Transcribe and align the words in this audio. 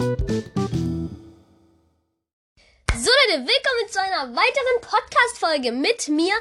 So 0.00 0.06
Leute, 0.06 0.24
willkommen 3.36 3.90
zu 3.90 4.00
einer 4.00 4.34
weiteren 4.34 4.80
Podcast-Folge 4.80 5.72
mit 5.72 6.08
mir, 6.08 6.32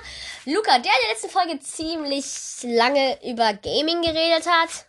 Luca, 0.45 0.79
der 0.79 0.93
in 0.93 1.01
der 1.01 1.09
letzten 1.09 1.29
Folge 1.29 1.59
ziemlich 1.59 2.23
lange 2.63 3.19
über 3.29 3.53
Gaming 3.55 4.01
geredet 4.01 4.47
hat. 4.47 4.85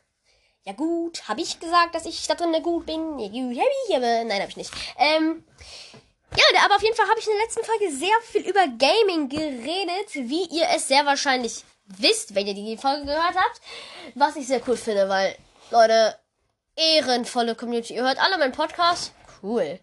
Ja 0.63 0.73
gut, 0.75 1.27
habe 1.27 1.41
ich 1.41 1.59
gesagt, 1.59 1.97
dass 1.97 2.07
ich 2.07 2.29
da 2.29 2.37
drin 2.37 2.53
gut 2.63 2.87
bin? 2.87 3.19
Ja 3.19 3.27
gut, 3.27 3.59
hab 3.59 3.67
ich, 3.89 3.97
aber 3.97 4.23
nein, 4.23 4.41
habe 4.41 4.51
ich 4.51 4.57
nicht. 4.57 4.71
Ähm, 4.99 5.45
ja, 6.37 6.45
aber 6.65 6.77
auf 6.77 6.83
jeden 6.85 6.95
Fall 6.95 7.09
habe 7.09 7.19
ich 7.19 7.27
in 7.27 7.33
der 7.33 7.43
letzten 7.43 7.65
Folge 7.65 7.91
sehr 7.91 8.21
viel 8.23 8.49
über 8.49 8.69
Gaming 8.79 9.29
geredet, 9.29 10.15
wie 10.15 10.45
ihr 10.45 10.69
es 10.77 10.87
sehr 10.87 11.05
wahrscheinlich 11.05 11.65
wisst, 11.87 12.37
wenn 12.37 12.47
ihr 12.47 12.55
die 12.55 12.77
Folge 12.77 13.07
gehört 13.07 13.35
habt. 13.35 13.61
Was 14.15 14.37
ich 14.37 14.47
sehr 14.47 14.63
cool 14.69 14.77
finde, 14.77 15.09
weil, 15.09 15.37
Leute, 15.73 16.20
ehrenvolle 16.81 17.55
Community. 17.55 17.95
Ihr 17.95 18.03
hört 18.03 18.19
alle 18.19 18.39
meinen 18.39 18.53
Podcast. 18.53 19.13
Cool. 19.43 19.79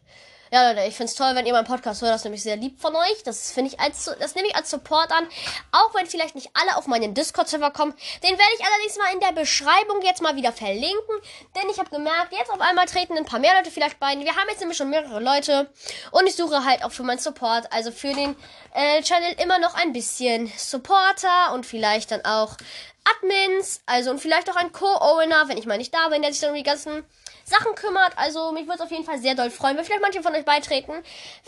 Ja, 0.50 0.70
Leute, 0.70 0.88
ich 0.88 0.96
find's 0.96 1.14
toll, 1.14 1.36
wenn 1.36 1.46
ihr 1.46 1.52
meinen 1.52 1.66
Podcast 1.66 2.02
hört. 2.02 2.14
Das 2.14 2.22
ist 2.22 2.26
nämlich 2.26 2.44
sehr 2.44 2.56
lieb 2.56 2.80
von 2.80 2.96
euch. 2.96 3.24
Das 3.26 3.52
finde 3.52 3.72
ich 3.72 3.80
als, 3.82 4.06
das 4.20 4.34
nehme 4.34 4.48
ich 4.48 4.56
als 4.56 4.70
Support 4.70 5.12
an. 5.12 5.28
Auch 5.74 5.94
wenn 5.94 6.06
vielleicht 6.06 6.36
nicht 6.36 6.50
alle 6.54 6.78
auf 6.78 6.88
meinen 6.88 7.14
Discord-Server 7.14 7.72
kommen. 7.72 7.94
Den 8.24 8.32
werde 8.32 8.54
ich 8.58 8.66
allerdings 8.66 8.98
mal 8.98 9.14
in 9.14 9.20
der 9.20 9.34
Beschreibung 9.34 10.02
jetzt 10.04 10.22
mal 10.22 10.38
wieder 10.38 10.54
verlinken. 10.54 11.16
Denn 11.56 11.70
ich 11.70 11.80
habe 11.80 11.90
gemerkt, 11.90 12.32
jetzt 12.32 12.50
auf 12.50 12.62
einmal 12.62 12.86
treten 12.86 13.18
ein 13.18 13.26
paar 13.26 13.40
mehr 13.40 13.56
Leute 13.56 13.72
vielleicht 13.72 14.00
bei. 14.00 14.18
Wir 14.18 14.36
haben 14.36 14.48
jetzt 14.50 14.60
nämlich 14.60 14.78
schon 14.78 14.90
mehrere 14.90 15.20
Leute. 15.20 15.70
Und 16.12 16.28
ich 16.28 16.36
suche 16.36 16.64
halt 16.64 16.84
auch 16.84 16.92
für 16.92 17.04
meinen 17.04 17.20
Support, 17.20 17.74
also 17.74 17.92
für 17.92 18.14
den 18.14 18.36
äh, 18.74 19.02
Channel 19.02 19.36
immer 19.44 19.60
noch 19.60 19.76
ein 19.76 19.92
bisschen 19.92 20.50
Supporter 20.56 21.54
und 21.54 21.66
vielleicht 21.66 22.12
dann 22.12 22.24
auch 22.24 22.56
Admins. 23.04 23.82
Also 23.86 24.12
und 24.12 24.20
vielleicht 24.20 24.50
auch 24.50 24.56
ein 24.56 24.72
Co-Owner, 24.72 25.50
wenn 25.50 25.58
ich 25.58 25.66
mal 25.66 25.78
nicht 25.78 25.94
da 25.94 26.08
bin, 26.08 26.22
der 26.22 26.32
sich 26.32 26.40
dann 26.40 26.52
um 26.52 26.56
die 26.56 26.64
ganzen 26.64 27.04
Sachen 27.48 27.76
kümmert. 27.76 28.12
Also 28.18 28.52
mich 28.52 28.66
würde 28.66 28.76
es 28.76 28.82
auf 28.82 28.92
jeden 28.92 29.06
Fall 29.06 29.20
sehr 29.20 29.34
doll 29.34 29.50
freuen, 29.50 29.78
wenn 29.78 29.86
vielleicht 29.86 30.02
manche 30.02 30.22
von 30.22 30.36
euch 30.36 30.44
beitreten. 30.44 30.92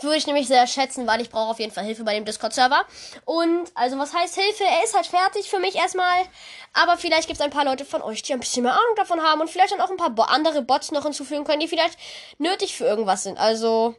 Würde 0.00 0.16
ich 0.16 0.26
nämlich 0.26 0.48
sehr 0.48 0.66
schätzen, 0.66 1.06
weil 1.06 1.20
ich 1.20 1.30
brauche 1.30 1.50
auf 1.50 1.58
jeden 1.58 1.72
Fall 1.72 1.84
Hilfe 1.84 2.04
bei 2.04 2.14
dem 2.14 2.24
Discord-Server. 2.24 2.84
Und 3.26 3.70
also 3.74 3.98
was 3.98 4.14
heißt 4.14 4.34
Hilfe? 4.34 4.64
Er 4.64 4.82
ist 4.84 4.96
halt 4.96 5.06
fertig 5.06 5.50
für 5.50 5.58
mich 5.58 5.74
erstmal. 5.74 6.24
Aber 6.72 6.96
vielleicht 6.96 7.26
gibt 7.28 7.38
es 7.38 7.44
ein 7.44 7.50
paar 7.50 7.64
Leute 7.64 7.84
von 7.84 8.00
euch, 8.00 8.22
die 8.22 8.32
ein 8.32 8.40
bisschen 8.40 8.62
mehr 8.62 8.72
Ahnung 8.72 8.96
davon 8.96 9.22
haben 9.22 9.40
und 9.40 9.50
vielleicht 9.50 9.72
dann 9.72 9.80
auch 9.80 9.90
ein 9.90 9.96
paar 9.98 10.30
andere 10.30 10.62
Bots 10.62 10.90
noch 10.90 11.02
hinzufügen 11.02 11.44
können, 11.44 11.60
die 11.60 11.68
vielleicht 11.68 11.98
nötig 12.38 12.76
für 12.76 12.84
irgendwas 12.84 13.24
sind. 13.24 13.38
Also 13.38 13.94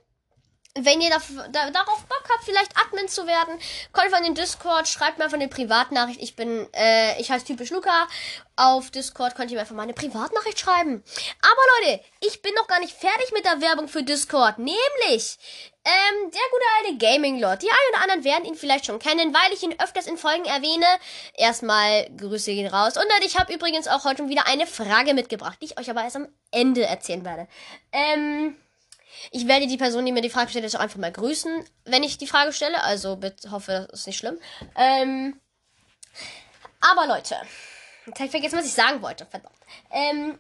wenn 0.76 1.02
ihr 1.02 1.10
da, 1.10 1.20
da, 1.52 1.70
darauf 1.70 2.06
Bock 2.06 2.24
habt, 2.32 2.46
vielleicht 2.46 2.72
Admin 2.78 3.08
zu 3.10 3.28
werden, 3.28 3.60
kommt 3.92 4.12
von 4.12 4.24
den 4.24 4.36
Discord, 4.36 4.88
schreibt 4.88 5.18
mir 5.18 5.26
einfach 5.26 5.38
eine 5.38 5.50
Privatnachricht. 5.50 6.22
Ich 6.22 6.36
bin, 6.36 6.68
äh, 6.74 7.20
ich 7.20 7.30
heiße 7.30 7.46
typisch 7.46 7.72
Luca. 7.72 8.08
Auf 8.56 8.90
Discord 8.92 9.36
könnt 9.36 9.52
ihr 9.52 9.56
mir 9.56 9.62
einfach 9.62 9.76
mal 9.76 9.84
eine 9.84 9.94
Privatnachricht 9.94 10.60
schreiben. 10.60 11.04
Aber 11.42 11.88
Leute, 11.88 12.04
ich 12.22 12.42
bin 12.42 12.54
noch 12.54 12.68
gar 12.68 12.80
nicht 12.80 12.94
fertig 12.94 13.32
mit 13.34 13.44
der 13.44 13.60
Werbung 13.60 13.90
für 13.90 14.04
Discord. 14.04 14.60
Nämlich, 14.60 15.38
ähm, 15.84 16.32
der 16.32 16.42
gute 16.52 16.66
alte 16.78 16.98
Gaming 16.98 17.40
Lord. 17.40 17.62
Die 17.64 17.70
einen 17.70 17.94
oder 17.94 18.04
anderen 18.04 18.24
werden 18.24 18.46
ihn 18.46 18.56
vielleicht 18.56 18.86
schon 18.86 19.00
kennen, 19.00 19.34
weil 19.34 19.54
ich 19.54 19.64
ihn 19.64 19.76
öfters 19.80 20.08
in 20.08 20.18
Folgen 20.18 20.46
erwähne. 20.46 20.86
Erstmal 21.34 22.10
Grüße 22.16 22.54
gehen 22.54 22.68
raus. 22.68 22.96
Und 22.96 23.06
ich 23.26 23.38
habe 23.38 23.54
übrigens 23.54 23.88
auch 23.88 24.06
heute 24.06 24.30
wieder 24.30 24.48
eine 24.48 24.68
Frage 24.68 25.14
mitgebracht, 25.14 25.58
die 25.62 25.66
ich 25.66 25.80
euch 25.80 25.90
aber 25.90 26.04
erst 26.04 26.16
am 26.16 26.30
Ende 26.52 26.84
erzählen 26.84 27.26
werde. 27.26 27.48
Ähm, 27.92 28.56
ich 29.30 29.48
werde 29.48 29.68
die 29.68 29.78
Person, 29.78 30.06
die 30.06 30.12
mir 30.12 30.22
die 30.22 30.30
Frage 30.30 30.50
stellt, 30.50 30.64
jetzt 30.64 30.76
auch 30.76 30.82
einfach 30.82 31.00
mal 31.00 31.12
grüßen, 31.12 31.64
wenn 31.86 32.04
ich 32.04 32.18
die 32.18 32.28
Frage 32.28 32.54
stelle. 32.54 32.84
Also 32.84 33.18
bitte 33.18 33.52
hoffe, 33.52 33.88
das 33.92 34.02
ist 34.02 34.08
nicht 34.08 34.18
schlimm. 34.18 34.40
Ähm, 34.76 35.40
aber 36.80 37.08
Leute, 37.08 37.36
jetzt 38.08 38.16
habe 38.16 38.26
ich 38.26 38.32
vergessen, 38.32 38.58
was 38.58 38.66
ich 38.66 38.74
sagen 38.74 39.02
wollte. 39.02 39.26
Verdammt. 39.26 39.56
Ähm, 39.92 40.38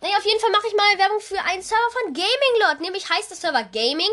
naja, 0.00 0.16
auf 0.16 0.24
jeden 0.24 0.40
Fall 0.40 0.50
mache 0.50 0.66
ich 0.66 0.74
mal 0.74 0.98
Werbung 0.98 1.20
für 1.20 1.40
einen 1.42 1.62
Server 1.62 1.90
von 1.92 2.14
Gaming 2.14 2.60
Lord. 2.60 2.80
Nämlich 2.80 3.08
heißt 3.10 3.30
der 3.30 3.36
Server 3.36 3.64
Gaming. 3.64 4.10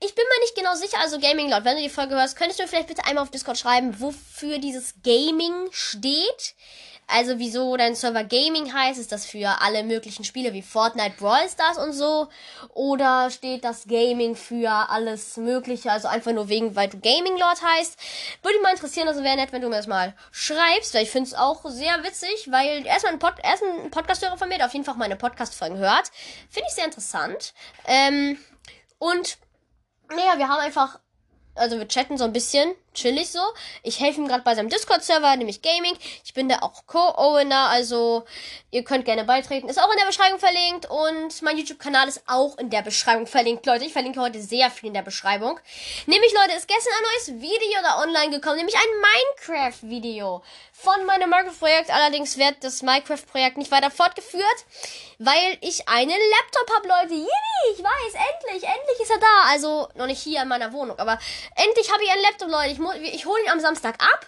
Ich 0.00 0.14
bin 0.14 0.24
mir 0.28 0.40
nicht 0.40 0.56
genau 0.56 0.74
sicher, 0.74 0.98
also 0.98 1.20
Gaming 1.20 1.48
Lord, 1.48 1.64
wenn 1.64 1.76
du 1.76 1.82
die 1.82 1.88
Folge 1.88 2.16
hörst, 2.16 2.36
könntest 2.36 2.58
du 2.58 2.66
vielleicht 2.66 2.88
bitte 2.88 3.04
einmal 3.04 3.22
auf 3.22 3.30
Discord 3.30 3.56
schreiben, 3.56 4.00
wofür 4.00 4.58
dieses 4.58 4.94
Gaming 5.04 5.68
steht. 5.70 6.54
Also 7.06 7.38
wieso 7.38 7.76
dein 7.76 7.94
Server 7.94 8.24
Gaming 8.24 8.72
heißt, 8.72 8.98
ist 8.98 9.12
das 9.12 9.26
für 9.26 9.60
alle 9.60 9.82
möglichen 9.84 10.24
Spiele 10.24 10.52
wie 10.54 10.62
Fortnite, 10.62 11.16
Brawl 11.18 11.48
Stars 11.48 11.76
und 11.76 11.92
so? 11.92 12.28
Oder 12.72 13.30
steht 13.30 13.64
das 13.64 13.86
Gaming 13.86 14.34
für 14.34 14.70
alles 14.70 15.36
Mögliche, 15.36 15.92
also 15.92 16.08
einfach 16.08 16.32
nur 16.32 16.48
wegen, 16.48 16.74
weil 16.74 16.88
du 16.88 16.98
Gaming 16.98 17.36
Lord 17.36 17.62
heißt? 17.62 17.98
Würde 18.42 18.56
mich 18.56 18.62
mal 18.62 18.72
interessieren, 18.72 19.08
also 19.08 19.22
wäre 19.22 19.36
nett, 19.36 19.52
wenn 19.52 19.60
du 19.60 19.68
mir 19.68 19.76
das 19.76 19.86
mal 19.86 20.14
schreibst, 20.30 20.94
weil 20.94 21.02
ich 21.02 21.10
finde 21.10 21.28
es 21.28 21.34
auch 21.34 21.64
sehr 21.66 22.02
witzig, 22.02 22.50
weil 22.50 22.86
erstmal 22.86 23.12
ein, 23.12 23.18
Pod 23.18 23.34
erst 23.42 23.62
ein 23.62 23.90
Podcast-Hörer 23.90 24.38
von 24.38 24.48
mir, 24.48 24.56
der 24.56 24.66
auf 24.66 24.72
jeden 24.72 24.84
Fall 24.84 24.96
meine 24.96 25.16
Podcast-Folgen 25.16 25.76
hört. 25.76 26.10
Finde 26.48 26.68
ich 26.68 26.74
sehr 26.74 26.86
interessant. 26.86 27.52
Ähm, 27.86 28.38
und 28.98 29.36
naja, 30.08 30.38
wir 30.38 30.48
haben 30.48 30.60
einfach 30.60 30.98
also 31.54 31.78
wir 31.78 31.88
chatten 31.88 32.16
so 32.16 32.24
ein 32.24 32.32
bisschen, 32.32 32.74
chillig 32.94 33.30
so. 33.30 33.40
Ich 33.82 34.00
helfe 34.00 34.20
ihm 34.20 34.28
gerade 34.28 34.42
bei 34.42 34.54
seinem 34.54 34.68
Discord-Server, 34.68 35.36
nämlich 35.36 35.62
Gaming. 35.62 35.96
Ich 36.24 36.34
bin 36.34 36.48
da 36.48 36.58
auch 36.60 36.86
Co-Owner, 36.86 37.68
also 37.68 38.24
ihr 38.70 38.84
könnt 38.84 39.04
gerne 39.04 39.24
beitreten. 39.24 39.68
Ist 39.68 39.80
auch 39.80 39.90
in 39.90 39.98
der 39.98 40.06
Beschreibung 40.06 40.38
verlinkt 40.38 40.88
und 40.90 41.42
mein 41.42 41.58
YouTube-Kanal 41.58 42.08
ist 42.08 42.22
auch 42.26 42.58
in 42.58 42.70
der 42.70 42.82
Beschreibung 42.82 43.26
verlinkt. 43.26 43.66
Leute, 43.66 43.84
ich 43.84 43.92
verlinke 43.92 44.20
heute 44.20 44.40
sehr 44.40 44.70
viel 44.70 44.88
in 44.88 44.94
der 44.94 45.02
Beschreibung. 45.02 45.58
Nämlich, 46.06 46.32
Leute, 46.32 46.56
ist 46.56 46.68
gestern 46.68 46.92
ein 46.92 47.02
neues 47.02 47.42
Video 47.42 47.80
da 47.82 48.02
online 48.02 48.30
gekommen, 48.30 48.56
nämlich 48.56 48.76
ein 48.76 49.52
Minecraft-Video 49.56 50.42
von 50.72 51.06
meinem 51.06 51.30
Minecraft-Projekt. 51.30 51.90
Allerdings 51.90 52.36
wird 52.38 52.56
das 52.62 52.82
Minecraft-Projekt 52.82 53.56
nicht 53.56 53.70
weiter 53.70 53.90
fortgeführt, 53.90 54.44
weil 55.18 55.58
ich 55.60 55.88
einen 55.88 56.10
Laptop 56.10 56.76
habe, 56.76 56.88
Leute. 56.88 57.14
Yippie, 57.14 57.72
ich 57.74 57.82
weiß, 57.82 58.14
endlich, 58.14 58.64
endlich 58.64 59.00
ist 59.00 59.10
er 59.10 59.18
da. 59.18 59.50
Also 59.50 59.88
noch 59.94 60.06
nicht 60.06 60.22
hier 60.22 60.42
in 60.42 60.48
meiner 60.48 60.72
Wohnung, 60.72 60.98
aber 60.98 61.18
endlich 61.56 61.92
habe 61.92 62.02
ich 62.02 62.10
einen 62.10 62.22
Laptop, 62.22 62.48
Leute. 62.48 62.70
Ich, 62.70 62.78
ich 63.02 63.26
hole 63.26 63.42
ihn 63.42 63.50
am 63.50 63.60
Samstag 63.60 63.94
ab 64.02 64.26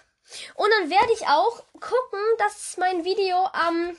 und 0.54 0.70
dann 0.78 0.90
werde 0.90 1.12
ich 1.12 1.26
auch 1.26 1.62
gucken, 1.72 2.20
dass 2.38 2.76
mein 2.78 3.04
Video 3.04 3.36
am 3.52 3.96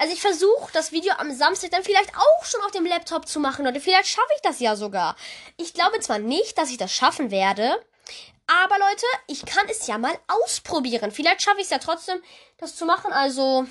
also 0.00 0.12
ich 0.12 0.20
versuche 0.20 0.70
das 0.72 0.92
Video 0.92 1.12
am 1.18 1.34
Samstag 1.34 1.72
dann 1.72 1.82
vielleicht 1.82 2.16
auch 2.16 2.44
schon 2.44 2.60
auf 2.62 2.70
dem 2.70 2.86
Laptop 2.86 3.26
zu 3.26 3.40
machen, 3.40 3.64
Leute. 3.64 3.80
Vielleicht 3.80 4.06
schaffe 4.06 4.30
ich 4.36 4.42
das 4.42 4.60
ja 4.60 4.76
sogar. 4.76 5.16
Ich 5.56 5.74
glaube 5.74 5.98
zwar 5.98 6.20
nicht, 6.20 6.56
dass 6.56 6.70
ich 6.70 6.76
das 6.76 6.94
schaffen 6.94 7.32
werde, 7.32 7.84
aber 8.46 8.78
Leute, 8.78 9.06
ich 9.26 9.44
kann 9.44 9.66
es 9.68 9.86
ja 9.86 9.98
mal 9.98 10.16
ausprobieren. 10.26 11.10
Vielleicht 11.10 11.42
schaffe 11.42 11.58
ich 11.58 11.64
es 11.64 11.70
ja 11.70 11.78
trotzdem, 11.78 12.22
das 12.56 12.76
zu 12.76 12.86
machen. 12.86 13.12
Also, 13.12 13.66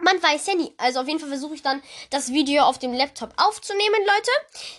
man 0.00 0.22
weiß 0.22 0.46
ja 0.46 0.54
nie. 0.54 0.72
Also 0.76 1.00
auf 1.00 1.06
jeden 1.06 1.20
Fall 1.20 1.30
versuche 1.30 1.54
ich 1.54 1.62
dann, 1.62 1.82
das 2.10 2.32
Video 2.32 2.64
auf 2.64 2.78
dem 2.78 2.92
Laptop 2.92 3.32
aufzunehmen, 3.36 4.00
Leute. 4.00 4.30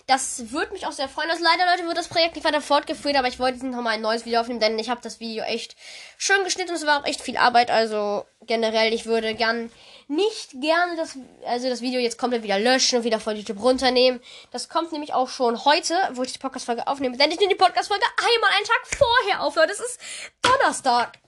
Das 0.06 0.52
würde 0.52 0.72
mich 0.72 0.86
auch 0.86 0.92
sehr 0.92 1.08
freuen. 1.08 1.30
Also 1.30 1.42
leider, 1.42 1.70
Leute, 1.70 1.86
wird 1.86 1.98
das 1.98 2.08
Projekt 2.08 2.36
nicht 2.36 2.44
weiter 2.44 2.60
fortgeführt, 2.60 3.16
aber 3.16 3.28
ich 3.28 3.38
wollte 3.38 3.54
jetzt 3.54 3.64
nochmal 3.64 3.94
ein 3.94 4.00
neues 4.00 4.24
Video 4.24 4.40
aufnehmen, 4.40 4.60
denn 4.60 4.78
ich 4.78 4.90
habe 4.90 5.00
das 5.02 5.18
Video 5.18 5.42
echt 5.44 5.76
schön 6.16 6.44
geschnitten 6.44 6.70
und 6.70 6.76
es 6.76 6.86
war 6.86 7.00
auch 7.00 7.06
echt 7.06 7.20
viel 7.20 7.36
Arbeit. 7.36 7.70
Also 7.70 8.24
generell, 8.46 8.92
ich 8.92 9.06
würde 9.06 9.34
gern 9.34 9.72
nicht 10.06 10.52
gerne 10.60 10.96
das, 10.96 11.18
also 11.44 11.68
das 11.68 11.82
Video 11.82 12.00
jetzt 12.00 12.16
komplett 12.16 12.42
wieder 12.42 12.58
löschen 12.58 12.98
und 12.98 13.04
wieder 13.04 13.20
von 13.20 13.36
YouTube 13.36 13.60
runternehmen. 13.60 14.20
Das 14.52 14.68
kommt 14.68 14.92
nämlich 14.92 15.14
auch 15.14 15.28
schon 15.28 15.64
heute, 15.64 15.94
wo 16.12 16.22
ich 16.22 16.32
die 16.32 16.38
Podcast-Folge 16.38 16.86
aufnehme. 16.86 17.16
Denn 17.16 17.30
ich 17.30 17.38
nehme 17.38 17.52
die 17.52 17.58
Podcast-Folge 17.58 18.06
einmal 18.16 18.50
einen 18.56 18.66
Tag 18.66 18.86
vorher 18.96 19.42
auf, 19.42 19.56
Leute. 19.56 19.68
Das 19.68 19.80
ist 19.80 20.00
Donnerstag. 20.42 21.18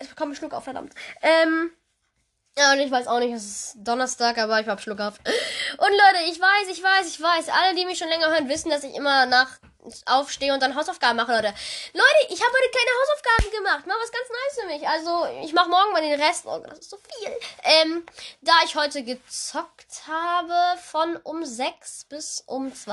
Ich 0.00 0.08
bekomme 0.08 0.30
einen 0.30 0.36
Schluck 0.36 0.54
auf, 0.54 0.64
verdammt. 0.64 0.94
Ähm, 1.20 1.72
ja, 2.58 2.72
und 2.72 2.80
ich 2.80 2.90
weiß 2.90 3.06
auch 3.06 3.18
nicht, 3.18 3.32
es 3.32 3.44
ist 3.44 3.74
Donnerstag, 3.76 4.38
aber 4.38 4.60
ich 4.60 4.66
hab 4.66 4.80
Schluck 4.80 5.00
auf. 5.00 5.18
Und 5.18 5.90
Leute, 5.90 6.24
ich 6.28 6.40
weiß, 6.40 6.68
ich 6.70 6.82
weiß, 6.82 7.08
ich 7.08 7.20
weiß, 7.20 7.48
alle, 7.48 7.74
die 7.74 7.86
mich 7.86 7.98
schon 7.98 8.08
länger 8.08 8.30
hören, 8.30 8.48
wissen, 8.48 8.70
dass 8.70 8.84
ich 8.84 8.94
immer 8.94 9.26
nach 9.26 9.58
aufstehe 10.06 10.52
und 10.52 10.62
dann 10.62 10.76
Hausaufgaben 10.76 11.16
mache, 11.16 11.32
Leute. 11.32 11.48
Leute, 11.92 12.26
ich 12.28 12.40
habe 12.40 12.52
heute 12.52 12.70
keine 12.70 12.90
Hausaufgaben 13.00 13.50
gemacht. 13.50 13.86
Mal 13.86 13.96
was 14.00 14.12
ganz 14.12 14.28
Neues 14.28 14.60
für 14.60 14.66
mich. 14.66 14.88
Also, 14.88 15.44
ich 15.44 15.52
mache 15.52 15.70
morgen 15.70 15.92
mal 15.92 16.02
den 16.02 16.20
Rest. 16.20 16.46
Oh, 16.46 16.62
das 16.68 16.80
ist 16.80 16.90
so 16.90 16.98
viel. 16.98 17.32
Ähm, 17.64 18.04
da 18.42 18.52
ich 18.64 18.76
heute 18.76 19.02
gezockt 19.02 20.06
habe 20.06 20.78
von 20.80 21.16
um 21.24 21.44
6 21.44 22.04
bis 22.04 22.44
um 22.46 22.72
2. 22.72 22.92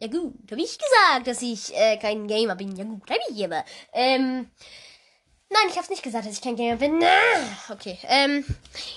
Ja 0.00 0.08
gut, 0.08 0.34
habe 0.50 0.62
ich 0.62 0.78
gesagt, 0.78 1.26
dass 1.26 1.42
ich 1.42 1.76
äh, 1.76 1.98
kein 1.98 2.26
Gamer 2.26 2.56
bin. 2.56 2.74
Ja 2.74 2.84
gut, 2.84 3.08
habe 3.08 3.20
ich 3.28 3.44
aber. 3.44 3.64
Ähm, 3.92 4.50
Nein, 5.52 5.68
ich 5.68 5.76
hab's 5.76 5.90
nicht 5.90 6.04
gesagt, 6.04 6.26
dass 6.26 6.32
ich 6.32 6.40
kein 6.40 6.54
Gamer 6.54 6.76
bin. 6.76 7.02
Okay. 7.70 7.98
Ähm, 8.04 8.44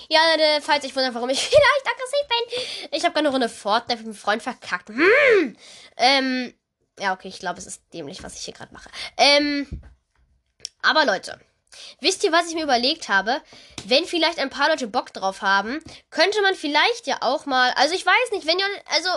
ja, 0.08 0.20
Leute, 0.30 0.62
falls 0.62 0.84
ich 0.84 0.94
wundere, 0.94 1.12
warum 1.14 1.28
ich 1.30 1.40
vielleicht 1.48 1.86
aggressiv 1.86 2.28
bin. 2.28 2.88
Ich 2.92 3.02
habe 3.04 3.12
gerade 3.12 3.26
eine 3.26 3.30
Runde 3.30 3.48
Fortnite 3.48 3.98
mit 3.98 4.06
einem 4.06 4.14
Freund 4.14 4.42
verkackt. 4.42 4.88
Hm. 4.88 5.56
Ähm, 5.96 6.54
ja, 7.00 7.12
okay, 7.12 7.28
ich 7.28 7.40
glaube, 7.40 7.58
es 7.58 7.66
ist 7.66 7.82
dämlich, 7.92 8.22
was 8.22 8.36
ich 8.36 8.44
hier 8.44 8.54
gerade 8.54 8.72
mache. 8.72 8.88
Ähm, 9.16 9.82
aber 10.82 11.04
Leute, 11.04 11.40
wisst 12.00 12.24
ihr, 12.24 12.32
was 12.32 12.48
ich 12.48 12.54
mir 12.54 12.64
überlegt 12.64 13.08
habe? 13.08 13.40
Wenn 13.86 14.04
vielleicht 14.04 14.38
ein 14.38 14.50
paar 14.50 14.68
Leute 14.68 14.86
Bock 14.86 15.12
drauf 15.12 15.42
haben, 15.42 15.82
könnte 16.10 16.40
man 16.42 16.54
vielleicht 16.54 17.06
ja 17.06 17.18
auch 17.20 17.46
mal, 17.46 17.72
also 17.76 17.94
ich 17.94 18.04
weiß 18.04 18.32
nicht, 18.32 18.46
wenn 18.46 18.58
ihr, 18.58 18.66
also, 18.94 19.10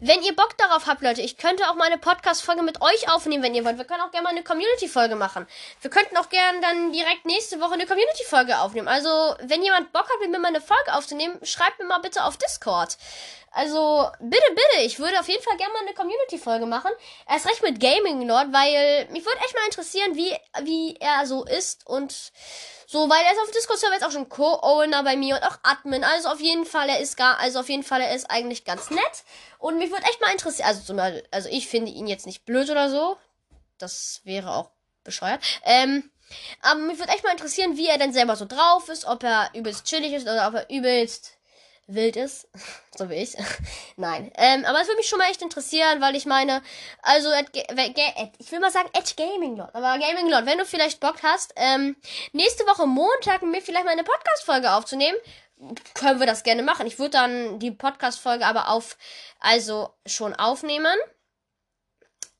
wenn 0.00 0.22
ihr 0.22 0.34
Bock 0.34 0.56
darauf 0.56 0.86
habt, 0.86 1.02
Leute, 1.02 1.22
ich 1.22 1.36
könnte 1.36 1.68
auch 1.68 1.74
mal 1.74 1.86
eine 1.86 1.98
Podcast-Folge 1.98 2.62
mit 2.62 2.80
euch 2.80 3.10
aufnehmen, 3.10 3.42
wenn 3.42 3.54
ihr 3.54 3.64
wollt. 3.64 3.78
Wir 3.78 3.84
können 3.84 4.00
auch 4.00 4.10
gerne 4.10 4.24
mal 4.24 4.30
eine 4.30 4.44
Community-Folge 4.44 5.16
machen. 5.16 5.46
Wir 5.80 5.90
könnten 5.90 6.16
auch 6.16 6.28
gerne 6.28 6.60
dann 6.60 6.92
direkt 6.92 7.26
nächste 7.26 7.60
Woche 7.60 7.74
eine 7.74 7.86
Community-Folge 7.86 8.58
aufnehmen. 8.58 8.88
Also, 8.88 9.08
wenn 9.42 9.62
jemand 9.62 9.92
Bock 9.92 10.04
hat, 10.04 10.20
mit 10.20 10.30
mir 10.30 10.38
mal 10.38 10.48
eine 10.48 10.60
Folge 10.60 10.94
aufzunehmen, 10.94 11.38
schreibt 11.42 11.78
mir 11.80 11.86
mal 11.86 11.98
bitte 11.98 12.24
auf 12.24 12.36
Discord. 12.36 12.96
Also, 13.58 14.08
bitte, 14.20 14.44
bitte, 14.50 14.82
ich 14.84 15.00
würde 15.00 15.18
auf 15.18 15.26
jeden 15.26 15.42
Fall 15.42 15.56
gerne 15.56 15.72
mal 15.72 15.80
eine 15.80 15.92
Community-Folge 15.92 16.64
machen. 16.64 16.92
Erst 17.28 17.44
recht 17.44 17.60
mit 17.60 17.80
Gaming 17.80 18.22
Lord, 18.22 18.52
weil 18.52 19.08
mich 19.10 19.26
würde 19.26 19.40
echt 19.40 19.52
mal 19.52 19.64
interessieren, 19.64 20.14
wie, 20.14 20.32
wie 20.62 20.94
er 21.00 21.26
so 21.26 21.44
ist 21.44 21.84
und 21.84 22.30
so, 22.86 23.10
weil 23.10 23.20
er 23.24 23.32
ist 23.32 23.40
auf 23.40 23.50
Discord-Server 23.50 23.94
jetzt 23.96 24.04
auch 24.04 24.12
schon 24.12 24.28
Co-Owner 24.28 25.02
bei 25.02 25.16
mir 25.16 25.34
und 25.34 25.42
auch 25.42 25.58
Admin. 25.64 26.04
Also 26.04 26.28
auf 26.28 26.38
jeden 26.38 26.66
Fall, 26.66 26.88
er 26.88 27.00
ist 27.00 27.16
gar, 27.16 27.40
also 27.40 27.58
auf 27.58 27.68
jeden 27.68 27.82
Fall, 27.82 28.00
er 28.00 28.14
ist 28.14 28.30
eigentlich 28.30 28.64
ganz 28.64 28.90
nett. 28.90 29.24
Und 29.58 29.78
mich 29.78 29.90
würde 29.90 30.04
echt 30.04 30.20
mal 30.20 30.30
interessieren, 30.30 30.68
also, 30.68 30.82
zum, 30.82 31.00
also 31.00 31.48
ich 31.50 31.66
finde 31.66 31.90
ihn 31.90 32.06
jetzt 32.06 32.26
nicht 32.26 32.44
blöd 32.44 32.70
oder 32.70 32.88
so. 32.88 33.16
Das 33.78 34.20
wäre 34.22 34.54
auch 34.54 34.70
bescheuert. 35.02 35.42
Ähm, 35.64 36.08
aber 36.62 36.78
mich 36.78 37.00
würde 37.00 37.10
echt 37.10 37.24
mal 37.24 37.32
interessieren, 37.32 37.76
wie 37.76 37.88
er 37.88 37.98
denn 37.98 38.12
selber 38.12 38.36
so 38.36 38.44
drauf 38.44 38.88
ist, 38.88 39.04
ob 39.04 39.24
er 39.24 39.50
übelst 39.52 39.84
chillig 39.86 40.12
ist 40.12 40.28
oder 40.28 40.46
ob 40.46 40.54
er 40.54 40.70
übelst 40.70 41.37
wild 41.88 42.16
ist. 42.16 42.48
so 42.96 43.10
wie 43.10 43.14
ich. 43.14 43.36
Nein. 43.96 44.30
Ähm, 44.36 44.64
aber 44.64 44.80
es 44.80 44.86
würde 44.86 44.98
mich 44.98 45.08
schon 45.08 45.18
mal 45.18 45.30
echt 45.30 45.42
interessieren, 45.42 46.00
weil 46.00 46.14
ich 46.14 46.26
meine, 46.26 46.62
also, 47.02 47.30
ich 48.38 48.52
will 48.52 48.60
mal 48.60 48.70
sagen, 48.70 48.90
at 48.96 49.16
Gaming 49.16 49.56
Lord. 49.56 49.74
Aber 49.74 49.98
Gaming 49.98 50.30
Lord, 50.30 50.46
wenn 50.46 50.58
du 50.58 50.64
vielleicht 50.64 51.00
Bock 51.00 51.16
hast, 51.22 51.52
ähm, 51.56 51.96
nächste 52.32 52.64
Woche 52.66 52.86
Montag 52.86 53.42
mir 53.42 53.60
vielleicht 53.60 53.84
mal 53.84 53.92
eine 53.92 54.04
Podcast-Folge 54.04 54.72
aufzunehmen, 54.72 55.16
können 55.94 56.20
wir 56.20 56.26
das 56.26 56.44
gerne 56.44 56.62
machen. 56.62 56.86
Ich 56.86 56.98
würde 56.98 57.10
dann 57.10 57.58
die 57.58 57.72
Podcast-Folge 57.72 58.46
aber 58.46 58.68
auf, 58.68 58.96
also 59.40 59.90
schon 60.06 60.34
aufnehmen 60.34 60.96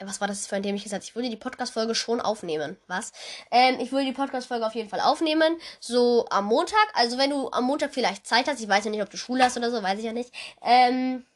was 0.00 0.20
war 0.20 0.28
das 0.28 0.46
für 0.46 0.56
ein 0.56 0.62
dämliches 0.62 0.84
gesagt? 0.84 1.04
Ich 1.04 1.14
würde 1.14 1.28
die 1.28 1.36
Podcast-Folge 1.36 1.94
schon 1.94 2.20
aufnehmen. 2.20 2.76
Was? 2.86 3.12
Ähm, 3.50 3.78
ich 3.80 3.90
würde 3.90 4.06
die 4.06 4.12
Podcast-Folge 4.12 4.66
auf 4.66 4.74
jeden 4.74 4.88
Fall 4.88 5.00
aufnehmen. 5.00 5.58
So 5.80 6.26
am 6.30 6.46
Montag. 6.46 6.86
Also 6.94 7.18
wenn 7.18 7.30
du 7.30 7.50
am 7.50 7.64
Montag 7.64 7.92
vielleicht 7.92 8.26
Zeit 8.26 8.46
hast, 8.46 8.60
ich 8.60 8.68
weiß 8.68 8.84
ja 8.84 8.90
nicht, 8.90 9.02
ob 9.02 9.10
du 9.10 9.16
Schule 9.16 9.44
hast 9.44 9.56
oder 9.56 9.70
so, 9.70 9.82
weiß 9.82 9.98
ich 9.98 10.04
ja 10.04 10.12
nicht. 10.12 10.32
Ähm, 10.62 11.26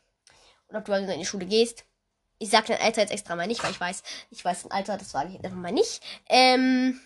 oder 0.68 0.78
ob 0.78 0.84
du 0.84 0.92
also 0.92 1.12
in 1.12 1.18
die 1.18 1.26
Schule 1.26 1.46
gehst. 1.46 1.84
Ich 2.38 2.50
sag 2.50 2.66
dein 2.66 2.80
Alter 2.80 3.02
jetzt 3.02 3.12
extra 3.12 3.36
mal 3.36 3.46
nicht, 3.46 3.62
weil 3.62 3.70
ich 3.70 3.80
weiß, 3.80 4.02
ich 4.30 4.44
weiß 4.44 4.62
dein 4.62 4.72
Alter, 4.72 4.96
das 4.96 5.10
sage 5.10 5.28
ich 5.28 5.34
jetzt 5.34 5.44
einfach 5.44 5.58
mal 5.58 5.72
nicht. 5.72 6.02
Ähm, 6.28 7.00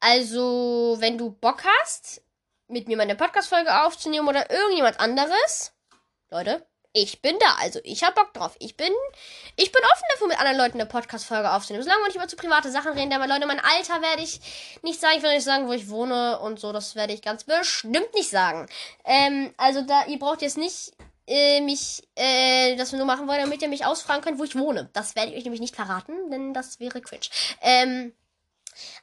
also, 0.00 0.96
wenn 0.98 1.18
du 1.18 1.30
Bock 1.30 1.62
hast, 1.80 2.22
mit 2.66 2.88
mir 2.88 2.96
meine 2.96 3.16
Podcast-Folge 3.16 3.84
aufzunehmen 3.84 4.28
oder 4.28 4.50
irgendjemand 4.50 4.98
anderes, 4.98 5.72
Leute, 6.30 6.66
ich 6.92 7.22
bin 7.22 7.38
da. 7.38 7.56
Also 7.60 7.80
ich 7.84 8.02
hab 8.02 8.14
Bock 8.14 8.32
drauf. 8.34 8.56
Ich 8.58 8.76
bin, 8.76 8.92
ich 9.56 9.70
bin 9.72 9.82
offen 9.82 10.04
dafür, 10.10 10.28
mit 10.28 10.38
anderen 10.38 10.58
Leuten 10.58 10.80
eine 10.80 10.88
Podcast-Folge 10.88 11.52
aufzunehmen. 11.52 11.84
Solange 11.84 12.02
wir 12.02 12.06
nicht 12.06 12.16
über 12.16 12.28
zu 12.28 12.36
private 12.36 12.70
Sachen 12.70 12.92
reden, 12.92 13.12
aber 13.12 13.26
Leute, 13.26 13.46
mein 13.46 13.60
Alter 13.60 14.02
werde 14.02 14.22
ich 14.22 14.40
nicht 14.82 15.00
sagen. 15.00 15.14
Ich 15.18 15.22
will 15.22 15.34
nicht 15.34 15.44
sagen, 15.44 15.68
wo 15.68 15.72
ich 15.72 15.88
wohne 15.88 16.38
und 16.40 16.58
so. 16.58 16.72
Das 16.72 16.94
werde 16.96 17.12
ich 17.12 17.22
ganz 17.22 17.44
bestimmt 17.44 18.12
nicht 18.14 18.30
sagen. 18.30 18.68
Ähm, 19.04 19.54
also 19.56 19.82
da, 19.82 20.06
ihr 20.06 20.18
braucht 20.18 20.42
jetzt 20.42 20.58
nicht 20.58 20.92
äh, 21.30 21.60
mich, 21.60 22.02
äh, 22.16 22.74
das 22.76 22.90
wir 22.90 22.98
nur 22.98 23.06
machen 23.06 23.28
wollen, 23.28 23.40
damit 23.40 23.62
ihr 23.62 23.68
mich 23.68 23.86
ausfragen 23.86 24.22
könnt, 24.22 24.38
wo 24.38 24.44
ich 24.44 24.56
wohne. 24.56 24.90
Das 24.92 25.14
werde 25.14 25.30
ich 25.30 25.38
euch 25.38 25.44
nämlich 25.44 25.60
nicht 25.60 25.76
verraten, 25.76 26.30
denn 26.30 26.52
das 26.52 26.80
wäre 26.80 27.00
cringe. 27.00 27.26
Ähm, 27.62 28.12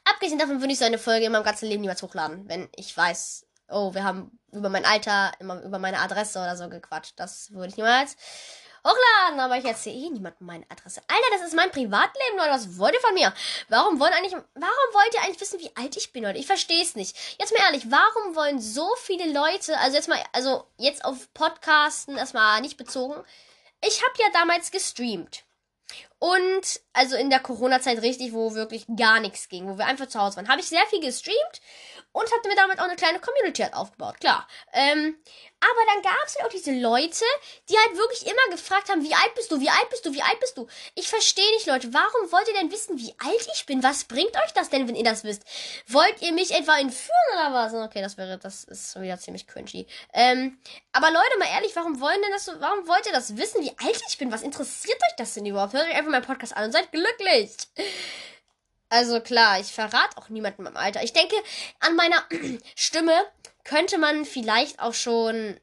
abgesehen 0.04 0.38
davon 0.38 0.60
würde 0.60 0.72
ich 0.72 0.78
so 0.78 0.84
eine 0.84 0.98
Folge 0.98 1.26
in 1.26 1.32
meinem 1.32 1.44
ganzen 1.44 1.68
Leben 1.68 1.80
niemals 1.80 2.02
hochladen, 2.02 2.46
wenn 2.48 2.68
ich 2.76 2.94
weiß, 2.94 3.46
oh, 3.68 3.94
wir 3.94 4.04
haben 4.04 4.38
über 4.52 4.68
mein 4.68 4.84
Alter, 4.84 5.32
immer 5.40 5.62
über 5.62 5.78
meine 5.78 6.00
Adresse 6.00 6.38
oder 6.38 6.56
so 6.56 6.68
gequatscht. 6.68 7.14
Das 7.16 7.52
würde 7.52 7.68
ich 7.68 7.76
niemals 7.76 8.16
hochladen, 8.84 9.40
aber 9.40 9.58
ich 9.58 9.64
erzähle 9.64 9.96
eh 9.96 10.10
niemandem 10.10 10.46
meine 10.46 10.64
Adresse. 10.70 11.02
Alter, 11.08 11.26
das 11.32 11.48
ist 11.48 11.54
mein 11.54 11.70
Privatleben, 11.70 12.36
Leute. 12.36 12.50
Was 12.50 12.78
wollt 12.78 12.94
ihr 12.94 13.00
von 13.00 13.14
mir? 13.14 13.32
Warum 13.68 14.00
wollen 14.00 14.12
eigentlich, 14.12 14.32
warum 14.32 14.94
wollt 14.94 15.14
ihr 15.14 15.22
eigentlich 15.22 15.40
wissen, 15.40 15.60
wie 15.60 15.70
alt 15.76 15.96
ich 15.96 16.12
bin, 16.12 16.24
Leute? 16.24 16.38
Ich 16.38 16.46
verstehe 16.46 16.82
es 16.82 16.94
nicht. 16.94 17.16
Jetzt 17.38 17.52
mal 17.52 17.64
ehrlich, 17.64 17.90
warum 17.90 18.34
wollen 18.34 18.60
so 18.60 18.88
viele 19.02 19.30
Leute, 19.32 19.76
also 19.78 19.96
jetzt 19.96 20.08
mal, 20.08 20.22
also 20.32 20.64
jetzt 20.76 21.04
auf 21.04 21.32
Podcasten 21.34 22.16
erstmal 22.16 22.60
nicht 22.60 22.76
bezogen. 22.76 23.14
Ich 23.84 24.02
habe 24.02 24.14
ja 24.18 24.26
damals 24.32 24.70
gestreamt. 24.70 25.44
Und 26.18 26.80
also 26.92 27.16
in 27.16 27.30
der 27.30 27.40
Corona-Zeit 27.40 28.02
richtig, 28.02 28.32
wo 28.32 28.54
wirklich 28.54 28.84
gar 28.96 29.20
nichts 29.20 29.48
ging, 29.48 29.68
wo 29.68 29.78
wir 29.78 29.86
einfach 29.86 30.08
zu 30.08 30.20
Hause 30.20 30.36
waren, 30.36 30.48
habe 30.48 30.60
ich 30.60 30.68
sehr 30.68 30.84
viel 30.86 31.00
gestreamt 31.00 31.60
und 32.18 32.32
hatte 32.32 32.48
mir 32.48 32.56
damit 32.56 32.80
auch 32.80 32.84
eine 32.84 32.96
kleine 32.96 33.20
Community 33.20 33.62
halt 33.62 33.74
aufgebaut, 33.74 34.18
klar. 34.18 34.48
Ähm, 34.72 35.16
aber 35.60 35.80
dann 35.92 36.02
gab 36.02 36.26
es 36.26 36.36
halt 36.36 36.46
auch 36.46 36.50
diese 36.50 36.72
Leute, 36.72 37.24
die 37.68 37.76
halt 37.76 37.96
wirklich 37.96 38.26
immer 38.26 38.50
gefragt 38.50 38.88
haben, 38.88 39.02
wie 39.02 39.14
alt 39.14 39.34
bist 39.36 39.52
du, 39.52 39.60
wie 39.60 39.70
alt 39.70 39.88
bist 39.90 40.04
du, 40.04 40.12
wie 40.12 40.22
alt 40.22 40.40
bist 40.40 40.56
du? 40.56 40.66
Ich 40.94 41.08
verstehe 41.08 41.50
nicht, 41.52 41.66
Leute, 41.66 41.92
warum 41.94 42.32
wollt 42.32 42.48
ihr 42.48 42.54
denn 42.54 42.72
wissen, 42.72 42.98
wie 42.98 43.14
alt 43.18 43.48
ich 43.54 43.66
bin? 43.66 43.82
Was 43.82 44.04
bringt 44.04 44.34
euch 44.36 44.52
das 44.54 44.68
denn, 44.68 44.88
wenn 44.88 44.96
ihr 44.96 45.04
das 45.04 45.22
wisst? 45.22 45.44
Wollt 45.86 46.20
ihr 46.22 46.32
mich 46.32 46.52
etwa 46.52 46.78
entführen 46.78 47.34
oder 47.34 47.52
was? 47.54 47.74
Okay, 47.74 48.02
das 48.02 48.16
wäre, 48.16 48.38
das 48.38 48.64
ist 48.64 49.00
wieder 49.00 49.18
ziemlich 49.18 49.46
cringy. 49.46 49.86
Ähm, 50.12 50.58
aber 50.92 51.10
Leute, 51.10 51.38
mal 51.38 51.48
ehrlich, 51.54 51.74
warum 51.74 52.00
wollen 52.00 52.20
denn 52.22 52.32
das 52.32 52.46
so, 52.46 52.52
warum 52.58 52.86
wollt 52.88 53.06
ihr 53.06 53.12
das 53.12 53.36
wissen, 53.36 53.62
wie 53.62 53.74
alt 53.84 54.00
ich 54.08 54.18
bin? 54.18 54.32
Was 54.32 54.42
interessiert 54.42 54.98
euch 55.10 55.16
das 55.16 55.34
denn 55.34 55.46
überhaupt? 55.46 55.72
Hört 55.72 55.88
euch 55.88 55.94
einfach 55.94 56.10
meinen 56.10 56.24
Podcast 56.24 56.56
an 56.56 56.64
und 56.64 56.72
seid 56.72 56.90
glücklich. 56.90 57.50
Also 58.88 59.20
klar, 59.20 59.60
ich 59.60 59.72
verrate 59.72 60.16
auch 60.16 60.28
niemandem 60.28 60.66
im 60.66 60.76
Alter. 60.76 61.02
Ich 61.02 61.12
denke, 61.12 61.36
an 61.80 61.96
meiner 61.96 62.24
Stimme 62.74 63.14
könnte 63.64 63.98
man 63.98 64.24
vielleicht 64.24 64.80
auch 64.80 64.94
schon, 64.94 65.60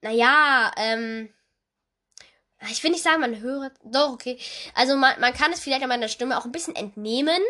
naja, 0.00 0.72
ähm, 0.76 1.32
ich 2.70 2.82
will 2.82 2.90
nicht 2.90 3.04
sagen, 3.04 3.20
man 3.20 3.38
höre, 3.38 3.70
doch, 3.84 4.12
okay. 4.12 4.38
Also 4.74 4.96
man, 4.96 5.18
man 5.20 5.32
kann 5.32 5.52
es 5.52 5.60
vielleicht 5.60 5.82
an 5.82 5.88
meiner 5.88 6.08
Stimme 6.08 6.36
auch 6.36 6.44
ein 6.44 6.52
bisschen 6.52 6.74
entnehmen, 6.74 7.40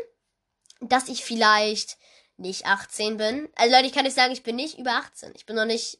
dass 0.80 1.08
ich 1.08 1.24
vielleicht 1.24 1.96
nicht 2.36 2.66
18 2.66 3.16
bin. 3.16 3.48
Also 3.56 3.74
Leute, 3.74 3.86
ich 3.86 3.92
kann 3.92 4.04
nicht 4.04 4.14
sagen, 4.14 4.32
ich 4.32 4.42
bin 4.42 4.56
nicht 4.56 4.78
über 4.78 4.92
18. 4.92 5.32
Ich 5.34 5.46
bin 5.46 5.56
noch 5.56 5.64
nicht, 5.64 5.98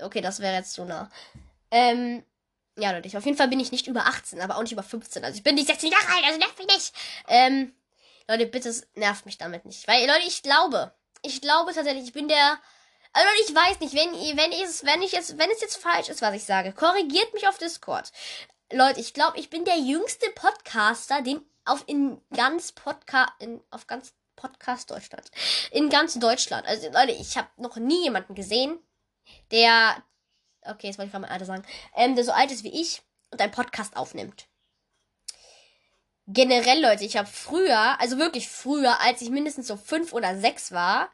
okay, 0.00 0.22
das 0.22 0.40
wäre 0.40 0.54
jetzt 0.54 0.72
zu 0.72 0.84
nah. 0.84 1.10
Ähm, 1.70 2.24
ja, 2.78 2.90
Leute, 2.92 3.16
auf 3.16 3.24
jeden 3.24 3.36
Fall 3.36 3.48
bin 3.48 3.60
ich 3.60 3.70
nicht 3.70 3.86
über 3.86 4.06
18, 4.06 4.40
aber 4.40 4.56
auch 4.56 4.62
nicht 4.62 4.72
über 4.72 4.82
15. 4.82 5.24
Also 5.24 5.36
ich 5.36 5.42
bin 5.42 5.54
nicht 5.54 5.68
16 5.68 5.90
Jahre 5.90 6.06
alt, 6.14 6.24
also 6.24 6.38
nerv 6.38 6.56
mich 6.58 6.66
nicht. 6.68 6.92
Ähm, 7.28 7.74
Leute, 8.28 8.46
bitte 8.46 8.74
nervt 8.94 9.26
mich 9.26 9.38
damit 9.38 9.64
nicht. 9.64 9.86
Weil, 9.88 10.06
Leute, 10.06 10.26
ich 10.26 10.42
glaube, 10.42 10.94
ich 11.22 11.40
glaube 11.40 11.72
tatsächlich, 11.72 12.04
ich 12.04 12.12
bin 12.12 12.28
der. 12.28 12.58
Also 13.14 13.28
ich 13.46 13.54
weiß 13.54 13.80
nicht, 13.80 13.94
wenn 13.94 14.14
ihr, 14.14 14.36
wenn 14.36 14.52
ich 14.52 14.84
wenn 14.84 15.02
ich 15.02 15.12
jetzt, 15.12 15.36
wenn 15.38 15.50
es 15.50 15.60
jetzt 15.60 15.76
falsch 15.76 16.08
ist, 16.08 16.22
was 16.22 16.34
ich 16.34 16.44
sage, 16.44 16.72
korrigiert 16.72 17.34
mich 17.34 17.46
auf 17.46 17.58
Discord. 17.58 18.10
Leute, 18.72 19.00
ich 19.00 19.12
glaube, 19.12 19.38
ich 19.38 19.50
bin 19.50 19.66
der 19.66 19.78
jüngste 19.78 20.30
Podcaster, 20.30 21.20
den 21.20 21.44
auf 21.64 21.84
in 21.86 22.20
ganz 22.34 22.72
Podcast, 22.72 23.32
in, 23.38 23.60
auf 23.70 23.86
ganz 23.86 24.14
Podcast 24.34 24.90
Deutschland. 24.90 25.30
In 25.70 25.90
ganz 25.90 26.14
Deutschland. 26.14 26.66
Also, 26.66 26.88
Leute, 26.90 27.12
ich 27.12 27.36
habe 27.36 27.48
noch 27.56 27.76
nie 27.76 28.04
jemanden 28.04 28.34
gesehen, 28.34 28.78
der, 29.50 30.02
okay, 30.62 30.86
jetzt 30.86 30.98
wollte 30.98 31.08
ich 31.08 31.12
gerade 31.12 31.22
mein 31.22 31.30
Alter 31.30 31.44
sagen, 31.44 31.66
ähm, 31.94 32.16
der 32.16 32.24
so 32.24 32.32
alt 32.32 32.50
ist 32.50 32.64
wie 32.64 32.80
ich 32.80 33.02
und 33.30 33.40
einen 33.40 33.52
Podcast 33.52 33.94
aufnimmt 33.94 34.46
generell, 36.26 36.80
Leute, 36.80 37.04
ich 37.04 37.16
habe 37.16 37.28
früher, 37.28 38.00
also 38.00 38.18
wirklich 38.18 38.48
früher, 38.48 39.00
als 39.00 39.22
ich 39.22 39.30
mindestens 39.30 39.66
so 39.66 39.76
fünf 39.76 40.12
oder 40.12 40.36
sechs 40.38 40.72
war, 40.72 41.10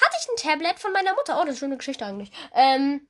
hatte 0.00 0.16
ich 0.20 0.28
ein 0.28 0.50
Tablet 0.50 0.78
von 0.78 0.92
meiner 0.92 1.14
Mutter. 1.14 1.40
Oh, 1.40 1.44
das 1.44 1.54
ist 1.54 1.60
schon 1.60 1.68
eine 1.68 1.78
Geschichte 1.78 2.04
eigentlich. 2.04 2.30
Ähm, 2.54 3.06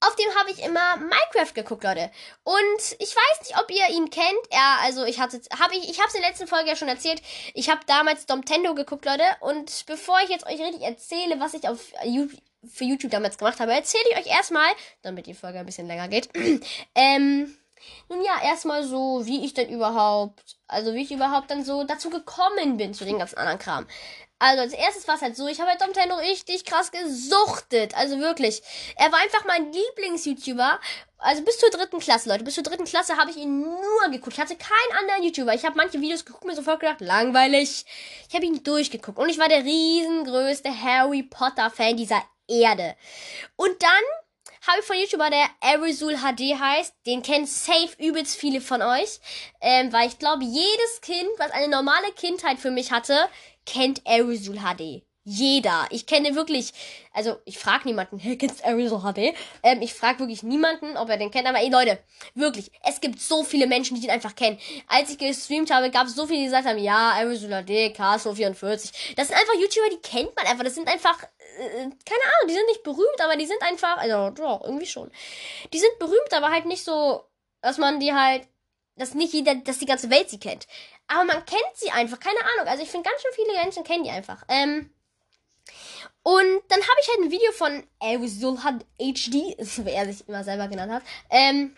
auf 0.00 0.16
dem 0.16 0.34
habe 0.38 0.50
ich 0.50 0.62
immer 0.62 0.96
Minecraft 0.96 1.54
geguckt, 1.54 1.84
Leute. 1.84 2.10
Und 2.44 2.96
ich 2.98 3.14
weiß 3.14 3.40
nicht, 3.40 3.58
ob 3.58 3.70
ihr 3.70 3.94
ihn 3.94 4.10
kennt. 4.10 4.38
Er, 4.50 4.78
also 4.82 5.04
ich 5.04 5.20
hatte, 5.20 5.40
habe 5.58 5.74
ich, 5.76 5.90
ich 5.90 5.98
habe 5.98 6.08
es 6.08 6.14
in 6.14 6.22
der 6.22 6.30
letzten 6.30 6.46
Folge 6.46 6.68
ja 6.68 6.76
schon 6.76 6.88
erzählt. 6.88 7.20
Ich 7.54 7.68
habe 7.68 7.80
damals 7.86 8.26
Domtendo 8.26 8.74
geguckt, 8.74 9.04
Leute. 9.04 9.24
Und 9.40 9.84
bevor 9.86 10.18
ich 10.22 10.30
jetzt 10.30 10.46
euch 10.46 10.60
richtig 10.60 10.82
erzähle, 10.82 11.40
was 11.40 11.54
ich 11.54 11.68
auf 11.68 11.92
YouTube, 12.04 12.40
für 12.66 12.84
YouTube 12.84 13.10
damals 13.10 13.38
gemacht 13.38 13.60
habe, 13.60 13.72
erzähle 13.72 14.04
ich 14.10 14.18
euch 14.18 14.26
erstmal, 14.26 14.70
damit 15.02 15.26
die 15.26 15.34
Folge 15.34 15.58
ein 15.58 15.66
bisschen 15.66 15.86
länger 15.86 16.08
geht. 16.08 16.30
ähm, 16.94 17.56
nun 18.08 18.22
ja, 18.22 18.40
erstmal 18.42 18.84
so, 18.84 19.26
wie 19.26 19.44
ich 19.44 19.54
denn 19.54 19.68
überhaupt, 19.68 20.56
also 20.66 20.94
wie 20.94 21.02
ich 21.02 21.10
überhaupt 21.10 21.50
dann 21.50 21.64
so 21.64 21.84
dazu 21.84 22.10
gekommen 22.10 22.76
bin 22.76 22.94
zu 22.94 23.04
den 23.04 23.18
ganzen 23.18 23.38
anderen 23.38 23.58
Kram. 23.58 23.86
Also 24.40 24.62
als 24.62 24.72
erstes 24.72 25.08
war 25.08 25.16
es 25.16 25.22
halt 25.22 25.36
so, 25.36 25.48
ich 25.48 25.60
habe 25.60 25.70
halt 25.70 25.80
Nintendo 25.80 26.14
richtig 26.14 26.64
krass 26.64 26.92
gesuchtet. 26.92 27.96
Also 27.96 28.20
wirklich. 28.20 28.62
Er 28.96 29.10
war 29.10 29.18
einfach 29.18 29.44
mein 29.46 29.72
Lieblings-YouTuber. 29.72 30.78
Also 31.18 31.42
bis 31.42 31.58
zur 31.58 31.70
dritten 31.70 31.98
Klasse, 31.98 32.28
Leute. 32.28 32.44
Bis 32.44 32.54
zur 32.54 32.62
dritten 32.62 32.84
Klasse 32.84 33.16
habe 33.16 33.32
ich 33.32 33.36
ihn 33.36 33.62
nur 33.62 34.10
geguckt. 34.12 34.34
Ich 34.34 34.40
hatte 34.40 34.56
keinen 34.56 34.98
anderen 35.00 35.24
YouTuber. 35.24 35.54
Ich 35.54 35.64
habe 35.64 35.76
manche 35.76 36.00
Videos 36.00 36.24
geguckt 36.24 36.44
mir 36.44 36.54
sofort 36.54 36.78
gedacht, 36.78 37.00
langweilig. 37.00 37.84
Ich 38.28 38.34
habe 38.36 38.46
ihn 38.46 38.62
durchgeguckt. 38.62 39.18
Und 39.18 39.28
ich 39.28 39.38
war 39.38 39.48
der 39.48 39.64
riesengrößte 39.64 40.70
Harry 40.82 41.24
Potter-Fan 41.24 41.96
dieser 41.96 42.22
Erde. 42.46 42.94
Und 43.56 43.82
dann 43.82 44.04
habe 44.66 44.80
ich 44.80 44.84
von 44.86 44.96
YouTuber, 44.96 45.30
der 45.30 45.48
Arizul 45.60 46.16
HD 46.16 46.58
heißt. 46.58 46.94
Den 47.06 47.22
kennen 47.22 47.46
safe 47.46 47.90
übelst 47.98 48.36
viele 48.36 48.60
von 48.60 48.82
euch. 48.82 49.20
Ähm, 49.60 49.92
weil 49.92 50.08
ich 50.08 50.18
glaube, 50.18 50.44
jedes 50.44 51.00
Kind, 51.00 51.28
was 51.38 51.50
eine 51.50 51.68
normale 51.68 52.12
Kindheit 52.12 52.58
für 52.58 52.70
mich 52.70 52.92
hatte, 52.92 53.28
kennt 53.66 54.06
Arizul 54.06 54.58
HD. 54.58 55.07
Jeder. 55.28 55.86
Ich 55.90 56.06
kenne 56.06 56.34
wirklich, 56.34 56.72
also 57.12 57.36
ich 57.44 57.58
frage 57.58 57.86
niemanden, 57.86 58.18
hey, 58.18 58.38
kennst 58.38 58.60
du 58.60 58.64
Arizo 58.64 59.00
HD? 59.00 59.34
Ähm, 59.62 59.82
ich 59.82 59.92
frage 59.92 60.20
wirklich 60.20 60.42
niemanden, 60.42 60.96
ob 60.96 61.10
er 61.10 61.18
den 61.18 61.30
kennt. 61.30 61.46
Aber 61.46 61.60
ey 61.60 61.68
Leute, 61.68 61.98
wirklich, 62.34 62.70
es 62.82 63.00
gibt 63.00 63.20
so 63.20 63.44
viele 63.44 63.66
Menschen, 63.66 63.94
die 63.94 64.00
den 64.00 64.10
einfach 64.10 64.34
kennen. 64.34 64.58
Als 64.86 65.10
ich 65.10 65.18
gestreamt 65.18 65.70
habe, 65.70 65.90
gab 65.90 66.06
es 66.06 66.14
so 66.14 66.26
viele, 66.26 66.40
die 66.40 66.44
gesagt 66.46 66.66
haben, 66.66 66.78
ja, 66.78 67.10
Arizo 67.10 67.46
HD, 67.46 67.94
Castle 67.94 68.34
44. 68.34 69.14
Das 69.16 69.28
sind 69.28 69.36
einfach 69.36 69.54
YouTuber, 69.54 69.90
die 69.92 70.00
kennt 70.00 70.34
man 70.34 70.46
einfach. 70.46 70.64
Das 70.64 70.74
sind 70.74 70.88
einfach, 70.88 71.22
äh, 71.22 71.82
keine 71.82 71.90
Ahnung, 71.90 72.48
die 72.48 72.54
sind 72.54 72.66
nicht 72.68 72.82
berühmt, 72.82 73.20
aber 73.22 73.36
die 73.36 73.46
sind 73.46 73.62
einfach, 73.62 73.98
also 73.98 74.30
doch, 74.30 74.64
irgendwie 74.64 74.86
schon. 74.86 75.10
Die 75.74 75.78
sind 75.78 75.98
berühmt, 75.98 76.32
aber 76.32 76.50
halt 76.50 76.64
nicht 76.64 76.84
so, 76.84 77.22
dass 77.60 77.76
man 77.76 78.00
die 78.00 78.14
halt, 78.14 78.48
dass 78.96 79.14
nicht 79.14 79.34
jeder, 79.34 79.56
dass 79.56 79.78
die 79.78 79.86
ganze 79.86 80.08
Welt 80.08 80.30
sie 80.30 80.40
kennt. 80.40 80.66
Aber 81.06 81.24
man 81.24 81.44
kennt 81.44 81.74
sie 81.74 81.90
einfach, 81.90 82.18
keine 82.18 82.40
Ahnung. 82.40 82.66
Also 82.66 82.82
ich 82.82 82.90
finde 82.90 83.08
ganz 83.08 83.20
schön 83.20 83.32
viele 83.34 83.62
Menschen 83.62 83.84
kennen 83.84 84.04
die 84.04 84.10
einfach. 84.10 84.44
Ähm, 84.48 84.90
und 86.22 86.60
dann 86.68 86.80
habe 86.80 87.00
ich 87.00 87.08
halt 87.08 87.18
ein 87.20 87.30
Video 87.30 87.52
von 87.52 87.86
Elvisulhad 88.00 88.84
HD, 88.98 89.32
wie 89.32 89.90
er 89.90 90.06
sich 90.12 90.28
immer 90.28 90.44
selber 90.44 90.68
genannt 90.68 90.92
hat, 90.92 91.02
ähm, 91.30 91.76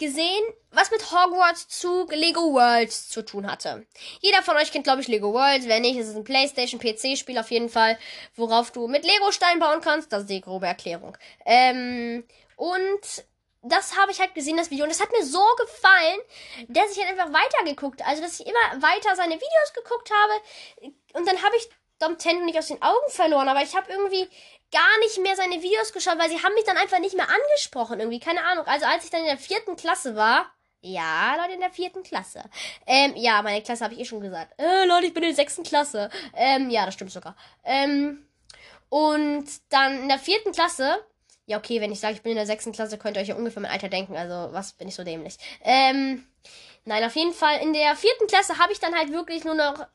gesehen, 0.00 0.42
was 0.70 0.90
mit 0.90 1.12
Hogwarts 1.12 1.68
zu 1.68 2.06
Lego 2.10 2.52
Worlds 2.54 3.08
zu 3.10 3.22
tun 3.22 3.48
hatte. 3.48 3.86
Jeder 4.20 4.42
von 4.42 4.56
euch 4.56 4.72
kennt, 4.72 4.84
glaube 4.84 5.02
ich, 5.02 5.08
Lego 5.08 5.32
Worlds. 5.32 5.68
Wenn 5.68 5.82
nicht, 5.82 5.96
ist 5.96 6.08
es 6.08 6.16
ein 6.16 6.24
PlayStation 6.24 6.80
PC-Spiel 6.80 7.38
auf 7.38 7.50
jeden 7.50 7.68
Fall, 7.68 7.98
worauf 8.34 8.72
du 8.72 8.88
mit 8.88 9.04
Lego-Stein 9.04 9.60
bauen 9.60 9.80
kannst. 9.80 10.12
Das 10.12 10.22
ist 10.22 10.30
die 10.30 10.40
grobe 10.40 10.66
Erklärung. 10.66 11.16
Ähm, 11.44 12.24
und 12.56 13.24
das 13.62 13.96
habe 13.96 14.10
ich 14.10 14.20
halt 14.20 14.34
gesehen, 14.34 14.56
das 14.56 14.70
Video. 14.70 14.84
Und 14.84 14.90
das 14.90 15.00
hat 15.00 15.12
mir 15.12 15.24
so 15.24 15.44
gefallen, 15.58 16.18
dass 16.68 16.92
ich 16.92 16.98
halt 16.98 17.10
einfach 17.10 17.32
weitergeguckt. 17.32 18.04
Also, 18.06 18.22
dass 18.22 18.40
ich 18.40 18.46
immer 18.46 18.82
weiter 18.82 19.14
seine 19.14 19.34
Videos 19.34 19.72
geguckt 19.74 20.10
habe. 20.10 20.92
Und 21.12 21.28
dann 21.28 21.42
habe 21.42 21.56
ich 21.56 21.68
Dom 22.00 22.18
Tento 22.18 22.44
nicht 22.44 22.58
aus 22.58 22.68
den 22.68 22.82
Augen 22.82 23.10
verloren, 23.10 23.48
aber 23.48 23.62
ich 23.62 23.76
habe 23.76 23.90
irgendwie 23.90 24.28
gar 24.72 24.98
nicht 25.00 25.18
mehr 25.20 25.36
seine 25.36 25.62
Videos 25.62 25.92
geschaut, 25.92 26.18
weil 26.18 26.30
sie 26.30 26.42
haben 26.42 26.54
mich 26.54 26.64
dann 26.64 26.76
einfach 26.76 26.98
nicht 26.98 27.16
mehr 27.16 27.28
angesprochen 27.28 28.00
irgendwie. 28.00 28.20
Keine 28.20 28.44
Ahnung. 28.44 28.66
Also 28.66 28.86
als 28.86 29.04
ich 29.04 29.10
dann 29.10 29.20
in 29.20 29.26
der 29.26 29.38
vierten 29.38 29.76
Klasse 29.76 30.16
war, 30.16 30.46
ja, 30.82 31.36
Leute, 31.36 31.54
in 31.54 31.60
der 31.60 31.70
vierten 31.70 32.02
Klasse. 32.02 32.42
Ähm, 32.86 33.12
ja, 33.16 33.42
meine 33.42 33.62
Klasse 33.62 33.84
habe 33.84 33.94
ich 33.94 34.00
eh 34.00 34.04
schon 34.06 34.20
gesagt. 34.20 34.54
Äh, 34.58 34.86
Leute, 34.86 35.06
ich 35.06 35.14
bin 35.14 35.22
in 35.22 35.30
der 35.30 35.36
sechsten 35.36 35.62
Klasse. 35.62 36.08
Ähm, 36.34 36.70
ja, 36.70 36.86
das 36.86 36.94
stimmt 36.94 37.12
sogar. 37.12 37.36
Ähm, 37.64 38.26
und 38.88 39.46
dann 39.68 40.02
in 40.02 40.08
der 40.08 40.18
vierten 40.18 40.52
Klasse, 40.52 41.04
ja, 41.44 41.58
okay, 41.58 41.80
wenn 41.80 41.92
ich 41.92 42.00
sage, 42.00 42.14
ich 42.14 42.22
bin 42.22 42.30
in 42.30 42.36
der 42.36 42.46
sechsten 42.46 42.72
Klasse, 42.72 42.96
könnt 42.96 43.16
ihr 43.16 43.22
euch 43.22 43.28
ja 43.28 43.34
ungefähr 43.34 43.60
mein 43.60 43.70
Alter 43.70 43.88
denken. 43.88 44.16
Also, 44.16 44.52
was 44.54 44.72
bin 44.72 44.88
ich 44.88 44.94
so 44.94 45.04
dämlich? 45.04 45.36
Ähm, 45.62 46.26
Nein, 46.84 47.04
auf 47.04 47.14
jeden 47.14 47.34
Fall 47.34 47.60
in 47.60 47.72
der 47.72 47.94
vierten 47.94 48.26
Klasse 48.26 48.58
habe 48.58 48.72
ich 48.72 48.80
dann 48.80 48.96
halt 48.96 49.12
wirklich 49.12 49.44
nur 49.44 49.54
noch 49.54 49.86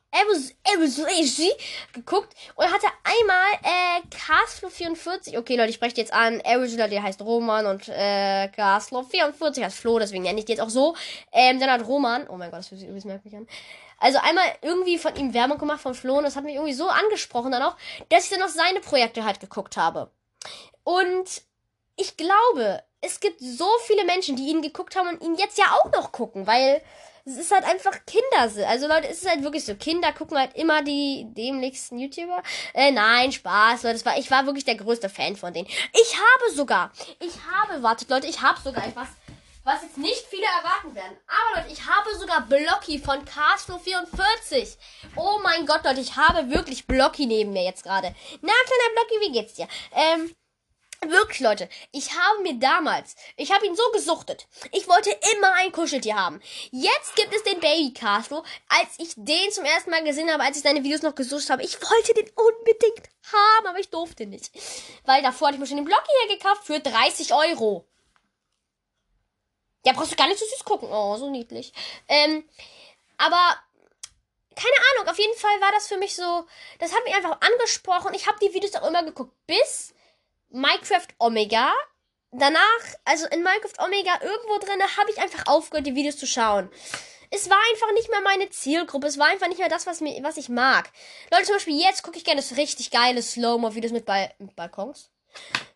geguckt 1.94 2.34
und 2.56 2.65
hatte 2.65 2.88
einmal 3.04 3.54
äh, 3.63 4.01
Caslo 4.10 4.70
44. 4.70 5.38
Okay, 5.38 5.56
Leute, 5.56 5.70
ich 5.70 5.75
spreche 5.75 5.98
jetzt 5.98 6.13
an. 6.13 6.39
Arizona, 6.42 6.88
der 6.88 7.04
heißt 7.04 7.22
Roman 7.22 7.65
und 7.65 7.89
äh, 7.89 8.48
Caslo 8.50 9.04
44 9.04 9.63
heißt 9.63 9.77
Flo, 9.77 10.00
deswegen 10.00 10.24
nenne 10.24 10.39
ich 10.39 10.46
die 10.46 10.54
jetzt 10.54 10.62
auch 10.62 10.70
so. 10.70 10.96
Ähm, 11.32 11.60
dann 11.60 11.72
hat 11.72 11.88
Roman, 11.88 12.27
oh 12.30 12.38
mein 12.38 12.51
Gott, 12.51 12.60
das 12.60 12.68
fühlt 12.68 12.82
sich 12.82 12.89
übelst 12.89 13.06
merkwürdig 13.06 13.39
an. 13.39 13.48
Also 13.98 14.20
einmal 14.22 14.46
irgendwie 14.62 14.98
von 14.98 15.15
ihm 15.15 15.34
Werbung 15.34 15.58
gemacht 15.58 15.82
von 15.82 15.96
Flo 15.96 16.18
und 16.18 16.24
das 16.24 16.36
hat 16.36 16.44
mich 16.44 16.56
irgendwie 16.56 16.74
so 16.74 16.88
angesprochen 16.88 17.51
dann 17.51 17.63
auch, 17.63 17.75
dass 18.10 18.25
ich 18.25 18.30
dann 18.30 18.44
auch 18.44 18.50
seine 18.50 18.82
Projekte 18.82 19.24
halt 19.24 19.39
geguckt 19.39 19.77
habe. 19.77 20.12
Und 20.84 21.42
ich 21.96 22.18
glaube, 22.18 22.84
es 23.05 23.19
gibt 23.19 23.39
so 23.39 23.67
viele 23.85 24.03
Menschen, 24.05 24.35
die 24.35 24.47
ihn 24.47 24.62
geguckt 24.62 24.95
haben 24.95 25.09
und 25.09 25.21
ihn 25.21 25.35
jetzt 25.35 25.57
ja 25.57 25.65
auch 25.65 25.91
noch 25.91 26.12
gucken, 26.12 26.47
weil 26.47 26.81
es 27.25 27.38
ist 27.38 27.51
halt 27.51 27.65
einfach 27.65 27.93
Kinder. 28.05 28.67
Also 28.67 28.88
Leute, 28.88 29.07
es 29.07 29.24
ist 29.24 29.29
halt 29.29 29.43
wirklich 29.43 29.65
so. 29.65 29.74
Kinder 29.75 30.13
gucken 30.13 30.38
halt 30.38 30.55
immer 30.55 30.83
die 30.83 31.25
dämlichsten 31.29 31.97
YouTuber. 31.97 32.43
Äh, 32.74 32.91
nein, 32.91 33.31
Spaß, 33.31 33.83
Leute. 33.83 33.95
Das 33.95 34.05
war, 34.05 34.17
ich 34.17 34.29
war 34.29 34.45
wirklich 34.45 34.65
der 34.65 34.75
größte 34.75 35.09
Fan 35.09 35.35
von 35.35 35.51
denen. 35.51 35.67
Ich 35.67 36.15
habe 36.15 36.55
sogar, 36.55 36.91
ich 37.19 37.33
habe, 37.51 37.81
wartet 37.81 38.09
Leute, 38.09 38.27
ich 38.27 38.41
habe 38.41 38.59
sogar 38.62 38.85
etwas, 38.85 39.07
was 39.63 39.81
jetzt 39.81 39.97
nicht 39.97 40.24
viele 40.29 40.45
erwarten 40.45 40.93
werden. 40.93 41.17
Aber 41.27 41.62
Leute, 41.62 41.74
ich 41.74 41.83
habe 41.88 42.15
sogar 42.15 42.41
Blocky 42.41 43.00
von 43.00 43.25
Castro 43.25 43.79
44. 43.79 44.77
Oh 45.15 45.39
mein 45.41 45.65
Gott, 45.65 45.83
Leute, 45.83 46.01
ich 46.01 46.15
habe 46.15 46.51
wirklich 46.51 46.85
Blocky 46.85 47.25
neben 47.25 47.53
mir 47.53 47.63
jetzt 47.63 47.83
gerade. 47.83 48.13
Na, 48.41 48.53
kleiner 48.53 48.93
Blocky, 48.93 49.21
wie 49.21 49.31
geht's 49.31 49.55
dir? 49.55 49.67
Ähm, 49.93 50.35
Wirklich, 51.09 51.39
Leute, 51.39 51.69
ich 51.91 52.12
habe 52.12 52.41
mir 52.41 52.55
damals, 52.55 53.15
ich 53.38 53.51
habe 53.51 53.65
ihn 53.65 53.75
so 53.75 53.83
gesuchtet. 53.93 54.47
Ich 54.71 54.88
wollte 54.88 55.09
immer 55.33 55.53
ein 55.53 55.71
Kuscheltier 55.71 56.15
haben. 56.15 56.41
Jetzt 56.71 57.15
gibt 57.15 57.33
es 57.33 57.43
den 57.43 57.59
Baby 57.59 57.93
Castle. 57.93 58.43
Als 58.69 58.89
ich 58.97 59.13
den 59.15 59.51
zum 59.51 59.65
ersten 59.65 59.91
Mal 59.91 60.03
gesehen 60.03 60.31
habe, 60.31 60.43
als 60.43 60.57
ich 60.57 60.63
seine 60.63 60.83
Videos 60.83 61.01
noch 61.01 61.15
gesucht 61.15 61.50
habe, 61.50 61.63
ich 61.63 61.79
wollte 61.81 62.13
den 62.13 62.29
unbedingt 62.35 63.09
haben, 63.31 63.67
aber 63.67 63.79
ich 63.79 63.89
durfte 63.89 64.25
nicht. 64.25 64.51
Weil 65.05 65.21
davor 65.21 65.47
hatte 65.47 65.55
ich 65.55 65.62
mir 65.62 65.67
schon 65.67 65.77
den 65.77 65.85
Block 65.85 66.03
hier 66.27 66.38
gekauft 66.38 66.63
für 66.65 66.79
30 66.79 67.33
Euro. 67.33 67.85
Ja, 69.85 69.93
brauchst 69.93 70.12
du 70.12 70.15
gar 70.15 70.27
nicht 70.27 70.39
so 70.39 70.45
süß 70.45 70.65
gucken. 70.65 70.89
Oh, 70.91 71.15
so 71.17 71.29
niedlich. 71.29 71.71
Ähm, 72.07 72.43
aber 73.17 73.55
keine 74.55 74.75
Ahnung, 74.91 75.12
auf 75.12 75.19
jeden 75.19 75.38
Fall 75.38 75.62
war 75.62 75.71
das 75.74 75.88
für 75.88 75.97
mich 75.97 76.15
so, 76.15 76.45
das 76.79 76.93
hat 76.93 77.03
mich 77.03 77.13
einfach 77.13 77.39
angesprochen. 77.41 78.13
Ich 78.13 78.27
habe 78.27 78.39
die 78.39 78.53
Videos 78.53 78.75
auch 78.75 78.88
immer 78.88 79.03
geguckt, 79.03 79.33
bis 79.45 79.93
Minecraft 80.55 81.07
Omega. 81.19 81.74
Danach, 82.31 82.62
also 83.03 83.27
in 83.27 83.43
Minecraft 83.43 83.85
Omega 83.85 84.19
irgendwo 84.21 84.57
drin, 84.57 84.81
habe 84.97 85.12
ich 85.12 85.19
einfach 85.19 85.47
aufgehört, 85.47 85.85
die 85.85 85.95
Videos 85.95 86.17
zu 86.17 86.25
schauen. 86.25 86.69
Es 87.29 87.50
war 87.50 87.57
einfach 87.71 87.91
nicht 87.93 88.09
mehr 88.09 88.21
meine 88.21 88.50
Zielgruppe. 88.50 89.07
Es 89.07 89.17
war 89.17 89.27
einfach 89.27 89.47
nicht 89.47 89.59
mehr 89.59 89.69
das, 89.69 89.85
was, 89.85 90.00
mir, 90.00 90.21
was 90.24 90.38
ich 90.38 90.47
mag. 90.47 90.89
Leute, 91.31 91.45
zum 91.45 91.55
Beispiel 91.55 91.79
jetzt 91.79 92.03
gucke 92.03 92.17
ich 92.17 92.24
gerne 92.24 92.39
das 92.41 92.55
richtig 92.57 92.91
geile 92.91 93.21
Slow-Mo-Videos 93.21 93.91
mit, 93.91 94.05
ba 94.05 94.29
mit 94.39 94.55
Balkons. 94.55 95.12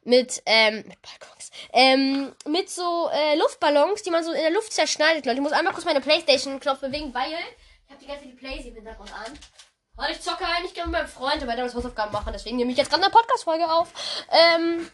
Mit, 0.03 0.41
ähm, 0.45 0.85
mit 0.87 0.97
Balkons. 1.01 1.51
Ähm, 1.73 2.33
mit 2.45 2.69
so 2.69 3.09
äh, 3.11 3.35
Luftballons, 3.35 4.03
die 4.03 4.11
man 4.11 4.23
so 4.23 4.31
in 4.31 4.41
der 4.41 4.51
Luft 4.51 4.71
zerschneidet, 4.71 5.25
Leute. 5.25 5.37
Ich 5.37 5.43
muss 5.43 5.51
einmal 5.51 5.73
kurz 5.73 5.85
meine 5.85 6.01
Playstation-Knopf 6.01 6.79
bewegen, 6.79 7.13
weil 7.13 7.31
ich 7.31 7.91
habe 7.91 7.99
die 7.99 8.07
ganze 8.07 8.27
Playstation 8.29 8.77
im 8.77 8.85
Hintergrund 8.85 9.13
an. 9.13 9.37
Weil 9.99 10.13
ich 10.13 10.21
zocke 10.21 10.45
eigentlich 10.45 10.73
gerne 10.73 10.91
mit 10.91 11.01
meinem 11.01 11.09
Freund, 11.09 11.43
aber 11.43 11.55
der 11.55 11.65
muss 11.65 11.75
Hausaufgaben 11.75 12.13
machen. 12.13 12.31
Deswegen 12.31 12.55
nehme 12.55 12.71
ich 12.71 12.77
jetzt 12.77 12.89
gerade 12.89 13.03
eine 13.03 13.11
Podcast-Folge 13.11 13.69
auf. 13.69 13.89
Ähm, 14.31 14.89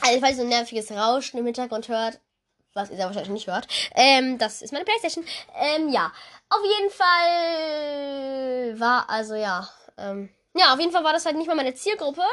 also, 0.00 0.18
falls 0.18 0.32
ihr 0.32 0.36
so 0.38 0.42
ein 0.42 0.48
nerviges 0.48 0.90
Rauschen 0.90 1.38
im 1.38 1.44
Hintergrund 1.44 1.86
hört, 1.86 2.18
was 2.74 2.90
ihr 2.90 2.96
sehr 2.96 3.06
wahrscheinlich 3.06 3.30
nicht 3.30 3.46
hört, 3.46 3.68
ähm, 3.94 4.36
das 4.36 4.62
ist 4.62 4.72
meine 4.72 4.84
Playstation. 4.84 5.24
Ähm, 5.54 5.90
ja. 5.90 6.12
Auf 6.48 6.58
jeden 6.64 6.90
Fall 6.90 8.80
war, 8.80 9.08
also 9.08 9.36
ja, 9.36 9.68
ähm, 9.96 10.28
ja, 10.54 10.74
auf 10.74 10.80
jeden 10.80 10.90
Fall 10.90 11.04
war 11.04 11.12
das 11.12 11.24
halt 11.24 11.36
nicht 11.36 11.46
mal 11.46 11.54
meine 11.54 11.76
Zielgruppe. 11.76 12.24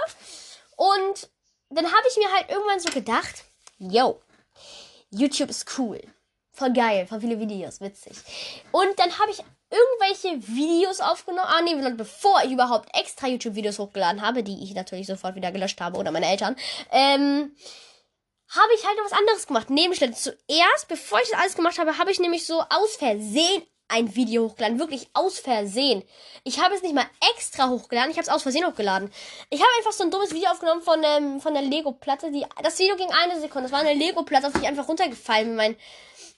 Und 0.76 1.30
dann 1.70 1.86
habe 1.86 2.08
ich 2.10 2.18
mir 2.18 2.34
halt 2.34 2.50
irgendwann 2.50 2.80
so 2.80 2.90
gedacht, 2.90 3.44
yo, 3.78 4.20
YouTube 5.12 5.52
ist 5.52 5.78
cool. 5.78 6.02
Voll 6.54 6.74
geil, 6.74 7.06
voll 7.06 7.20
viele 7.20 7.40
Videos, 7.40 7.82
witzig. 7.82 8.18
Und 8.72 8.98
dann 8.98 9.20
habe 9.20 9.30
ich 9.30 9.44
irgendwelche 9.74 10.48
Videos 10.48 11.00
aufgenommen. 11.00 11.50
Ah, 11.50 11.62
nee, 11.62 11.76
bevor 11.96 12.44
ich 12.44 12.52
überhaupt 12.52 12.90
extra 12.96 13.28
YouTube-Videos 13.28 13.80
hochgeladen 13.80 14.22
habe, 14.22 14.44
die 14.44 14.64
ich 14.64 14.74
natürlich 14.74 15.08
sofort 15.08 15.36
wieder 15.36 15.52
gelöscht 15.52 15.82
habe 15.82 15.98
oder 15.98 16.12
meine 16.12 16.28
Eltern, 16.28 16.56
ähm, 16.92 17.56
habe 18.50 18.74
ich 18.76 18.86
halt 18.86 18.98
noch 18.98 19.06
was 19.06 19.18
anderes 19.18 19.48
gemacht. 19.48 19.70
Nämlich 19.70 20.00
zuerst, 20.00 20.88
bevor 20.88 21.20
ich 21.22 21.30
das 21.30 21.40
alles 21.40 21.56
gemacht 21.56 21.80
habe, 21.80 21.98
habe 21.98 22.12
ich 22.12 22.20
nämlich 22.20 22.46
so 22.46 22.62
aus 22.62 22.96
Versehen 22.98 23.64
ein 23.88 24.16
Video 24.16 24.46
hochgeladen. 24.46 24.80
Wirklich 24.80 25.08
aus 25.14 25.40
Versehen. 25.40 26.04
Ich 26.44 26.60
habe 26.60 26.76
es 26.76 26.82
nicht 26.82 26.96
mal 26.96 27.06
extra 27.36 27.70
hochgeladen, 27.70 28.12
ich 28.12 28.18
habe 28.18 28.24
es 28.24 28.34
aus 28.34 28.44
Versehen 28.44 28.66
hochgeladen. 28.66 29.12
Ich 29.50 29.60
habe 29.60 29.72
einfach 29.78 29.92
so 29.92 30.04
ein 30.04 30.12
dummes 30.12 30.34
Video 30.34 30.50
aufgenommen 30.50 30.82
von, 30.82 31.02
ähm, 31.04 31.42
von 31.42 31.54
der 31.54 31.64
Lego-Platte. 31.64 32.32
Das 32.62 32.80
Video 32.80 32.96
ging 32.96 33.10
eine 33.10 33.40
Sekunde. 33.40 33.70
Das 33.70 33.72
war 33.72 33.86
eine 33.86 33.94
Lego-Platte, 33.94 34.48
auf 34.48 34.54
die 34.54 34.60
ich 34.60 34.68
einfach 34.68 34.88
runtergefallen 34.88 35.48
bin. 35.48 35.56
Mein 35.56 35.76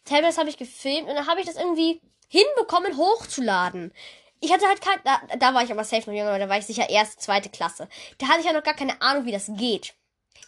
Tablet 0.05 0.37
habe 0.37 0.49
ich 0.49 0.57
gefilmt 0.57 1.09
und 1.09 1.15
dann 1.15 1.27
habe 1.27 1.39
ich 1.39 1.47
das 1.47 1.55
irgendwie 1.55 2.01
hinbekommen, 2.27 2.97
hochzuladen. 2.97 3.93
Ich 4.39 4.51
hatte 4.51 4.67
halt 4.67 4.81
kein, 4.81 4.99
da, 5.03 5.21
da 5.37 5.53
war 5.53 5.63
ich 5.63 5.71
aber 5.71 5.83
safe 5.83 6.09
noch 6.09 6.17
jünger, 6.17 6.37
da 6.37 6.49
war 6.49 6.57
ich 6.57 6.65
sicher 6.65 6.89
erste, 6.89 7.17
zweite 7.17 7.49
Klasse. 7.49 7.87
Da 8.17 8.27
hatte 8.27 8.41
ich 8.41 8.45
ja 8.45 8.53
noch 8.53 8.63
gar 8.63 8.75
keine 8.75 9.01
Ahnung, 9.01 9.25
wie 9.25 9.31
das 9.31 9.49
geht. 9.55 9.93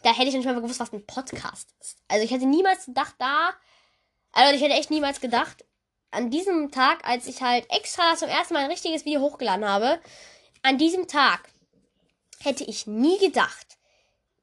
Da 0.03 0.13
hätte 0.13 0.29
ich 0.29 0.35
nicht 0.35 0.45
mal 0.45 0.55
gewusst, 0.55 0.79
was 0.79 0.93
ein 0.93 1.05
Podcast 1.05 1.73
ist. 1.79 1.97
Also 2.07 2.23
ich 2.23 2.31
hätte 2.31 2.45
niemals 2.45 2.85
gedacht, 2.85 3.15
da, 3.17 3.53
also 4.31 4.55
ich 4.55 4.61
hätte 4.61 4.75
echt 4.75 4.91
niemals 4.91 5.21
gedacht, 5.21 5.65
an 6.11 6.29
diesem 6.29 6.71
Tag, 6.71 7.07
als 7.07 7.27
ich 7.27 7.41
halt 7.41 7.65
extra 7.69 8.15
zum 8.15 8.29
ersten 8.29 8.53
Mal 8.53 8.63
ein 8.63 8.71
richtiges 8.71 9.05
Video 9.05 9.21
hochgeladen 9.21 9.67
habe, 9.67 9.99
an 10.61 10.77
diesem 10.77 11.07
Tag 11.07 11.49
hätte 12.39 12.63
ich 12.63 12.87
nie 12.87 13.17
gedacht, 13.19 13.66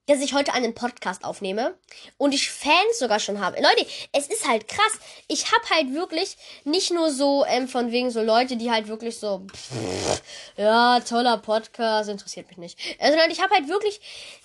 dass 0.06 0.20
ich 0.20 0.34
heute 0.34 0.52
einen 0.52 0.74
Podcast 0.74 1.24
aufnehme 1.24 1.74
und 2.18 2.34
ich 2.34 2.50
Fans 2.50 2.98
sogar 2.98 3.20
schon 3.20 3.40
habe. 3.40 3.56
Leute, 3.56 3.86
es 4.12 4.26
ist 4.26 4.46
halt 4.46 4.68
krass. 4.68 4.92
Ich 5.28 5.52
habe 5.52 5.68
halt 5.70 5.94
wirklich 5.94 6.36
nicht 6.64 6.90
nur 6.92 7.10
so 7.10 7.44
ähm, 7.46 7.68
von 7.68 7.90
wegen 7.90 8.10
so 8.10 8.22
Leute, 8.22 8.56
die 8.56 8.70
halt 8.70 8.88
wirklich 8.88 9.18
so 9.18 9.46
pff, 9.50 10.22
ja 10.56 11.00
toller 11.00 11.38
Podcast 11.38 12.10
interessiert 12.10 12.48
mich 12.48 12.58
nicht. 12.58 12.78
Also 12.98 13.18
Leute, 13.18 13.32
ich 13.32 13.40
habe 13.40 13.54
halt 13.54 13.68
wirklich 13.68 14.00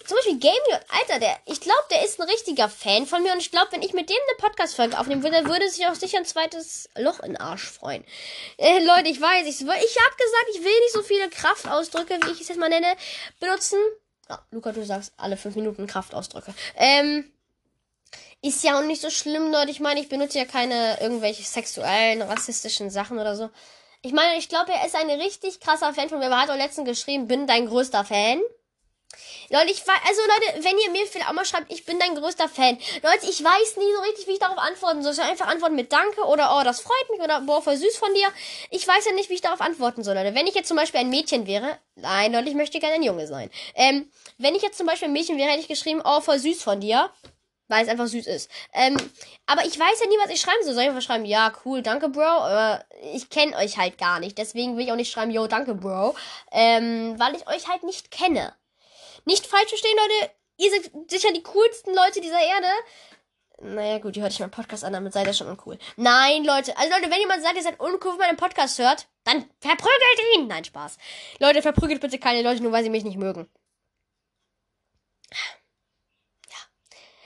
zum 0.05 0.17
Beispiel 0.17 0.39
Gaming, 0.39 0.83
Alter, 0.99 1.19
der, 1.19 1.37
ich 1.45 1.61
glaube, 1.61 1.83
der 1.91 2.03
ist 2.03 2.19
ein 2.19 2.29
richtiger 2.29 2.69
Fan 2.69 3.05
von 3.05 3.21
mir 3.21 3.33
und 3.33 3.39
ich 3.39 3.51
glaube, 3.51 3.71
wenn 3.71 3.81
ich 3.81 3.93
mit 3.93 4.09
dem 4.09 4.17
eine 4.27 4.37
Podcast-Folge 4.37 4.99
aufnehmen 4.99 5.23
würde, 5.23 5.45
würde 5.45 5.69
sich 5.69 5.85
auch 5.87 5.95
sicher 5.95 6.17
ein 6.17 6.25
zweites 6.25 6.89
Loch 6.97 7.19
in 7.19 7.33
den 7.33 7.37
Arsch 7.37 7.69
freuen. 7.69 8.03
Äh, 8.57 8.83
Leute, 8.83 9.09
ich 9.09 9.21
weiß, 9.21 9.45
ich, 9.45 9.61
ich 9.61 9.65
habe 9.67 9.75
gesagt, 9.75 10.47
ich 10.53 10.63
will 10.63 10.79
nicht 10.79 10.93
so 10.93 11.03
viele 11.03 11.29
Kraftausdrücke, 11.29 12.17
wie 12.25 12.31
ich 12.31 12.41
es 12.41 12.47
jetzt 12.47 12.59
mal 12.59 12.69
nenne, 12.69 12.95
benutzen. 13.39 13.77
Ja, 14.29 14.39
Luca, 14.51 14.71
du 14.71 14.85
sagst 14.85 15.13
alle 15.17 15.37
fünf 15.37 15.55
Minuten 15.55 15.87
Kraftausdrücke. 15.87 16.53
Ähm, 16.75 17.25
ist 18.41 18.63
ja 18.63 18.79
auch 18.79 18.83
nicht 18.83 19.01
so 19.01 19.09
schlimm, 19.09 19.51
Leute. 19.51 19.71
Ich 19.71 19.79
meine, 19.79 19.99
ich 19.99 20.09
benutze 20.09 20.37
ja 20.37 20.45
keine 20.45 20.99
irgendwelche 21.01 21.43
sexuellen, 21.43 22.21
rassistischen 22.21 22.89
Sachen 22.89 23.17
oder 23.19 23.35
so. 23.35 23.49
Ich 24.01 24.13
meine, 24.13 24.37
ich 24.37 24.47
glaube, 24.47 24.71
er 24.71 24.85
ist 24.85 24.95
ein 24.95 25.09
richtig 25.09 25.59
krasser 25.59 25.93
Fan 25.93 26.09
von 26.09 26.19
mir. 26.19 26.25
Er 26.25 26.41
hat 26.41 26.49
auch 26.49 26.55
letztens 26.55 26.87
geschrieben, 26.87 27.27
bin 27.27 27.47
dein 27.47 27.67
größter 27.67 28.05
Fan. 28.05 28.39
Leute, 29.49 29.71
ich 29.71 29.85
weiß, 29.85 29.97
also 30.07 30.21
Leute, 30.21 30.63
wenn 30.63 30.77
ihr 30.77 30.91
mir 30.91 31.07
vielleicht 31.07 31.27
auch 31.27 31.33
mal 31.33 31.45
schreibt, 31.45 31.71
ich 31.71 31.83
bin 31.83 31.97
dein 31.97 32.15
größter 32.15 32.47
Fan. 32.47 32.77
Leute, 33.01 33.25
ich 33.27 33.43
weiß 33.43 33.77
nie 33.77 33.93
so 33.95 34.01
richtig, 34.01 34.27
wie 34.27 34.33
ich 34.33 34.39
darauf 34.39 34.59
antworten 34.59 35.01
soll. 35.01 35.13
Soll 35.13 35.25
ich 35.25 35.31
einfach 35.31 35.47
antworten 35.47 35.75
mit 35.75 35.91
Danke 35.91 36.21
oder 36.21 36.55
oh, 36.55 36.63
das 36.63 36.81
freut 36.81 37.09
mich 37.09 37.19
oder 37.19 37.41
boah, 37.41 37.61
voll 37.61 37.75
süß 37.75 37.97
von 37.97 38.13
dir. 38.13 38.27
Ich 38.69 38.87
weiß 38.87 39.05
ja 39.05 39.13
nicht, 39.13 39.29
wie 39.29 39.33
ich 39.33 39.41
darauf 39.41 39.61
antworten 39.61 40.03
soll, 40.03 40.15
Leute. 40.15 40.35
Wenn 40.35 40.45
ich 40.45 40.53
jetzt 40.53 40.67
zum 40.67 40.77
Beispiel 40.77 40.99
ein 40.99 41.09
Mädchen 41.09 41.47
wäre, 41.47 41.79
nein, 41.95 42.31
Leute, 42.31 42.49
ich 42.49 42.55
möchte 42.55 42.79
gerne 42.79 42.95
ein 42.95 43.03
Junge 43.03 43.25
sein. 43.25 43.49
Ähm, 43.73 44.11
wenn 44.37 44.53
ich 44.53 44.61
jetzt 44.61 44.77
zum 44.77 44.85
Beispiel 44.85 45.07
ein 45.07 45.13
Mädchen 45.13 45.37
wäre, 45.37 45.49
hätte 45.49 45.61
ich 45.61 45.67
geschrieben, 45.67 46.01
oh, 46.05 46.21
voll 46.21 46.37
süß 46.37 46.61
von 46.61 46.79
dir. 46.79 47.09
Weil 47.71 47.83
es 47.83 47.89
einfach 47.89 48.07
süß 48.07 48.25
ist. 48.25 48.49
Ähm, 48.73 48.97
aber 49.45 49.63
ich 49.63 49.79
weiß 49.79 49.99
ja 49.99 50.07
nie, 50.07 50.17
was 50.23 50.31
ich 50.31 50.41
schreiben 50.41 50.63
soll. 50.63 50.73
Soll 50.73 50.83
ich 50.83 50.89
einfach 50.89 51.03
schreiben, 51.03 51.25
ja, 51.25 51.53
cool, 51.65 51.83
danke, 51.83 52.09
Bro. 52.09 52.23
Aber 52.23 52.83
ich 53.13 53.29
kenne 53.29 53.55
euch 53.57 53.77
halt 53.77 53.99
gar 53.99 54.19
nicht. 54.19 54.39
Deswegen 54.39 54.75
will 54.75 54.85
ich 54.85 54.91
auch 54.91 54.95
nicht 54.95 55.11
schreiben, 55.11 55.29
yo, 55.29 55.45
danke, 55.45 55.75
Bro. 55.75 56.15
Ähm, 56.51 57.13
weil 57.19 57.35
ich 57.35 57.47
euch 57.47 57.67
halt 57.67 57.83
nicht 57.83 58.09
kenne. 58.09 58.53
Nicht 59.25 59.45
falsch 59.45 59.69
verstehen, 59.69 59.97
Leute. 59.97 60.31
Ihr 60.57 60.71
seid 60.71 60.91
sicher 61.09 61.31
die 61.31 61.43
coolsten 61.43 61.95
Leute 61.95 62.21
dieser 62.21 62.41
Erde. 62.41 62.67
Naja, 63.61 63.99
gut, 63.99 64.15
ihr 64.15 64.23
hört 64.23 64.31
euch 64.31 64.39
meinen 64.39 64.51
Podcast 64.51 64.83
an, 64.83 64.93
damit 64.93 65.11
seid 65.13 65.27
ihr 65.27 65.33
schon 65.33 65.47
uncool. 65.47 65.77
Nein, 65.97 66.45
Leute. 66.45 66.77
Also, 66.77 66.93
Leute, 66.93 67.11
wenn 67.11 67.19
jemand 67.19 67.43
sagt, 67.43 67.55
ihr 67.55 67.63
seid 67.63 67.79
uncool, 67.79 68.11
wenn 68.13 68.19
man 68.19 68.29
einen 68.29 68.37
Podcast 68.37 68.79
hört, 68.79 69.07
dann 69.25 69.49
verprügelt 69.59 70.35
ihn. 70.35 70.47
Nein, 70.47 70.63
Spaß. 70.63 70.97
Leute, 71.39 71.61
verprügelt 71.61 71.99
bitte 71.99 72.19
keine 72.19 72.41
Leute, 72.41 72.63
nur 72.63 72.71
weil 72.71 72.83
sie 72.83 72.89
mich 72.89 73.03
nicht 73.03 73.17
mögen. 73.17 73.49
Ja. 75.31 76.57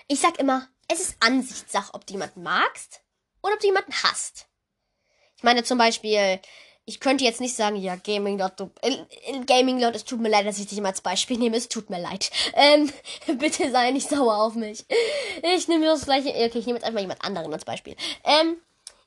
Ich 0.08 0.20
sag 0.20 0.40
immer, 0.40 0.68
es 0.88 1.00
ist 1.00 1.18
Ansichtssache, 1.20 1.94
ob 1.94 2.06
du 2.06 2.14
jemanden 2.14 2.42
magst 2.44 3.02
oder 3.42 3.54
ob 3.54 3.60
du 3.60 3.68
jemanden 3.68 3.94
hasst. 4.04 4.48
Ich 5.38 5.44
meine 5.44 5.64
zum 5.64 5.78
Beispiel, 5.78 6.40
ich 6.86 7.00
könnte 7.00 7.24
jetzt 7.24 7.40
nicht 7.40 7.56
sagen, 7.56 7.78
ja, 7.78 7.96
Gaming 7.96 8.38
Lord, 8.38 8.60
du, 8.60 8.70
äh, 8.82 8.98
Gaming 9.46 9.80
Lord, 9.80 9.96
es 9.96 10.04
tut 10.04 10.20
mir 10.20 10.30
leid, 10.30 10.46
dass 10.46 10.60
ich 10.60 10.68
dich 10.68 10.78
immer 10.78 10.90
als 10.90 11.02
Beispiel 11.02 11.38
nehme, 11.38 11.56
es 11.56 11.70
tut 11.70 11.90
mir 11.90 12.00
leid. 12.00 12.30
Ähm, 12.54 12.92
bitte 13.38 13.72
sei 13.72 13.92
nicht 13.92 14.10
sauer 14.10 14.38
auf 14.38 14.56
mich. 14.56 14.86
Ich 15.56 15.68
nehme 15.68 15.86
das 15.86 16.06
gleiche, 16.06 16.30
okay, 16.30 16.60
ich 16.60 16.66
nehme 16.66 16.78
jetzt 16.80 16.86
einfach 16.86 17.00
jemand 17.00 17.24
anderen 17.24 17.54
als 17.54 17.64
Beispiel. 17.64 17.96
Ähm, 18.26 18.58